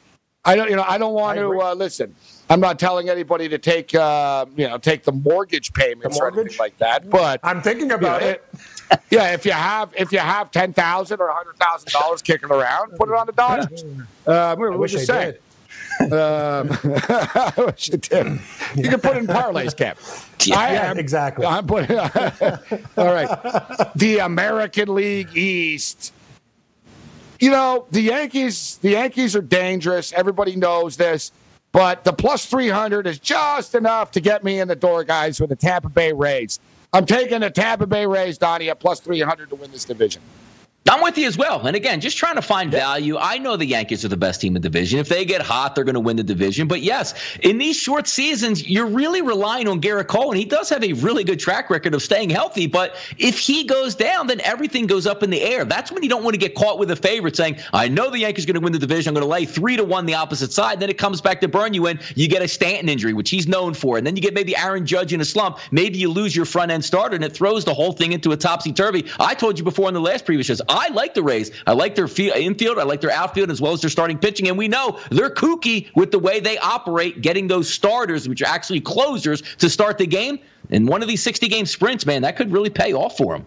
I 0.46 0.56
don't, 0.56 0.70
you 0.70 0.76
know, 0.76 0.84
I 0.88 0.96
don't 0.96 1.12
want 1.12 1.38
to 1.38 1.60
uh, 1.60 1.74
listen. 1.74 2.14
I'm 2.50 2.60
not 2.60 2.78
telling 2.78 3.08
anybody 3.10 3.48
to 3.50 3.58
take, 3.58 3.94
uh, 3.94 4.46
you 4.56 4.68
know, 4.68 4.78
take 4.78 5.04
the 5.04 5.12
mortgage 5.12 5.72
payments 5.72 6.16
the 6.16 6.22
mortgage? 6.22 6.38
or 6.38 6.40
anything 6.42 6.58
like 6.58 6.78
that. 6.78 7.10
But 7.10 7.40
I'm 7.42 7.62
thinking 7.62 7.90
about 7.92 8.22
you 8.22 8.26
know, 8.28 8.32
it. 8.32 8.44
yeah, 9.10 9.34
if 9.34 9.44
you 9.44 9.52
have 9.52 9.92
if 9.96 10.12
you 10.12 10.18
have 10.18 10.50
ten 10.50 10.72
thousand 10.72 11.20
or 11.20 11.30
hundred 11.30 11.56
thousand 11.58 11.92
dollars 11.92 12.22
kicking 12.22 12.50
around, 12.50 12.94
put 12.96 13.08
it 13.08 13.14
on 13.14 13.26
the 13.26 13.32
Dodgers. 13.32 13.84
Uh, 14.26 14.56
we're, 14.58 14.72
we're 14.72 14.78
wish 14.78 14.92
just 14.92 15.10
I 15.10 15.14
saying. 15.14 15.32
did. 15.32 15.42
Um, 16.12 16.70
I 16.84 17.52
wish 17.58 17.88
you 17.88 17.98
did. 17.98 18.40
You 18.76 18.90
can 18.90 19.00
put 19.00 19.16
it 19.16 19.20
in 19.20 19.26
parlays, 19.26 19.76
Cap. 19.76 19.98
I 20.52 20.74
Yeah, 20.74 20.90
am 20.90 20.98
exactly. 20.98 21.44
I'm 21.46 21.66
putting. 21.66 21.98
all 22.96 23.12
right, 23.12 23.92
the 23.96 24.18
American 24.18 24.94
League 24.94 25.36
East. 25.36 26.12
You 27.40 27.50
know 27.50 27.86
the 27.90 28.00
Yankees. 28.02 28.78
The 28.82 28.90
Yankees 28.90 29.36
are 29.36 29.42
dangerous. 29.42 30.12
Everybody 30.12 30.56
knows 30.56 30.96
this. 30.96 31.32
But 31.72 32.04
the 32.04 32.12
plus 32.12 32.46
300 32.46 33.06
is 33.06 33.18
just 33.18 33.74
enough 33.74 34.10
to 34.12 34.20
get 34.20 34.42
me 34.42 34.60
in 34.60 34.68
the 34.68 34.76
door, 34.76 35.04
guys, 35.04 35.40
with 35.40 35.50
the 35.50 35.56
Tampa 35.56 35.88
Bay 35.88 36.12
Rays. 36.12 36.60
I'm 36.92 37.04
taking 37.04 37.40
the 37.40 37.50
Tampa 37.50 37.86
Bay 37.86 38.06
Rays, 38.06 38.38
Donnie, 38.38 38.70
at 38.70 38.80
plus 38.80 39.00
300 39.00 39.50
to 39.50 39.54
win 39.54 39.70
this 39.70 39.84
division. 39.84 40.22
I'm 40.88 41.02
with 41.02 41.18
you 41.18 41.26
as 41.26 41.36
well. 41.36 41.66
And 41.66 41.76
again, 41.76 42.00
just 42.00 42.16
trying 42.16 42.36
to 42.36 42.42
find 42.42 42.70
value. 42.70 43.18
I 43.18 43.38
know 43.38 43.56
the 43.56 43.66
Yankees 43.66 44.04
are 44.04 44.08
the 44.08 44.16
best 44.16 44.40
team 44.40 44.56
in 44.56 44.62
the 44.62 44.68
division. 44.68 44.98
If 44.98 45.08
they 45.08 45.24
get 45.24 45.42
hot, 45.42 45.74
they're 45.74 45.84
going 45.84 45.94
to 45.94 46.00
win 46.00 46.16
the 46.16 46.22
division. 46.22 46.66
But 46.66 46.82
yes, 46.82 47.14
in 47.42 47.58
these 47.58 47.76
short 47.76 48.06
seasons, 48.06 48.66
you're 48.68 48.86
really 48.86 49.20
relying 49.20 49.68
on 49.68 49.80
Gerrit 49.80 50.06
Cole, 50.06 50.30
and 50.30 50.38
he 50.38 50.44
does 50.44 50.68
have 50.70 50.82
a 50.82 50.94
really 50.94 51.24
good 51.24 51.38
track 51.38 51.68
record 51.68 51.94
of 51.94 52.02
staying 52.02 52.30
healthy. 52.30 52.66
But 52.66 52.96
if 53.18 53.38
he 53.38 53.64
goes 53.64 53.94
down, 53.94 54.26
then 54.26 54.40
everything 54.40 54.86
goes 54.86 55.06
up 55.06 55.22
in 55.22 55.30
the 55.30 55.42
air. 55.42 55.64
That's 55.64 55.92
when 55.92 56.02
you 56.02 56.08
don't 56.08 56.24
want 56.24 56.34
to 56.34 56.38
get 56.38 56.54
caught 56.54 56.78
with 56.78 56.90
a 56.90 56.96
favorite 56.96 57.36
saying, 57.36 57.58
I 57.72 57.88
know 57.88 58.10
the 58.10 58.20
Yankees 58.20 58.44
are 58.44 58.46
going 58.46 58.54
to 58.54 58.60
win 58.60 58.72
the 58.72 58.78
division. 58.78 59.10
I'm 59.10 59.14
going 59.14 59.26
to 59.26 59.30
lay 59.30 59.44
three 59.44 59.76
to 59.76 59.84
one 59.84 60.06
the 60.06 60.14
opposite 60.14 60.52
side. 60.52 60.80
Then 60.80 60.90
it 60.90 60.98
comes 60.98 61.20
back 61.20 61.40
to 61.42 61.48
burn 61.48 61.74
you 61.74 61.86
in. 61.86 62.00
You 62.14 62.28
get 62.28 62.42
a 62.42 62.48
Stanton 62.48 62.88
injury, 62.88 63.12
which 63.12 63.30
he's 63.30 63.46
known 63.46 63.74
for. 63.74 63.98
And 63.98 64.06
then 64.06 64.16
you 64.16 64.22
get 64.22 64.34
maybe 64.34 64.56
Aaron 64.56 64.86
Judge 64.86 65.12
in 65.12 65.20
a 65.20 65.24
slump. 65.24 65.58
Maybe 65.70 65.98
you 65.98 66.10
lose 66.10 66.34
your 66.34 66.44
front 66.44 66.70
end 66.70 66.84
starter, 66.84 67.14
and 67.14 67.24
it 67.24 67.34
throws 67.34 67.64
the 67.64 67.74
whole 67.74 67.92
thing 67.92 68.12
into 68.12 68.32
a 68.32 68.36
topsy 68.36 68.72
turvy. 68.72 69.04
I 69.20 69.34
told 69.34 69.58
you 69.58 69.64
before 69.64 69.88
in 69.88 69.94
the 69.94 70.00
last 70.00 70.24
previous 70.24 70.46
shows, 70.46 70.62
I 70.78 70.88
like 70.88 71.14
the 71.14 71.22
Rays. 71.22 71.50
I 71.66 71.72
like 71.72 71.94
their 71.94 72.08
field, 72.08 72.36
infield. 72.36 72.78
I 72.78 72.84
like 72.84 73.00
their 73.00 73.10
outfield 73.10 73.50
as 73.50 73.60
well 73.60 73.72
as 73.72 73.80
their 73.80 73.90
starting 73.90 74.16
pitching. 74.16 74.48
And 74.48 74.56
we 74.56 74.68
know 74.68 75.00
they're 75.10 75.30
kooky 75.30 75.90
with 75.96 76.12
the 76.12 76.18
way 76.18 76.40
they 76.40 76.56
operate, 76.58 77.20
getting 77.20 77.48
those 77.48 77.68
starters, 77.68 78.28
which 78.28 78.42
are 78.42 78.46
actually 78.46 78.80
closers, 78.80 79.42
to 79.56 79.68
start 79.68 79.98
the 79.98 80.06
game. 80.06 80.38
And 80.70 80.86
one 80.88 81.02
of 81.02 81.08
these 81.08 81.22
60 81.22 81.48
game 81.48 81.66
sprints, 81.66 82.06
man, 82.06 82.22
that 82.22 82.36
could 82.36 82.52
really 82.52 82.70
pay 82.70 82.92
off 82.92 83.16
for 83.16 83.36
them. 83.36 83.46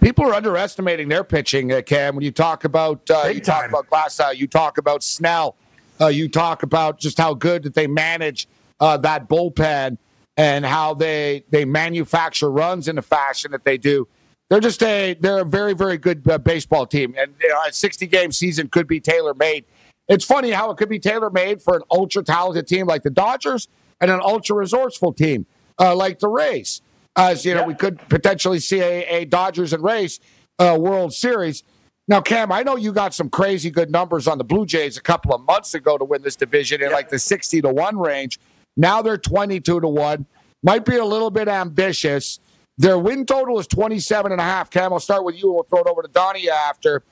People 0.00 0.24
are 0.24 0.34
underestimating 0.34 1.08
their 1.08 1.24
pitching, 1.24 1.72
uh, 1.72 1.82
Cam. 1.82 2.16
When 2.16 2.24
you 2.24 2.30
talk 2.30 2.64
about 2.64 3.08
uh, 3.10 3.28
you 3.32 3.40
talk 3.40 3.62
time. 3.62 3.70
about 3.70 3.88
Glasnow, 3.88 4.34
you 4.34 4.46
talk 4.46 4.78
about 4.78 5.02
Snell, 5.02 5.56
uh, 6.00 6.06
you 6.06 6.28
talk 6.28 6.62
about 6.62 6.98
just 6.98 7.18
how 7.18 7.34
good 7.34 7.64
that 7.64 7.74
they 7.74 7.86
manage 7.86 8.48
uh, 8.80 8.96
that 8.98 9.28
bullpen 9.28 9.98
and 10.36 10.64
how 10.64 10.94
they 10.94 11.44
they 11.50 11.64
manufacture 11.64 12.50
runs 12.50 12.88
in 12.88 12.96
the 12.96 13.02
fashion 13.02 13.50
that 13.50 13.64
they 13.64 13.76
do. 13.76 14.08
They're 14.50 14.60
just 14.60 14.82
a 14.82 15.14
they're 15.14 15.40
a 15.40 15.44
very 15.44 15.74
very 15.74 15.96
good 15.96 16.28
uh, 16.28 16.36
baseball 16.38 16.84
team, 16.86 17.14
and 17.16 17.32
you 17.40 17.48
know, 17.48 17.58
a 17.66 17.72
60 17.72 18.06
game 18.08 18.32
season 18.32 18.68
could 18.68 18.86
be 18.88 18.98
tailor 19.00 19.32
made. 19.32 19.64
It's 20.08 20.24
funny 20.24 20.50
how 20.50 20.70
it 20.72 20.76
could 20.76 20.88
be 20.88 20.98
tailor 20.98 21.30
made 21.30 21.62
for 21.62 21.76
an 21.76 21.82
ultra 21.90 22.24
talented 22.24 22.66
team 22.66 22.86
like 22.88 23.04
the 23.04 23.10
Dodgers 23.10 23.68
and 24.00 24.10
an 24.10 24.20
ultra 24.20 24.56
resourceful 24.56 25.12
team 25.12 25.46
uh, 25.78 25.94
like 25.94 26.18
the 26.18 26.28
Rays. 26.28 26.82
As 27.16 27.44
you 27.44 27.54
know, 27.54 27.60
Yeah. 27.60 27.66
we 27.66 27.74
could 27.74 27.98
potentially 28.08 28.58
see 28.58 28.80
a, 28.80 29.04
a 29.08 29.24
Dodgers 29.24 29.72
and 29.72 29.84
Rays 29.84 30.18
uh, 30.58 30.76
World 30.80 31.12
Series. 31.14 31.62
Now, 32.08 32.20
Cam, 32.20 32.50
I 32.50 32.64
know 32.64 32.74
you 32.74 32.92
got 32.92 33.14
some 33.14 33.30
crazy 33.30 33.70
good 33.70 33.90
numbers 33.92 34.26
on 34.26 34.36
the 34.38 34.42
Blue 34.42 34.66
Jays 34.66 34.96
a 34.96 35.00
couple 35.00 35.32
of 35.32 35.42
months 35.42 35.74
ago 35.74 35.96
to 35.96 36.04
win 36.04 36.22
this 36.22 36.34
division 36.34 36.82
in 36.82 36.90
like 36.90 37.08
the 37.08 37.20
60 37.20 37.62
to 37.62 37.68
1 37.68 37.96
range. 37.98 38.40
Now 38.76 39.00
they're 39.00 39.16
22 39.18 39.80
to 39.80 39.86
1. 39.86 40.26
Might 40.64 40.84
be 40.84 40.96
a 40.96 41.04
little 41.04 41.30
bit 41.30 41.46
ambitious. 41.46 42.40
Their 42.80 42.98
win 42.98 43.26
total 43.26 43.58
is 43.58 43.66
27 43.66 44.32
and 44.32 44.40
a 44.40 44.44
half. 44.44 44.70
Cam, 44.70 44.90
I'll 44.90 45.00
start 45.00 45.22
with 45.22 45.36
you 45.36 45.48
and 45.48 45.54
we'll 45.54 45.64
throw 45.64 45.80
it 45.80 45.86
over 45.86 46.00
to 46.00 46.08
Donnie 46.08 46.48
after. 46.48 47.02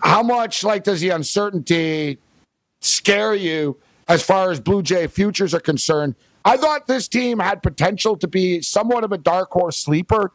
How 0.00 0.24
much 0.24 0.64
like 0.64 0.82
does 0.82 1.00
the 1.00 1.10
uncertainty 1.10 2.18
scare 2.80 3.32
you 3.32 3.76
as 4.08 4.24
far 4.24 4.50
as 4.50 4.58
Blue 4.58 4.82
Jay 4.82 5.06
futures 5.06 5.54
are 5.54 5.60
concerned? 5.60 6.16
I 6.44 6.56
thought 6.56 6.88
this 6.88 7.06
team 7.06 7.38
had 7.38 7.62
potential 7.62 8.16
to 8.16 8.26
be 8.26 8.60
somewhat 8.60 9.04
of 9.04 9.12
a 9.12 9.18
dark 9.18 9.52
horse 9.52 9.76
sleeper 9.76 10.32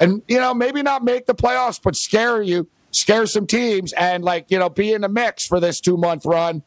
and, 0.00 0.22
you 0.28 0.40
know, 0.40 0.54
maybe 0.54 0.80
not 0.80 1.04
make 1.04 1.26
the 1.26 1.34
playoffs, 1.34 1.78
but 1.82 1.94
scare 1.94 2.40
you, 2.40 2.68
scare 2.92 3.26
some 3.26 3.46
teams 3.46 3.92
and, 3.92 4.24
like, 4.24 4.50
you 4.50 4.58
know, 4.58 4.70
be 4.70 4.94
in 4.94 5.02
the 5.02 5.10
mix 5.10 5.46
for 5.46 5.60
this 5.60 5.78
two 5.78 5.98
month 5.98 6.24
run. 6.24 6.62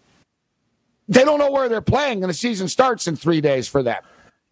They 1.08 1.24
don't 1.24 1.40
know 1.40 1.50
where 1.50 1.68
they're 1.68 1.82
playing, 1.82 2.24
and 2.24 2.30
the 2.30 2.36
season 2.36 2.68
starts 2.68 3.08
in 3.08 3.16
three 3.16 3.42
days 3.42 3.68
for 3.68 3.82
them. 3.82 4.04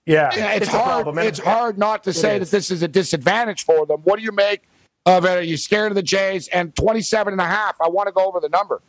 Yeah, 0.07 0.29
Yeah, 0.35 0.53
it's, 0.53 0.67
a 0.67 0.71
hard. 0.71 0.85
problem. 0.85 1.17
And 1.17 1.27
It's 1.27 1.39
hard 1.39 1.77
not 1.77 2.03
to 2.05 2.13
say 2.13 2.39
that 2.39 2.49
this 2.49 2.71
is 2.71 2.81
a 2.81 2.87
disadvantage 2.87 3.65
for 3.65 3.85
them. 3.85 3.99
What 4.03 4.17
do 4.17 4.23
you 4.23 4.31
make 4.31 4.63
of 5.05 5.25
it? 5.25 5.37
Are 5.37 5.41
you 5.41 5.57
scared 5.57 5.91
of 5.91 5.95
the 5.95 6.01
Jays? 6.03 6.47
And 6.47 6.73
27 6.75 7.33
and 7.33 7.41
a 7.41 7.45
half, 7.45 7.75
I 7.81 7.89
want 7.89 8.07
to 8.07 8.13
go 8.13 8.25
over 8.25 8.39
the 8.39 8.47
number. 8.49 8.81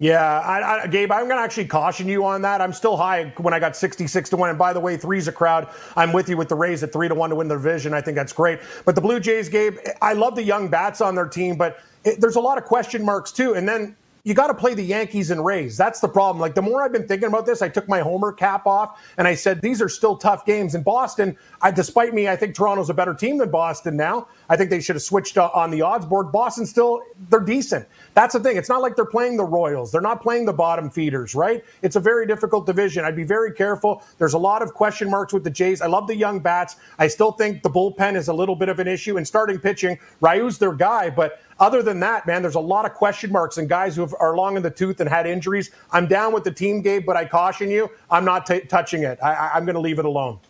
Yeah, 0.00 0.40
I, 0.40 0.82
I, 0.82 0.86
Gabe, 0.86 1.12
I'm 1.12 1.26
going 1.26 1.36
to 1.36 1.42
actually 1.42 1.66
caution 1.66 2.08
you 2.08 2.24
on 2.24 2.42
that. 2.42 2.60
I'm 2.60 2.72
still 2.72 2.96
high 2.96 3.32
when 3.36 3.52
I 3.54 3.60
got 3.60 3.76
66 3.76 4.30
to 4.30 4.36
1. 4.36 4.48
And 4.48 4.58
by 4.58 4.72
the 4.72 4.80
way, 4.80 4.96
three's 4.96 5.28
a 5.28 5.32
crowd. 5.32 5.68
I'm 5.94 6.12
with 6.12 6.28
you 6.28 6.36
with 6.38 6.48
the 6.48 6.54
Rays 6.56 6.82
at 6.82 6.92
3 6.92 7.08
to 7.08 7.14
1 7.14 7.30
to 7.30 7.36
win 7.36 7.48
the 7.48 7.54
division. 7.54 7.92
I 7.94 8.00
think 8.00 8.16
that's 8.16 8.32
great. 8.32 8.60
But 8.86 8.94
the 8.94 9.00
Blue 9.02 9.20
Jays, 9.20 9.48
Gabe, 9.48 9.76
I 10.00 10.14
love 10.14 10.34
the 10.34 10.42
young 10.42 10.68
bats 10.68 11.00
on 11.02 11.14
their 11.14 11.28
team, 11.28 11.56
but 11.56 11.80
it, 12.04 12.18
there's 12.20 12.36
a 12.36 12.40
lot 12.40 12.56
of 12.58 12.64
question 12.64 13.04
marks 13.04 13.30
too. 13.30 13.54
And 13.54 13.68
then 13.68 13.94
you 14.24 14.34
got 14.34 14.48
to 14.48 14.54
play 14.54 14.74
the 14.74 14.82
Yankees 14.82 15.30
and 15.30 15.44
Rays. 15.44 15.76
That's 15.76 16.00
the 16.00 16.08
problem. 16.08 16.40
Like 16.40 16.54
the 16.54 16.62
more 16.62 16.82
I've 16.82 16.92
been 16.92 17.06
thinking 17.06 17.28
about 17.28 17.46
this, 17.46 17.62
I 17.62 17.68
took 17.68 17.88
my 17.88 18.00
homer 18.00 18.32
cap 18.32 18.66
off 18.66 19.00
and 19.16 19.26
I 19.26 19.34
said 19.34 19.60
these 19.62 19.80
are 19.80 19.88
still 19.88 20.16
tough 20.16 20.44
games. 20.44 20.74
In 20.74 20.82
Boston, 20.82 21.36
I, 21.62 21.70
despite 21.70 22.14
me, 22.14 22.28
I 22.28 22.36
think 22.36 22.54
Toronto's 22.54 22.90
a 22.90 22.94
better 22.94 23.14
team 23.14 23.38
than 23.38 23.50
Boston 23.50 23.96
now. 23.96 24.28
I 24.48 24.56
think 24.56 24.70
they 24.70 24.80
should 24.80 24.96
have 24.96 25.02
switched 25.02 25.38
uh, 25.38 25.50
on 25.54 25.70
the 25.70 25.82
odds 25.82 26.06
board. 26.06 26.32
Boston 26.32 26.66
still 26.66 27.02
they're 27.28 27.40
decent. 27.40 27.86
That's 28.14 28.34
the 28.34 28.40
thing. 28.40 28.56
It's 28.56 28.68
not 28.68 28.82
like 28.82 28.96
they're 28.96 29.04
playing 29.06 29.36
the 29.36 29.44
Royals. 29.44 29.92
They're 29.92 30.00
not 30.00 30.20
playing 30.22 30.44
the 30.46 30.52
bottom 30.52 30.90
feeders, 30.90 31.34
right? 31.34 31.64
It's 31.82 31.96
a 31.96 32.00
very 32.00 32.26
difficult 32.26 32.66
division. 32.66 33.04
I'd 33.04 33.16
be 33.16 33.24
very 33.24 33.52
careful. 33.52 34.02
There's 34.18 34.34
a 34.34 34.38
lot 34.38 34.62
of 34.62 34.74
question 34.74 35.10
marks 35.10 35.32
with 35.32 35.44
the 35.44 35.50
Jays. 35.50 35.80
I 35.80 35.86
love 35.86 36.06
the 36.08 36.16
young 36.16 36.40
bats. 36.40 36.76
I 36.98 37.08
still 37.08 37.32
think 37.32 37.62
the 37.62 37.70
bullpen 37.70 38.16
is 38.16 38.28
a 38.28 38.34
little 38.34 38.56
bit 38.56 38.68
of 38.68 38.80
an 38.80 38.88
issue. 38.88 39.16
And 39.16 39.26
starting 39.26 39.58
pitching, 39.58 39.98
Ryu's 40.20 40.58
their 40.58 40.72
guy, 40.74 41.10
but 41.10 41.40
other 41.60 41.82
than 41.82 42.00
that, 42.00 42.26
man, 42.26 42.42
there's 42.42 42.56
a 42.56 42.60
lot 42.60 42.84
of 42.84 42.94
question 42.94 43.32
marks 43.32 43.58
and 43.58 43.68
guys 43.68 43.96
who 43.96 44.08
are 44.18 44.36
long 44.36 44.56
in 44.56 44.62
the 44.62 44.70
tooth 44.70 45.00
and 45.00 45.08
had 45.08 45.26
injuries. 45.26 45.70
I'm 45.92 46.06
down 46.08 46.32
with 46.34 46.44
the 46.44 46.52
team, 46.52 46.82
Gabe, 46.82 47.06
but 47.06 47.16
I 47.16 47.24
caution 47.26 47.70
you, 47.70 47.90
I'm 48.10 48.24
not 48.24 48.46
t- 48.46 48.60
touching 48.62 49.04
it. 49.04 49.18
I, 49.22 49.52
I'm 49.54 49.64
going 49.64 49.74
to 49.74 49.80
leave 49.80 49.98
it 49.98 50.04
alone. 50.04 50.40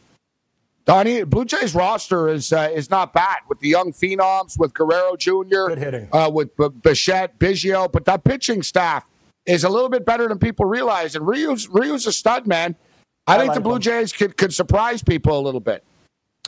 Donnie, 0.86 1.24
Blue 1.24 1.44
Jays 1.44 1.74
roster 1.74 2.28
is 2.28 2.52
uh, 2.52 2.70
is 2.74 2.90
not 2.90 3.12
bad 3.12 3.38
with 3.48 3.60
the 3.60 3.68
young 3.68 3.92
phenoms, 3.92 4.58
with 4.58 4.74
Guerrero 4.74 5.14
Jr., 5.16 5.68
Good 5.68 5.78
hitting. 5.78 6.08
uh, 6.12 6.30
with 6.32 6.56
B- 6.56 6.68
Bichette, 6.82 7.38
Biggio, 7.38 7.90
but 7.90 8.04
that 8.06 8.24
pitching 8.24 8.62
staff 8.62 9.04
is 9.46 9.62
a 9.64 9.68
little 9.68 9.88
bit 9.88 10.04
better 10.04 10.26
than 10.28 10.38
people 10.38 10.64
realize. 10.66 11.14
And 11.14 11.26
Ryu's 11.26 11.68
Ryu's 11.68 12.06
a 12.06 12.12
stud, 12.12 12.46
man. 12.46 12.76
I, 13.26 13.36
I 13.36 13.38
think 13.40 13.54
the 13.54 13.60
Blue 13.60 13.76
him. 13.76 13.80
Jays 13.82 14.12
could 14.12 14.36
could 14.36 14.52
surprise 14.54 15.02
people 15.02 15.38
a 15.38 15.42
little 15.42 15.60
bit. 15.60 15.84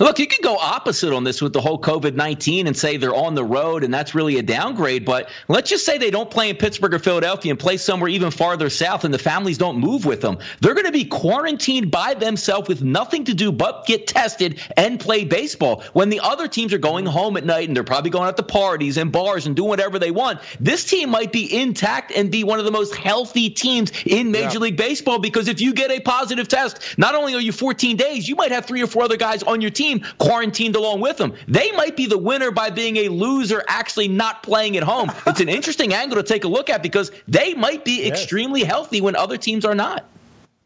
Look, 0.01 0.19
you 0.19 0.27
could 0.27 0.43
go 0.43 0.57
opposite 0.57 1.13
on 1.13 1.23
this 1.23 1.43
with 1.43 1.53
the 1.53 1.61
whole 1.61 1.79
COVID 1.79 2.15
19 2.15 2.67
and 2.67 2.75
say 2.75 2.97
they're 2.97 3.15
on 3.15 3.35
the 3.35 3.45
road 3.45 3.85
and 3.85 3.93
that's 3.93 4.15
really 4.15 4.39
a 4.39 4.43
downgrade. 4.43 5.05
But 5.05 5.29
let's 5.49 5.69
just 5.69 5.85
say 5.85 5.99
they 5.99 6.11
don't 6.11 6.31
play 6.31 6.49
in 6.49 6.57
Pittsburgh 6.57 6.95
or 6.95 6.99
Philadelphia 6.99 7.53
and 7.53 7.61
play 7.61 7.77
somewhere 7.77 8.09
even 8.09 8.31
farther 8.31 8.71
south 8.71 9.05
and 9.05 9.13
the 9.13 9.19
families 9.19 9.59
don't 9.59 9.77
move 9.77 10.07
with 10.07 10.23
them. 10.23 10.39
They're 10.63 10.73
going 10.73 10.87
to 10.87 10.93
be 10.93 11.05
quarantined 11.05 11.91
by 11.91 12.15
themselves 12.15 12.71
with 12.71 12.81
nothing 12.83 13.25
to 13.25 13.35
do 13.35 13.53
but 13.53 13.85
get 13.85 14.07
tested 14.07 14.61
and 14.79 14.99
play 14.99 15.27
baseball. 15.27 15.85
When 15.93 16.09
the 16.09 16.21
other 16.21 16.49
teams 16.49 16.73
are 16.73 16.79
going 16.79 17.05
home 17.05 17.37
at 17.37 17.45
night 17.45 17.69
and 17.69 17.77
they're 17.77 17.85
probably 17.85 18.09
going 18.09 18.29
out 18.29 18.39
to 18.39 18.43
parties 18.43 18.97
and 18.97 19.13
bars 19.13 19.47
and 19.47 19.55
doing 19.55 19.69
whatever 19.69 19.99
they 19.99 20.11
want, 20.11 20.41
this 20.59 20.87
team 20.87 21.11
might 21.11 21.33
be 21.33 21.55
intact 21.55 22.13
and 22.13 22.31
be 22.31 22.45
one 22.45 22.59
of 22.59 22.65
the 22.65 22.73
most 22.73 22.95
healthy 22.95 23.51
teams 23.51 23.93
in 24.07 24.31
Major 24.31 24.55
Yeah. 24.55 24.59
League 24.61 24.79
Baseball 24.79 25.19
because 25.19 25.49
if 25.49 25.61
you 25.61 25.75
get 25.75 25.91
a 25.91 26.01
positive 26.01 26.49
test, 26.49 26.97
not 26.97 27.15
only 27.15 27.35
are 27.35 27.41
you 27.41 27.53
14 27.53 27.99
days, 27.99 28.27
you 28.27 28.37
might 28.37 28.53
have 28.53 28.65
three 28.65 28.83
or 28.83 28.87
four 28.87 29.03
other 29.03 29.19
guys 29.19 29.43
on 29.43 29.61
your 29.61 29.71
team 29.71 29.82
quarantined 30.19 30.77
along 30.77 31.01
with 31.01 31.17
them. 31.17 31.35
They 31.49 31.73
might 31.73 31.97
be 31.97 32.07
the 32.07 32.19
winner 32.19 32.51
by 32.51 32.71
being 32.71 32.97
a 32.99 33.09
loser 33.09 33.63
actually 33.69 34.09
not 34.09 34.43
playing 34.43 34.77
at 34.77 34.83
home. 34.83 35.11
It's 35.27 35.41
an 35.41 35.49
interesting 35.49 35.95
angle 35.95 36.17
to 36.17 36.23
take 36.23 36.45
a 36.45 36.49
look 36.49 36.69
at 36.69 36.83
because 36.83 37.11
they 37.27 37.55
might 37.55 37.85
be 37.85 38.07
extremely 38.07 38.65
healthy 38.65 39.01
when 39.01 39.17
other 39.17 39.39
teams 39.39 39.65
are 39.65 39.75
not. 39.75 40.05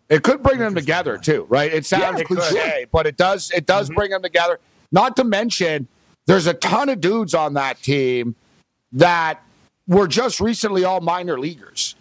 It 0.09 0.23
could 0.23 0.43
bring 0.43 0.59
them 0.59 0.75
together 0.75 1.19
too, 1.19 1.47
right? 1.49 1.73
It 1.73 1.87
sounds 1.87 2.21
it 2.21 2.27
could. 2.27 2.39
cliche, 2.39 2.87
but 2.91 3.07
it 3.07 3.17
does. 3.17 3.51
It 3.53 3.67
does 3.67 3.87
mm-hmm. 3.87 3.97
bring 3.97 4.11
them 4.11 4.23
together. 4.23 4.59
Not 4.93 5.17
to 5.17 5.25
mention, 5.25 5.87
there's 6.27 6.47
a 6.47 6.55
ton 6.55 6.89
of 6.89 7.01
dudes 7.01 7.35
on 7.35 7.55
that 7.55 7.81
team 7.83 8.35
that 8.93 9.43
were 9.87 10.09
just 10.09 10.41
recently 10.41 10.85
all 10.85 11.01
minor 11.01 11.39
leaguers. 11.39 11.95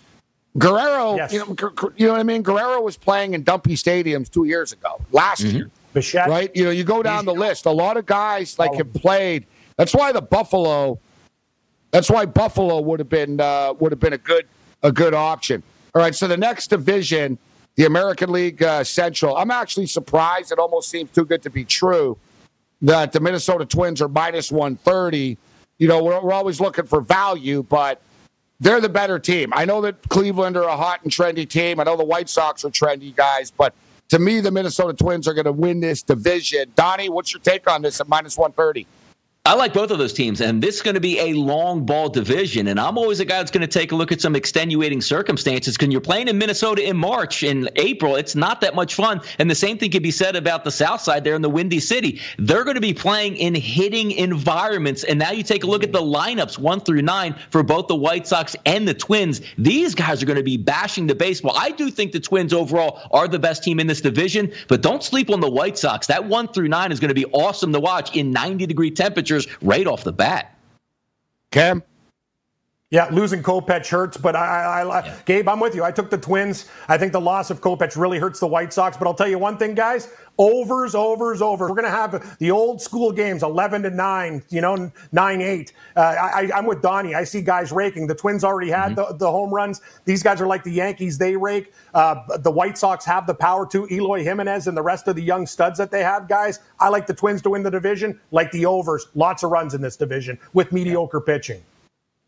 Guerrero, 0.58 1.16
Yes. 1.16 1.34
you 1.34 1.40
know, 1.40 1.56
you 1.98 2.08
know 2.08 2.14
what 2.14 2.20
I 2.20 2.24
mean. 2.24 2.42
Guerrero 2.42 2.82
was 2.82 2.98
playing 2.98 3.34
in 3.34 3.44
dumpy 3.44 3.76
stadiums 3.76 4.30
two 4.30 4.46
years 4.46 4.72
ago, 4.72 5.02
last 5.12 5.44
mm-hmm. 5.44 5.58
year, 5.58 5.72
Bichette, 5.96 6.30
right? 6.30 6.52
You 6.56 6.66
know, 6.66 6.70
you 6.70 6.84
go 6.84 7.02
down 7.02 7.26
the 7.26 7.34
list. 7.34 7.66
A 7.66 7.72
lot 7.72 7.98
of 7.98 8.06
guys 8.06 8.60
like 8.60 8.76
have 8.76 8.94
played. 8.94 9.48
That's 9.78 9.96
why 9.96 10.12
the 10.12 10.22
Buffalo. 10.22 11.00
That's 11.92 12.10
why 12.12 12.26
Buffalo 12.26 12.82
would 12.82 13.00
have 13.00 13.10
been 13.10 13.40
uh, 13.42 13.74
would 13.80 13.92
have 13.92 14.00
been 14.00 14.14
a 14.14 14.20
good 14.20 14.46
a 14.84 14.92
good 14.92 15.16
option. 15.16 15.64
All 15.96 16.02
right, 16.02 16.14
so 16.14 16.28
the 16.28 16.38
next 16.38 16.68
division, 16.68 17.40
the 17.76 17.86
American 17.86 18.32
League 18.32 18.62
uh, 18.62 18.84
Central. 18.84 19.36
I'm 19.38 19.50
actually 19.50 19.88
surprised. 19.88 20.52
It 20.52 20.60
almost 20.60 20.90
seems 20.90 21.10
too 21.12 21.26
good 21.26 21.42
to 21.44 21.50
be 21.50 21.64
true. 21.66 22.18
that 22.82 23.14
the 23.14 23.20
Minnesota 23.20 23.66
Twins 23.66 24.02
are 24.02 24.10
minus 24.10 24.52
130. 24.52 25.38
You 25.78 25.88
know, 25.88 26.04
we're, 26.04 26.20
we're 26.22 26.34
always 26.34 26.60
looking 26.60 26.86
for 26.86 27.02
value, 27.02 27.64
but 27.64 28.02
they're 28.60 28.82
the 28.82 28.90
better 28.90 29.20
team. 29.20 29.52
I 29.54 29.66
know 29.66 29.82
that 29.82 30.08
Cleveland 30.10 30.58
are 30.58 30.64
a 30.64 30.78
hot 30.78 31.02
and 31.04 31.12
trendy 31.12 31.48
team. 31.48 31.80
I 31.80 31.84
know 31.84 31.98
the 31.98 32.06
White 32.06 32.30
Sox 32.30 32.64
are 32.66 32.70
trendy 32.70 33.16
guys, 33.16 33.52
but 33.52 33.74
to 34.10 34.20
me, 34.20 34.40
the 34.40 34.52
Minnesota 34.52 34.94
Twins 34.94 35.28
are 35.28 35.34
going 35.34 35.46
to 35.46 35.52
win 35.52 35.80
this 35.80 36.04
division. 36.04 36.72
Donnie, 36.76 37.10
what's 37.10 37.34
your 37.34 37.42
take 37.42 37.70
on 37.70 37.82
this 37.82 38.00
at 38.00 38.08
minus 38.08 38.38
130? 38.38 38.86
I 39.48 39.54
like 39.54 39.74
both 39.74 39.92
of 39.92 40.00
those 40.00 40.12
teams, 40.12 40.42
and 40.42 40.60
this 40.60 40.78
is 40.78 40.82
going 40.82 40.96
to 40.96 41.00
be 41.00 41.20
a 41.20 41.34
long 41.34 41.86
ball 41.86 42.10
division. 42.10 42.68
And 42.68 42.80
I'm 42.80 42.98
always 42.98 43.20
a 43.20 43.26
guy 43.26 43.38
that's 43.38 43.52
going 43.52 43.62
to 43.62 43.68
take 43.68 43.92
a 43.92 43.96
look 43.96 44.12
at 44.12 44.20
some 44.20 44.36
extenuating 44.36 45.02
circumstances. 45.02 45.78
Because 45.78 45.92
you're 45.92 46.02
playing 46.02 46.30
in 46.30 46.40
Minnesota 46.40 46.84
in 46.84 46.98
March, 46.98 47.44
in 47.44 47.70
April, 47.76 48.16
it's 48.16 48.36
not 48.36 48.62
that 48.62 48.74
much 48.74 48.96
fun. 48.96 49.22
And 49.38 49.48
the 49.48 49.54
same 49.54 49.78
thing 49.78 49.92
can 49.92 50.02
be 50.02 50.10
said 50.10 50.36
about 50.36 50.64
the 50.64 50.72
South 50.72 51.02
Side 51.02 51.24
there 51.24 51.36
in 51.36 51.44
the 51.44 51.50
Windy 51.50 51.80
City. 51.80 52.22
They're 52.40 52.64
going 52.64 52.74
to 52.74 52.82
be 52.82 52.96
playing 52.96 53.36
in 53.36 53.54
hitting 53.54 54.14
environments. 54.14 55.04
And 55.04 55.20
now 55.20 55.30
you 55.30 55.44
take 55.44 55.64
a 55.64 55.68
look 55.68 55.84
at 55.84 55.92
the 55.92 56.02
lineups, 56.02 56.58
one 56.58 56.80
through 56.80 57.04
nine, 57.04 57.36
for 57.52 57.62
both 57.62 57.86
the 57.86 57.96
White 57.96 58.26
Sox 58.26 58.56
and 58.66 58.88
the 58.88 58.96
Twins. 58.96 59.42
These 59.60 59.94
guys 59.94 60.24
are 60.24 60.26
going 60.26 60.38
to 60.38 60.44
be 60.44 60.58
bashing 60.58 61.06
the 61.06 61.14
baseball. 61.14 61.54
I 61.56 61.70
do 61.70 61.92
think 61.92 62.14
the 62.14 62.20
Twins 62.20 62.52
overall 62.52 63.00
are 63.12 63.28
the 63.28 63.38
best 63.38 63.64
team 63.64 63.80
in 63.80 63.86
this 63.86 64.02
division, 64.02 64.52
but 64.70 64.82
don't 64.82 65.04
sleep 65.04 65.30
on 65.30 65.40
the 65.40 65.52
White 65.52 65.78
Sox. 65.78 66.08
That 66.08 66.26
one 66.26 66.48
through 66.48 66.70
nine 66.70 66.92
is 66.92 67.00
going 67.00 67.10
to 67.10 67.14
be 67.14 67.26
awesome 67.26 67.72
to 67.74 67.80
watch 67.80 68.16
in 68.16 68.32
90 68.32 68.66
degree 68.66 68.90
temperatures 69.36 69.62
right 69.62 69.88
off 69.88 70.04
the 70.04 70.14
bat. 70.14 70.58
Cam? 71.52 71.84
Yeah, 72.96 73.10
losing 73.12 73.44
Kopech 73.44 73.90
hurts, 73.90 74.16
but 74.16 74.38
I, 74.38 74.46
I, 74.46 74.82
I 74.84 75.06
yeah. 75.06 75.18
Gabe, 75.26 75.50
I'm 75.50 75.60
with 75.60 75.76
you. 75.76 75.84
I 75.84 75.92
took 75.92 76.10
the 76.10 76.18
Twins. 76.18 76.70
I 76.88 76.98
think 76.98 77.12
the 77.12 77.20
loss 77.20 77.50
of 77.50 77.60
Kopech 77.60 77.98
really 77.98 78.20
hurts 78.20 78.40
the 78.40 78.48
White 78.48 78.72
Sox. 78.72 78.96
But 78.96 79.06
I'll 79.06 79.14
tell 79.14 79.28
you 79.28 79.38
one 79.38 79.58
thing, 79.58 79.76
guys: 79.76 80.08
overs, 80.38 80.96
overs, 80.96 81.42
overs. 81.42 81.70
We're 81.70 81.76
going 81.76 81.84
to 81.84 81.90
have 81.90 82.38
the 82.40 82.52
old 82.52 82.82
school 82.82 83.12
games, 83.12 83.44
11 83.44 83.84
to 83.84 83.90
nine, 83.90 84.44
you 84.48 84.62
know, 84.62 84.90
nine 85.12 85.42
eight. 85.42 85.74
Uh, 85.98 86.00
I, 86.00 86.58
am 86.58 86.66
with 86.66 86.82
Donnie. 86.82 87.16
I 87.16 87.26
see 87.26 87.42
guys 87.42 87.74
raking. 87.74 88.08
The 88.08 88.16
Twins 88.16 88.46
already 88.46 88.72
had 88.72 88.96
mm-hmm. 88.96 89.12
the, 89.12 89.18
the 89.18 89.30
home 89.30 89.54
runs. 89.54 89.82
These 90.06 90.24
guys 90.24 90.40
are 90.40 90.48
like 90.48 90.64
the 90.64 90.72
Yankees; 90.72 91.18
they 91.18 91.36
rake. 91.36 91.74
Uh, 91.94 92.38
the 92.38 92.52
White 92.52 92.78
Sox 92.78 93.04
have 93.04 93.28
the 93.28 93.36
power 93.36 93.68
to. 93.68 93.86
Eloy 93.92 94.24
Jimenez 94.24 94.68
and 94.68 94.78
the 94.78 94.82
rest 94.82 95.10
of 95.10 95.18
the 95.18 95.22
young 95.22 95.46
studs 95.46 95.78
that 95.80 95.92
they 95.92 96.02
have, 96.02 96.30
guys. 96.30 96.62
I 96.80 96.88
like 96.88 97.08
the 97.08 97.14
Twins 97.14 97.42
to 97.42 97.50
win 97.50 97.62
the 97.62 97.72
division. 97.72 98.22
Like 98.32 98.52
the 98.52 98.66
overs, 98.66 99.08
lots 99.16 99.44
of 99.44 99.52
runs 99.52 99.74
in 99.74 99.82
this 99.82 99.98
division 99.98 100.40
with 100.54 100.72
mediocre 100.72 101.22
yeah. 101.28 101.34
pitching. 101.34 101.62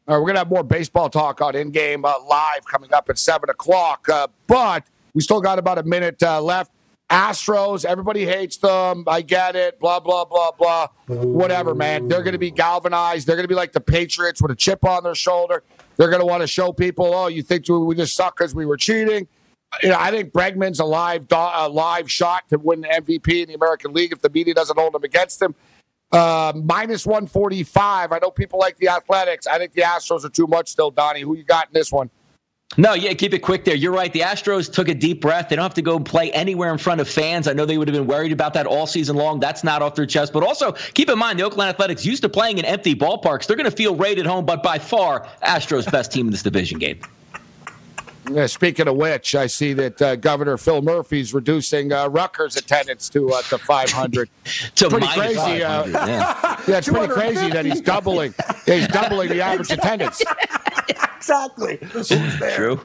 All 0.08 0.16
right, 0.16 0.22
we're 0.22 0.28
going 0.28 0.36
to 0.36 0.40
have 0.40 0.50
more 0.50 0.64
baseball 0.64 1.10
talk 1.10 1.42
on 1.42 1.54
in 1.54 1.70
game 1.70 2.06
uh, 2.06 2.14
live 2.30 2.64
coming 2.66 2.94
up 2.94 3.10
at 3.10 3.20
7 3.20 3.50
o'clock. 3.50 4.08
Uh, 4.08 4.28
but 4.48 4.86
we 5.14 5.20
still 5.20 5.42
got 5.42 5.60
about 5.60 5.80
a 5.80 5.84
minute 5.84 6.24
uh, 6.24 6.42
left. 6.42 6.72
Astros, 7.10 7.84
everybody 7.84 8.26
hates 8.26 8.56
them. 8.56 9.04
I 9.06 9.22
get 9.22 9.58
it. 9.58 9.82
Blah, 9.82 10.00
blah, 10.00 10.24
blah, 10.24 10.52
blah. 10.52 10.88
Whatever, 11.08 11.76
man. 11.76 12.08
They're 12.08 12.24
going 12.24 12.34
to 12.34 12.40
be 12.40 12.52
galvanized. 12.52 13.28
They're 13.28 13.36
going 13.36 13.44
to 13.44 13.50
be 13.50 13.56
like 13.56 13.74
the 13.74 13.82
Patriots 13.82 14.42
with 14.42 14.50
a 14.50 14.56
chip 14.56 14.86
on 14.86 15.04
their 15.04 15.14
shoulder. 15.14 15.64
They're 15.98 16.10
going 16.10 16.22
to 16.22 16.26
want 16.26 16.40
to 16.40 16.48
show 16.48 16.72
people, 16.72 17.14
oh, 17.14 17.28
you 17.28 17.44
think 17.44 17.68
we 17.68 17.94
just 17.94 18.16
suck 18.16 18.38
because 18.38 18.56
we 18.56 18.66
were 18.66 18.78
cheating. 18.78 19.28
You 19.84 19.90
know, 19.90 19.98
I 20.00 20.12
think 20.12 20.32
Bregman's 20.32 20.80
a 20.80 20.86
live, 20.86 21.26
a 21.32 21.68
live 21.68 22.10
shot 22.10 22.48
to 22.50 22.58
win 22.58 22.80
the 22.80 22.88
MVP 22.88 23.42
in 23.42 23.50
the 23.50 23.56
American 23.56 23.94
League 23.94 24.14
if 24.14 24.22
the 24.22 24.30
media 24.30 24.54
doesn't 24.54 24.80
hold 24.80 24.96
him 24.96 25.04
against 25.04 25.42
him. 25.42 25.54
Uh, 26.12 26.54
minus 26.56 27.06
145. 27.06 28.12
I 28.12 28.20
know 28.20 28.32
people 28.32 28.60
like 28.60 28.78
the 28.78 28.88
Athletics. 28.88 29.46
I 29.46 29.58
think 29.58 29.74
the 29.74 29.82
Astros 29.82 30.24
are 30.24 30.30
too 30.30 30.48
much 30.48 30.70
still, 30.70 30.90
Donnie. 30.90 31.22
Who 31.22 31.36
you 31.36 31.44
got 31.44 31.68
in 31.68 31.74
this 31.74 31.92
one? 31.92 32.10
No, 32.76 32.94
yeah, 32.94 33.14
keep 33.14 33.34
it 33.34 33.40
quick 33.40 33.64
there. 33.64 33.76
You're 33.76 33.94
right. 33.94 34.12
The 34.12 34.20
Astros 34.20 34.72
took 34.72 34.90
a 34.90 34.94
deep 34.94 35.22
breath. 35.22 35.50
They 35.50 35.56
don't 35.56 35.64
have 35.64 35.74
to 35.76 35.82
go 35.82 36.00
play 36.00 36.32
anywhere 36.32 36.72
in 36.72 36.78
front 36.78 37.00
of 37.00 37.08
fans. 37.08 37.48
I 37.48 37.54
know 37.54 37.66
they 37.66 37.78
would 37.78 37.88
have 37.88 37.96
been 37.96 38.08
worried 38.08 38.34
about 38.34 38.54
that 38.56 38.68
all 38.68 38.86
season 38.86 39.16
long. 39.16 39.40
That's 39.40 39.64
not 39.64 39.82
off 39.82 39.96
their 39.96 40.06
chest. 40.06 40.34
But 40.34 40.44
also, 40.44 40.74
keep 40.94 41.10
in 41.10 41.18
mind, 41.18 41.40
the 41.40 41.44
Oakland 41.44 41.70
Athletics 41.70 42.06
used 42.06 42.24
to 42.24 42.30
playing 42.30 42.58
in 42.58 42.66
empty 42.66 42.94
ballparks. 42.94 43.48
They're 43.48 43.56
going 43.56 43.70
to 43.70 43.76
feel 43.76 43.96
great 43.96 44.20
at 44.20 44.26
home, 44.26 44.46
but 44.46 44.62
by 44.62 44.80
far, 44.80 45.28
Astros 45.44 45.90
best 45.90 46.12
team 46.12 46.28
in 46.28 46.32
this 46.32 46.44
division 46.44 46.78
game. 46.78 47.00
Yeah, 48.30 48.46
speaking 48.48 48.88
of 48.88 48.96
which, 48.96 49.36
I 49.36 49.48
see 49.48 49.74
that 49.74 50.02
uh, 50.02 50.16
Governor 50.16 50.58
Phil 50.58 50.82
Murphy's 50.82 51.34
reducing 51.34 51.94
uh, 51.94 52.08
Rutgers 52.08 52.58
attendance 52.58 53.10
to 53.10 53.30
uh, 53.32 53.42
to 53.44 53.58
500. 53.58 54.30
to 54.76 54.90
pretty 54.90 55.08
crazy. 55.08 55.64
Uh, 55.64 55.86
yeah. 55.86 56.62
yeah, 56.68 56.78
it's 56.78 56.90
pretty 56.90 57.14
crazy 57.14 57.50
that 57.50 57.66
he's 57.66 57.82
doubling. 57.82 58.34
He's 58.66 58.88
doubling 58.88 59.30
the 59.30 59.42
average 59.42 59.72
attendance. 59.72 60.22
exactly. 61.16 61.78
True. 61.78 62.82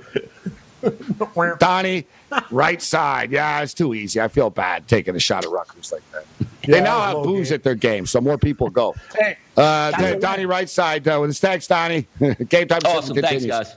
Donnie, 1.58 2.06
Rightside. 2.30 3.30
Yeah, 3.30 3.62
it's 3.62 3.74
too 3.74 3.94
easy. 3.94 4.20
I 4.20 4.28
feel 4.28 4.50
bad 4.50 4.88
taking 4.88 5.16
a 5.16 5.20
shot 5.20 5.44
at 5.44 5.50
Rutgers 5.50 5.92
like 5.92 6.02
that. 6.12 6.24
They 6.66 6.80
now 6.80 7.00
have 7.00 7.24
booze 7.24 7.48
game. 7.48 7.56
at 7.56 7.62
their 7.64 7.74
game, 7.74 8.06
so 8.06 8.20
more 8.20 8.38
people 8.38 8.70
go. 8.70 8.94
Hey, 9.16 9.36
uh, 9.56 9.90
Donnie, 9.90 10.44
Rightside 10.44 11.06
uh, 11.06 11.20
with 11.20 11.30
his 11.30 11.40
thanks, 11.40 11.66
Donnie. 11.66 12.06
game 12.48 12.68
time. 12.68 12.80
Awesome. 12.84 13.16
Thanks, 13.16 13.44
guys. 13.44 13.76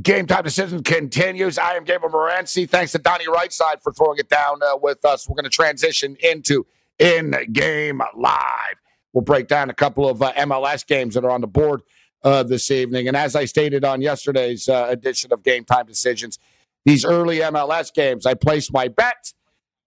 Game 0.00 0.26
time 0.26 0.44
decision 0.44 0.82
continues. 0.82 1.58
I 1.58 1.74
am 1.74 1.84
Gabriel 1.84 2.14
Morency. 2.14 2.68
Thanks 2.68 2.92
to 2.92 2.98
Donnie 2.98 3.26
Rightside 3.26 3.82
for 3.82 3.92
throwing 3.92 4.18
it 4.18 4.28
down 4.28 4.60
uh, 4.62 4.76
with 4.80 5.04
us. 5.04 5.28
We're 5.28 5.34
going 5.34 5.44
to 5.44 5.50
transition 5.50 6.16
into 6.20 6.64
in 6.98 7.34
game 7.52 8.00
live. 8.16 8.76
We'll 9.12 9.24
break 9.24 9.48
down 9.48 9.68
a 9.68 9.74
couple 9.74 10.08
of 10.08 10.22
uh, 10.22 10.32
MLS 10.34 10.86
games 10.86 11.14
that 11.14 11.24
are 11.24 11.30
on 11.30 11.40
the 11.40 11.48
board 11.48 11.82
uh, 12.22 12.44
this 12.44 12.70
evening. 12.70 13.08
And 13.08 13.16
as 13.16 13.34
I 13.34 13.46
stated 13.46 13.84
on 13.84 14.00
yesterday's 14.00 14.68
uh, 14.68 14.86
edition 14.88 15.32
of 15.32 15.42
Game 15.42 15.64
Time 15.64 15.86
Decisions, 15.86 16.38
these 16.84 17.04
early 17.04 17.38
MLS 17.38 17.92
games, 17.92 18.26
I 18.26 18.34
place 18.34 18.72
my 18.72 18.86
bet, 18.86 19.32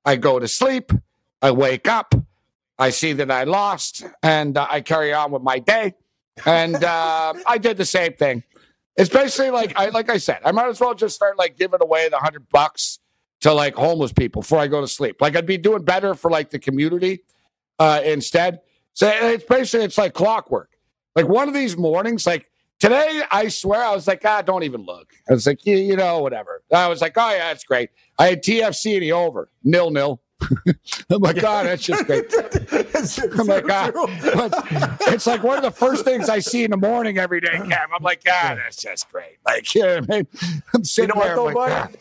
I 0.04 0.18
go 0.18 0.38
to 0.38 0.50
sleep, 0.50 0.92
I 1.42 1.52
wake 1.52 1.88
up, 1.88 2.14
I 2.78 2.90
see 2.90 3.14
that 3.14 3.32
I 3.32 3.46
lost, 3.46 4.04
and 4.22 4.58
uh, 4.58 4.68
I 4.70 4.82
carry 4.82 5.14
on 5.14 5.32
with 5.32 5.44
my 5.44 5.60
day. 5.60 5.94
And 6.46 6.84
uh, 6.84 7.34
I 7.46 7.58
did 7.58 7.78
the 7.78 7.86
same 7.86 8.14
thing. 8.14 8.44
It's 8.96 9.10
basically 9.10 9.52
like 9.52 9.74
I 9.76 9.90
like 9.90 10.10
I 10.10 10.18
said, 10.18 10.40
I 10.46 10.52
might 10.52 10.68
as 10.68 10.80
well 10.80 10.94
just 10.94 11.16
start 11.16 11.38
like 11.38 11.58
giving 11.58 11.80
away 11.82 12.10
the 12.10 12.18
hundred 12.18 12.48
bucks 12.50 13.00
to 13.42 13.54
like 13.54 13.76
homeless 13.76 14.14
people 14.14 14.42
before 14.42 14.60
I 14.60 14.68
go 14.68 14.82
to 14.82 14.88
sleep. 14.88 15.18
Like 15.20 15.36
I'd 15.36 15.46
be 15.46 15.58
doing 15.58 15.84
better 15.84 16.14
for 16.14 16.32
like 16.32 16.50
the 16.50 16.60
community 16.60 17.24
uh, 17.80 18.02
instead. 18.04 18.62
So 18.94 19.10
it's 19.10 19.44
basically 19.44 19.86
it's 19.86 19.98
like 19.98 20.14
clockwork. 20.14 20.70
Like 21.16 21.28
one 21.28 21.48
of 21.48 21.54
these 21.54 21.76
mornings, 21.76 22.26
like 22.26 22.50
today, 22.80 23.22
I 23.32 23.50
swear 23.50 23.84
I 23.84 23.94
was 23.94 24.08
like, 24.08 24.24
ah, 24.26 24.42
don't 24.42 24.64
even 24.64 24.82
look. 24.86 25.14
I 25.30 25.34
was 25.34 25.46
like, 25.46 25.66
yeah, 25.66 25.76
you 25.76 25.96
know, 25.96 26.20
whatever. 26.20 26.64
I 26.72 26.88
was 26.88 27.02
like, 27.02 27.14
oh 27.18 27.32
yeah, 27.32 27.50
that's 27.50 27.64
great. 27.64 27.90
I 28.18 28.28
had 28.28 28.44
TFC 28.44 28.96
in 28.96 29.02
the 29.02 29.12
over, 29.12 29.50
nil 29.64 29.90
nil. 29.90 30.22
I'm 31.10 31.22
like, 31.22 31.38
God, 31.38 31.66
that's 31.66 31.84
just 31.84 32.06
great. 32.06 32.26
I'm 33.40 33.48
like, 33.48 33.68
God. 33.68 33.94
It's 35.14 35.28
like 35.28 35.44
one 35.44 35.58
of 35.58 35.64
the 35.64 35.72
first 35.72 36.06
things 36.06 36.30
I 36.30 36.40
see 36.40 36.64
in 36.64 36.72
the 36.72 36.78
morning 36.78 37.18
every 37.18 37.42
day, 37.42 37.58
Cam. 37.58 37.90
I'm 37.94 38.04
like, 38.04 38.24
God, 38.24 38.58
that's 38.58 38.78
just 38.78 39.12
great. 39.12 39.38
Like, 39.46 39.74
you 39.76 39.82
know 39.82 40.00
what 40.00 40.12
I 40.12 40.16
mean? 40.16 40.28
I'm 40.74 40.84
sitting 40.84 41.10
you 41.16 41.22
know 41.22 41.26
there. 41.26 41.36
Though, 41.36 41.46
like, 41.46 41.96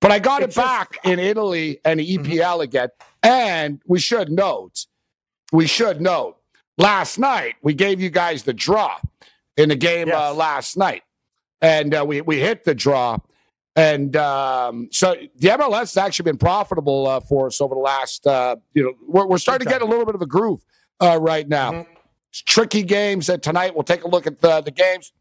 but 0.00 0.10
I 0.10 0.18
got 0.18 0.42
it 0.42 0.54
back 0.54 0.92
just, 0.92 1.06
in 1.06 1.18
Italy 1.18 1.80
and 1.84 2.00
EPL 2.00 2.26
mm-hmm. 2.26 2.60
again. 2.60 2.88
And 3.22 3.80
we 3.86 3.98
should 3.98 4.30
note, 4.30 4.86
we 5.52 5.66
should 5.66 6.00
note, 6.00 6.36
last 6.78 7.18
night 7.18 7.54
we 7.62 7.74
gave 7.74 8.00
you 8.00 8.10
guys 8.10 8.42
the 8.42 8.52
draw 8.52 8.98
in 9.56 9.68
the 9.70 9.76
game 9.76 10.08
yes. 10.08 10.16
uh, 10.16 10.34
last 10.34 10.76
night. 10.76 11.02
And 11.60 11.94
uh, 11.94 12.04
we, 12.06 12.20
we 12.20 12.38
hit 12.38 12.64
the 12.64 12.74
draw. 12.74 13.18
And 13.76 14.16
um, 14.16 14.88
so 14.90 15.14
the 15.36 15.48
MLS 15.48 15.80
has 15.80 15.96
actually 15.98 16.24
been 16.24 16.38
profitable 16.38 17.06
uh, 17.06 17.20
for 17.20 17.46
us 17.46 17.60
over 17.60 17.74
the 17.74 17.80
last, 17.80 18.26
uh, 18.26 18.56
you 18.72 18.82
know, 18.82 18.94
we're, 19.06 19.26
we're 19.26 19.38
starting 19.38 19.66
to 19.66 19.70
get 19.70 19.82
a 19.82 19.84
little 19.84 20.06
bit 20.06 20.14
of 20.14 20.22
a 20.22 20.26
groove 20.26 20.64
uh, 21.00 21.18
right 21.20 21.46
now. 21.46 21.72
Mm-hmm. 21.72 21.92
Tricky 22.32 22.82
games. 22.82 23.28
And 23.28 23.42
tonight 23.42 23.74
we'll 23.74 23.84
take 23.84 24.04
a 24.04 24.08
look 24.08 24.26
at 24.26 24.40
the, 24.40 24.62
the 24.62 24.70
games. 24.70 25.12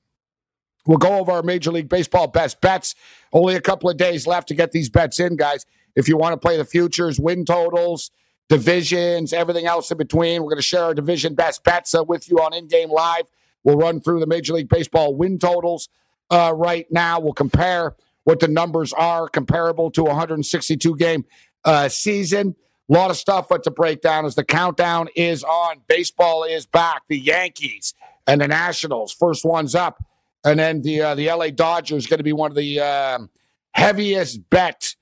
We'll 0.87 0.97
go 0.97 1.17
over 1.17 1.31
our 1.31 1.43
Major 1.43 1.71
League 1.71 1.89
Baseball 1.89 2.27
best 2.27 2.61
bets. 2.61 2.95
Only 3.33 3.55
a 3.55 3.61
couple 3.61 3.89
of 3.89 3.97
days 3.97 4.25
left 4.25 4.47
to 4.49 4.55
get 4.55 4.71
these 4.71 4.89
bets 4.89 5.19
in, 5.19 5.35
guys. 5.35 5.65
If 5.95 6.07
you 6.07 6.15
want 6.17 6.33
to 6.33 6.37
play 6.37 6.57
the 6.57 6.65
futures, 6.65 7.19
win 7.19 7.43
totals, 7.43 8.11
divisions, 8.47 9.33
everything 9.33 9.65
else 9.65 9.91
in 9.91 9.97
between, 9.97 10.43
we're 10.43 10.49
going 10.49 10.57
to 10.57 10.63
share 10.63 10.83
our 10.83 10.93
division 10.93 11.35
best 11.35 11.63
bets 11.63 11.95
uh, 11.95 12.03
with 12.03 12.29
you 12.29 12.37
on 12.37 12.53
In 12.53 12.67
Game 12.67 12.89
Live 12.89 13.25
We'll 13.65 13.77
run 13.77 13.99
through 13.99 14.19
the 14.19 14.27
Major 14.27 14.53
League 14.53 14.69
Baseball 14.69 15.15
win 15.15 15.39
totals 15.39 15.89
uh, 16.29 16.53
right 16.55 16.85
now. 16.91 17.19
We'll 17.19 17.33
compare 17.33 17.95
what 18.25 18.39
the 18.41 18.47
numbers 18.47 18.91
are 18.93 19.29
comparable 19.29 19.89
to 19.91 20.01
a 20.01 20.05
162 20.05 20.97
game 20.97 21.23
uh, 21.63 21.87
season. 21.87 22.55
A 22.89 22.93
lot 22.93 23.09
of 23.09 23.17
stuff 23.17 23.47
but 23.49 23.63
to 23.63 23.71
break 23.71 24.01
down 24.01 24.25
as 24.25 24.35
the 24.35 24.43
countdown 24.43 25.07
is 25.15 25.43
on. 25.43 25.81
Baseball 25.87 26.43
is 26.43 26.65
back. 26.65 27.03
The 27.07 27.17
Yankees 27.17 27.93
and 28.27 28.41
the 28.41 28.47
Nationals, 28.47 29.13
first 29.13 29.45
one's 29.45 29.73
up, 29.73 30.03
and 30.43 30.59
then 30.59 30.81
the 30.81 31.01
uh, 31.01 31.15
the 31.15 31.27
LA 31.31 31.49
Dodgers 31.49 32.05
going 32.05 32.19
to 32.19 32.23
be 32.23 32.33
one 32.33 32.51
of 32.51 32.57
the 32.57 32.79
um, 32.81 33.29
heaviest 33.71 34.47
bet 34.49 34.95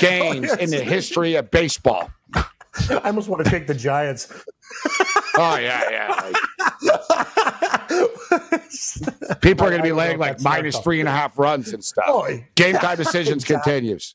games 0.00 0.52
in 0.54 0.70
the 0.70 0.82
history 0.82 1.36
of 1.36 1.50
baseball. 1.50 2.10
I 2.34 3.00
almost 3.04 3.28
want 3.28 3.44
to 3.44 3.50
take 3.50 3.66
the 3.66 3.74
Giants. 3.74 4.32
oh 5.38 5.56
yeah, 5.56 6.32
yeah. 6.82 7.52
People 9.40 9.66
are 9.66 9.70
going 9.70 9.82
to 9.82 9.88
be 9.88 9.92
laying 9.92 10.18
like 10.18 10.40
minus 10.42 10.78
three 10.78 11.00
and 11.00 11.08
a 11.08 11.12
half 11.12 11.38
runs 11.38 11.72
and 11.72 11.84
stuff. 11.84 12.04
Oh, 12.08 12.38
Game 12.54 12.74
time 12.74 12.96
decisions 12.96 13.44
continues. 13.44 14.14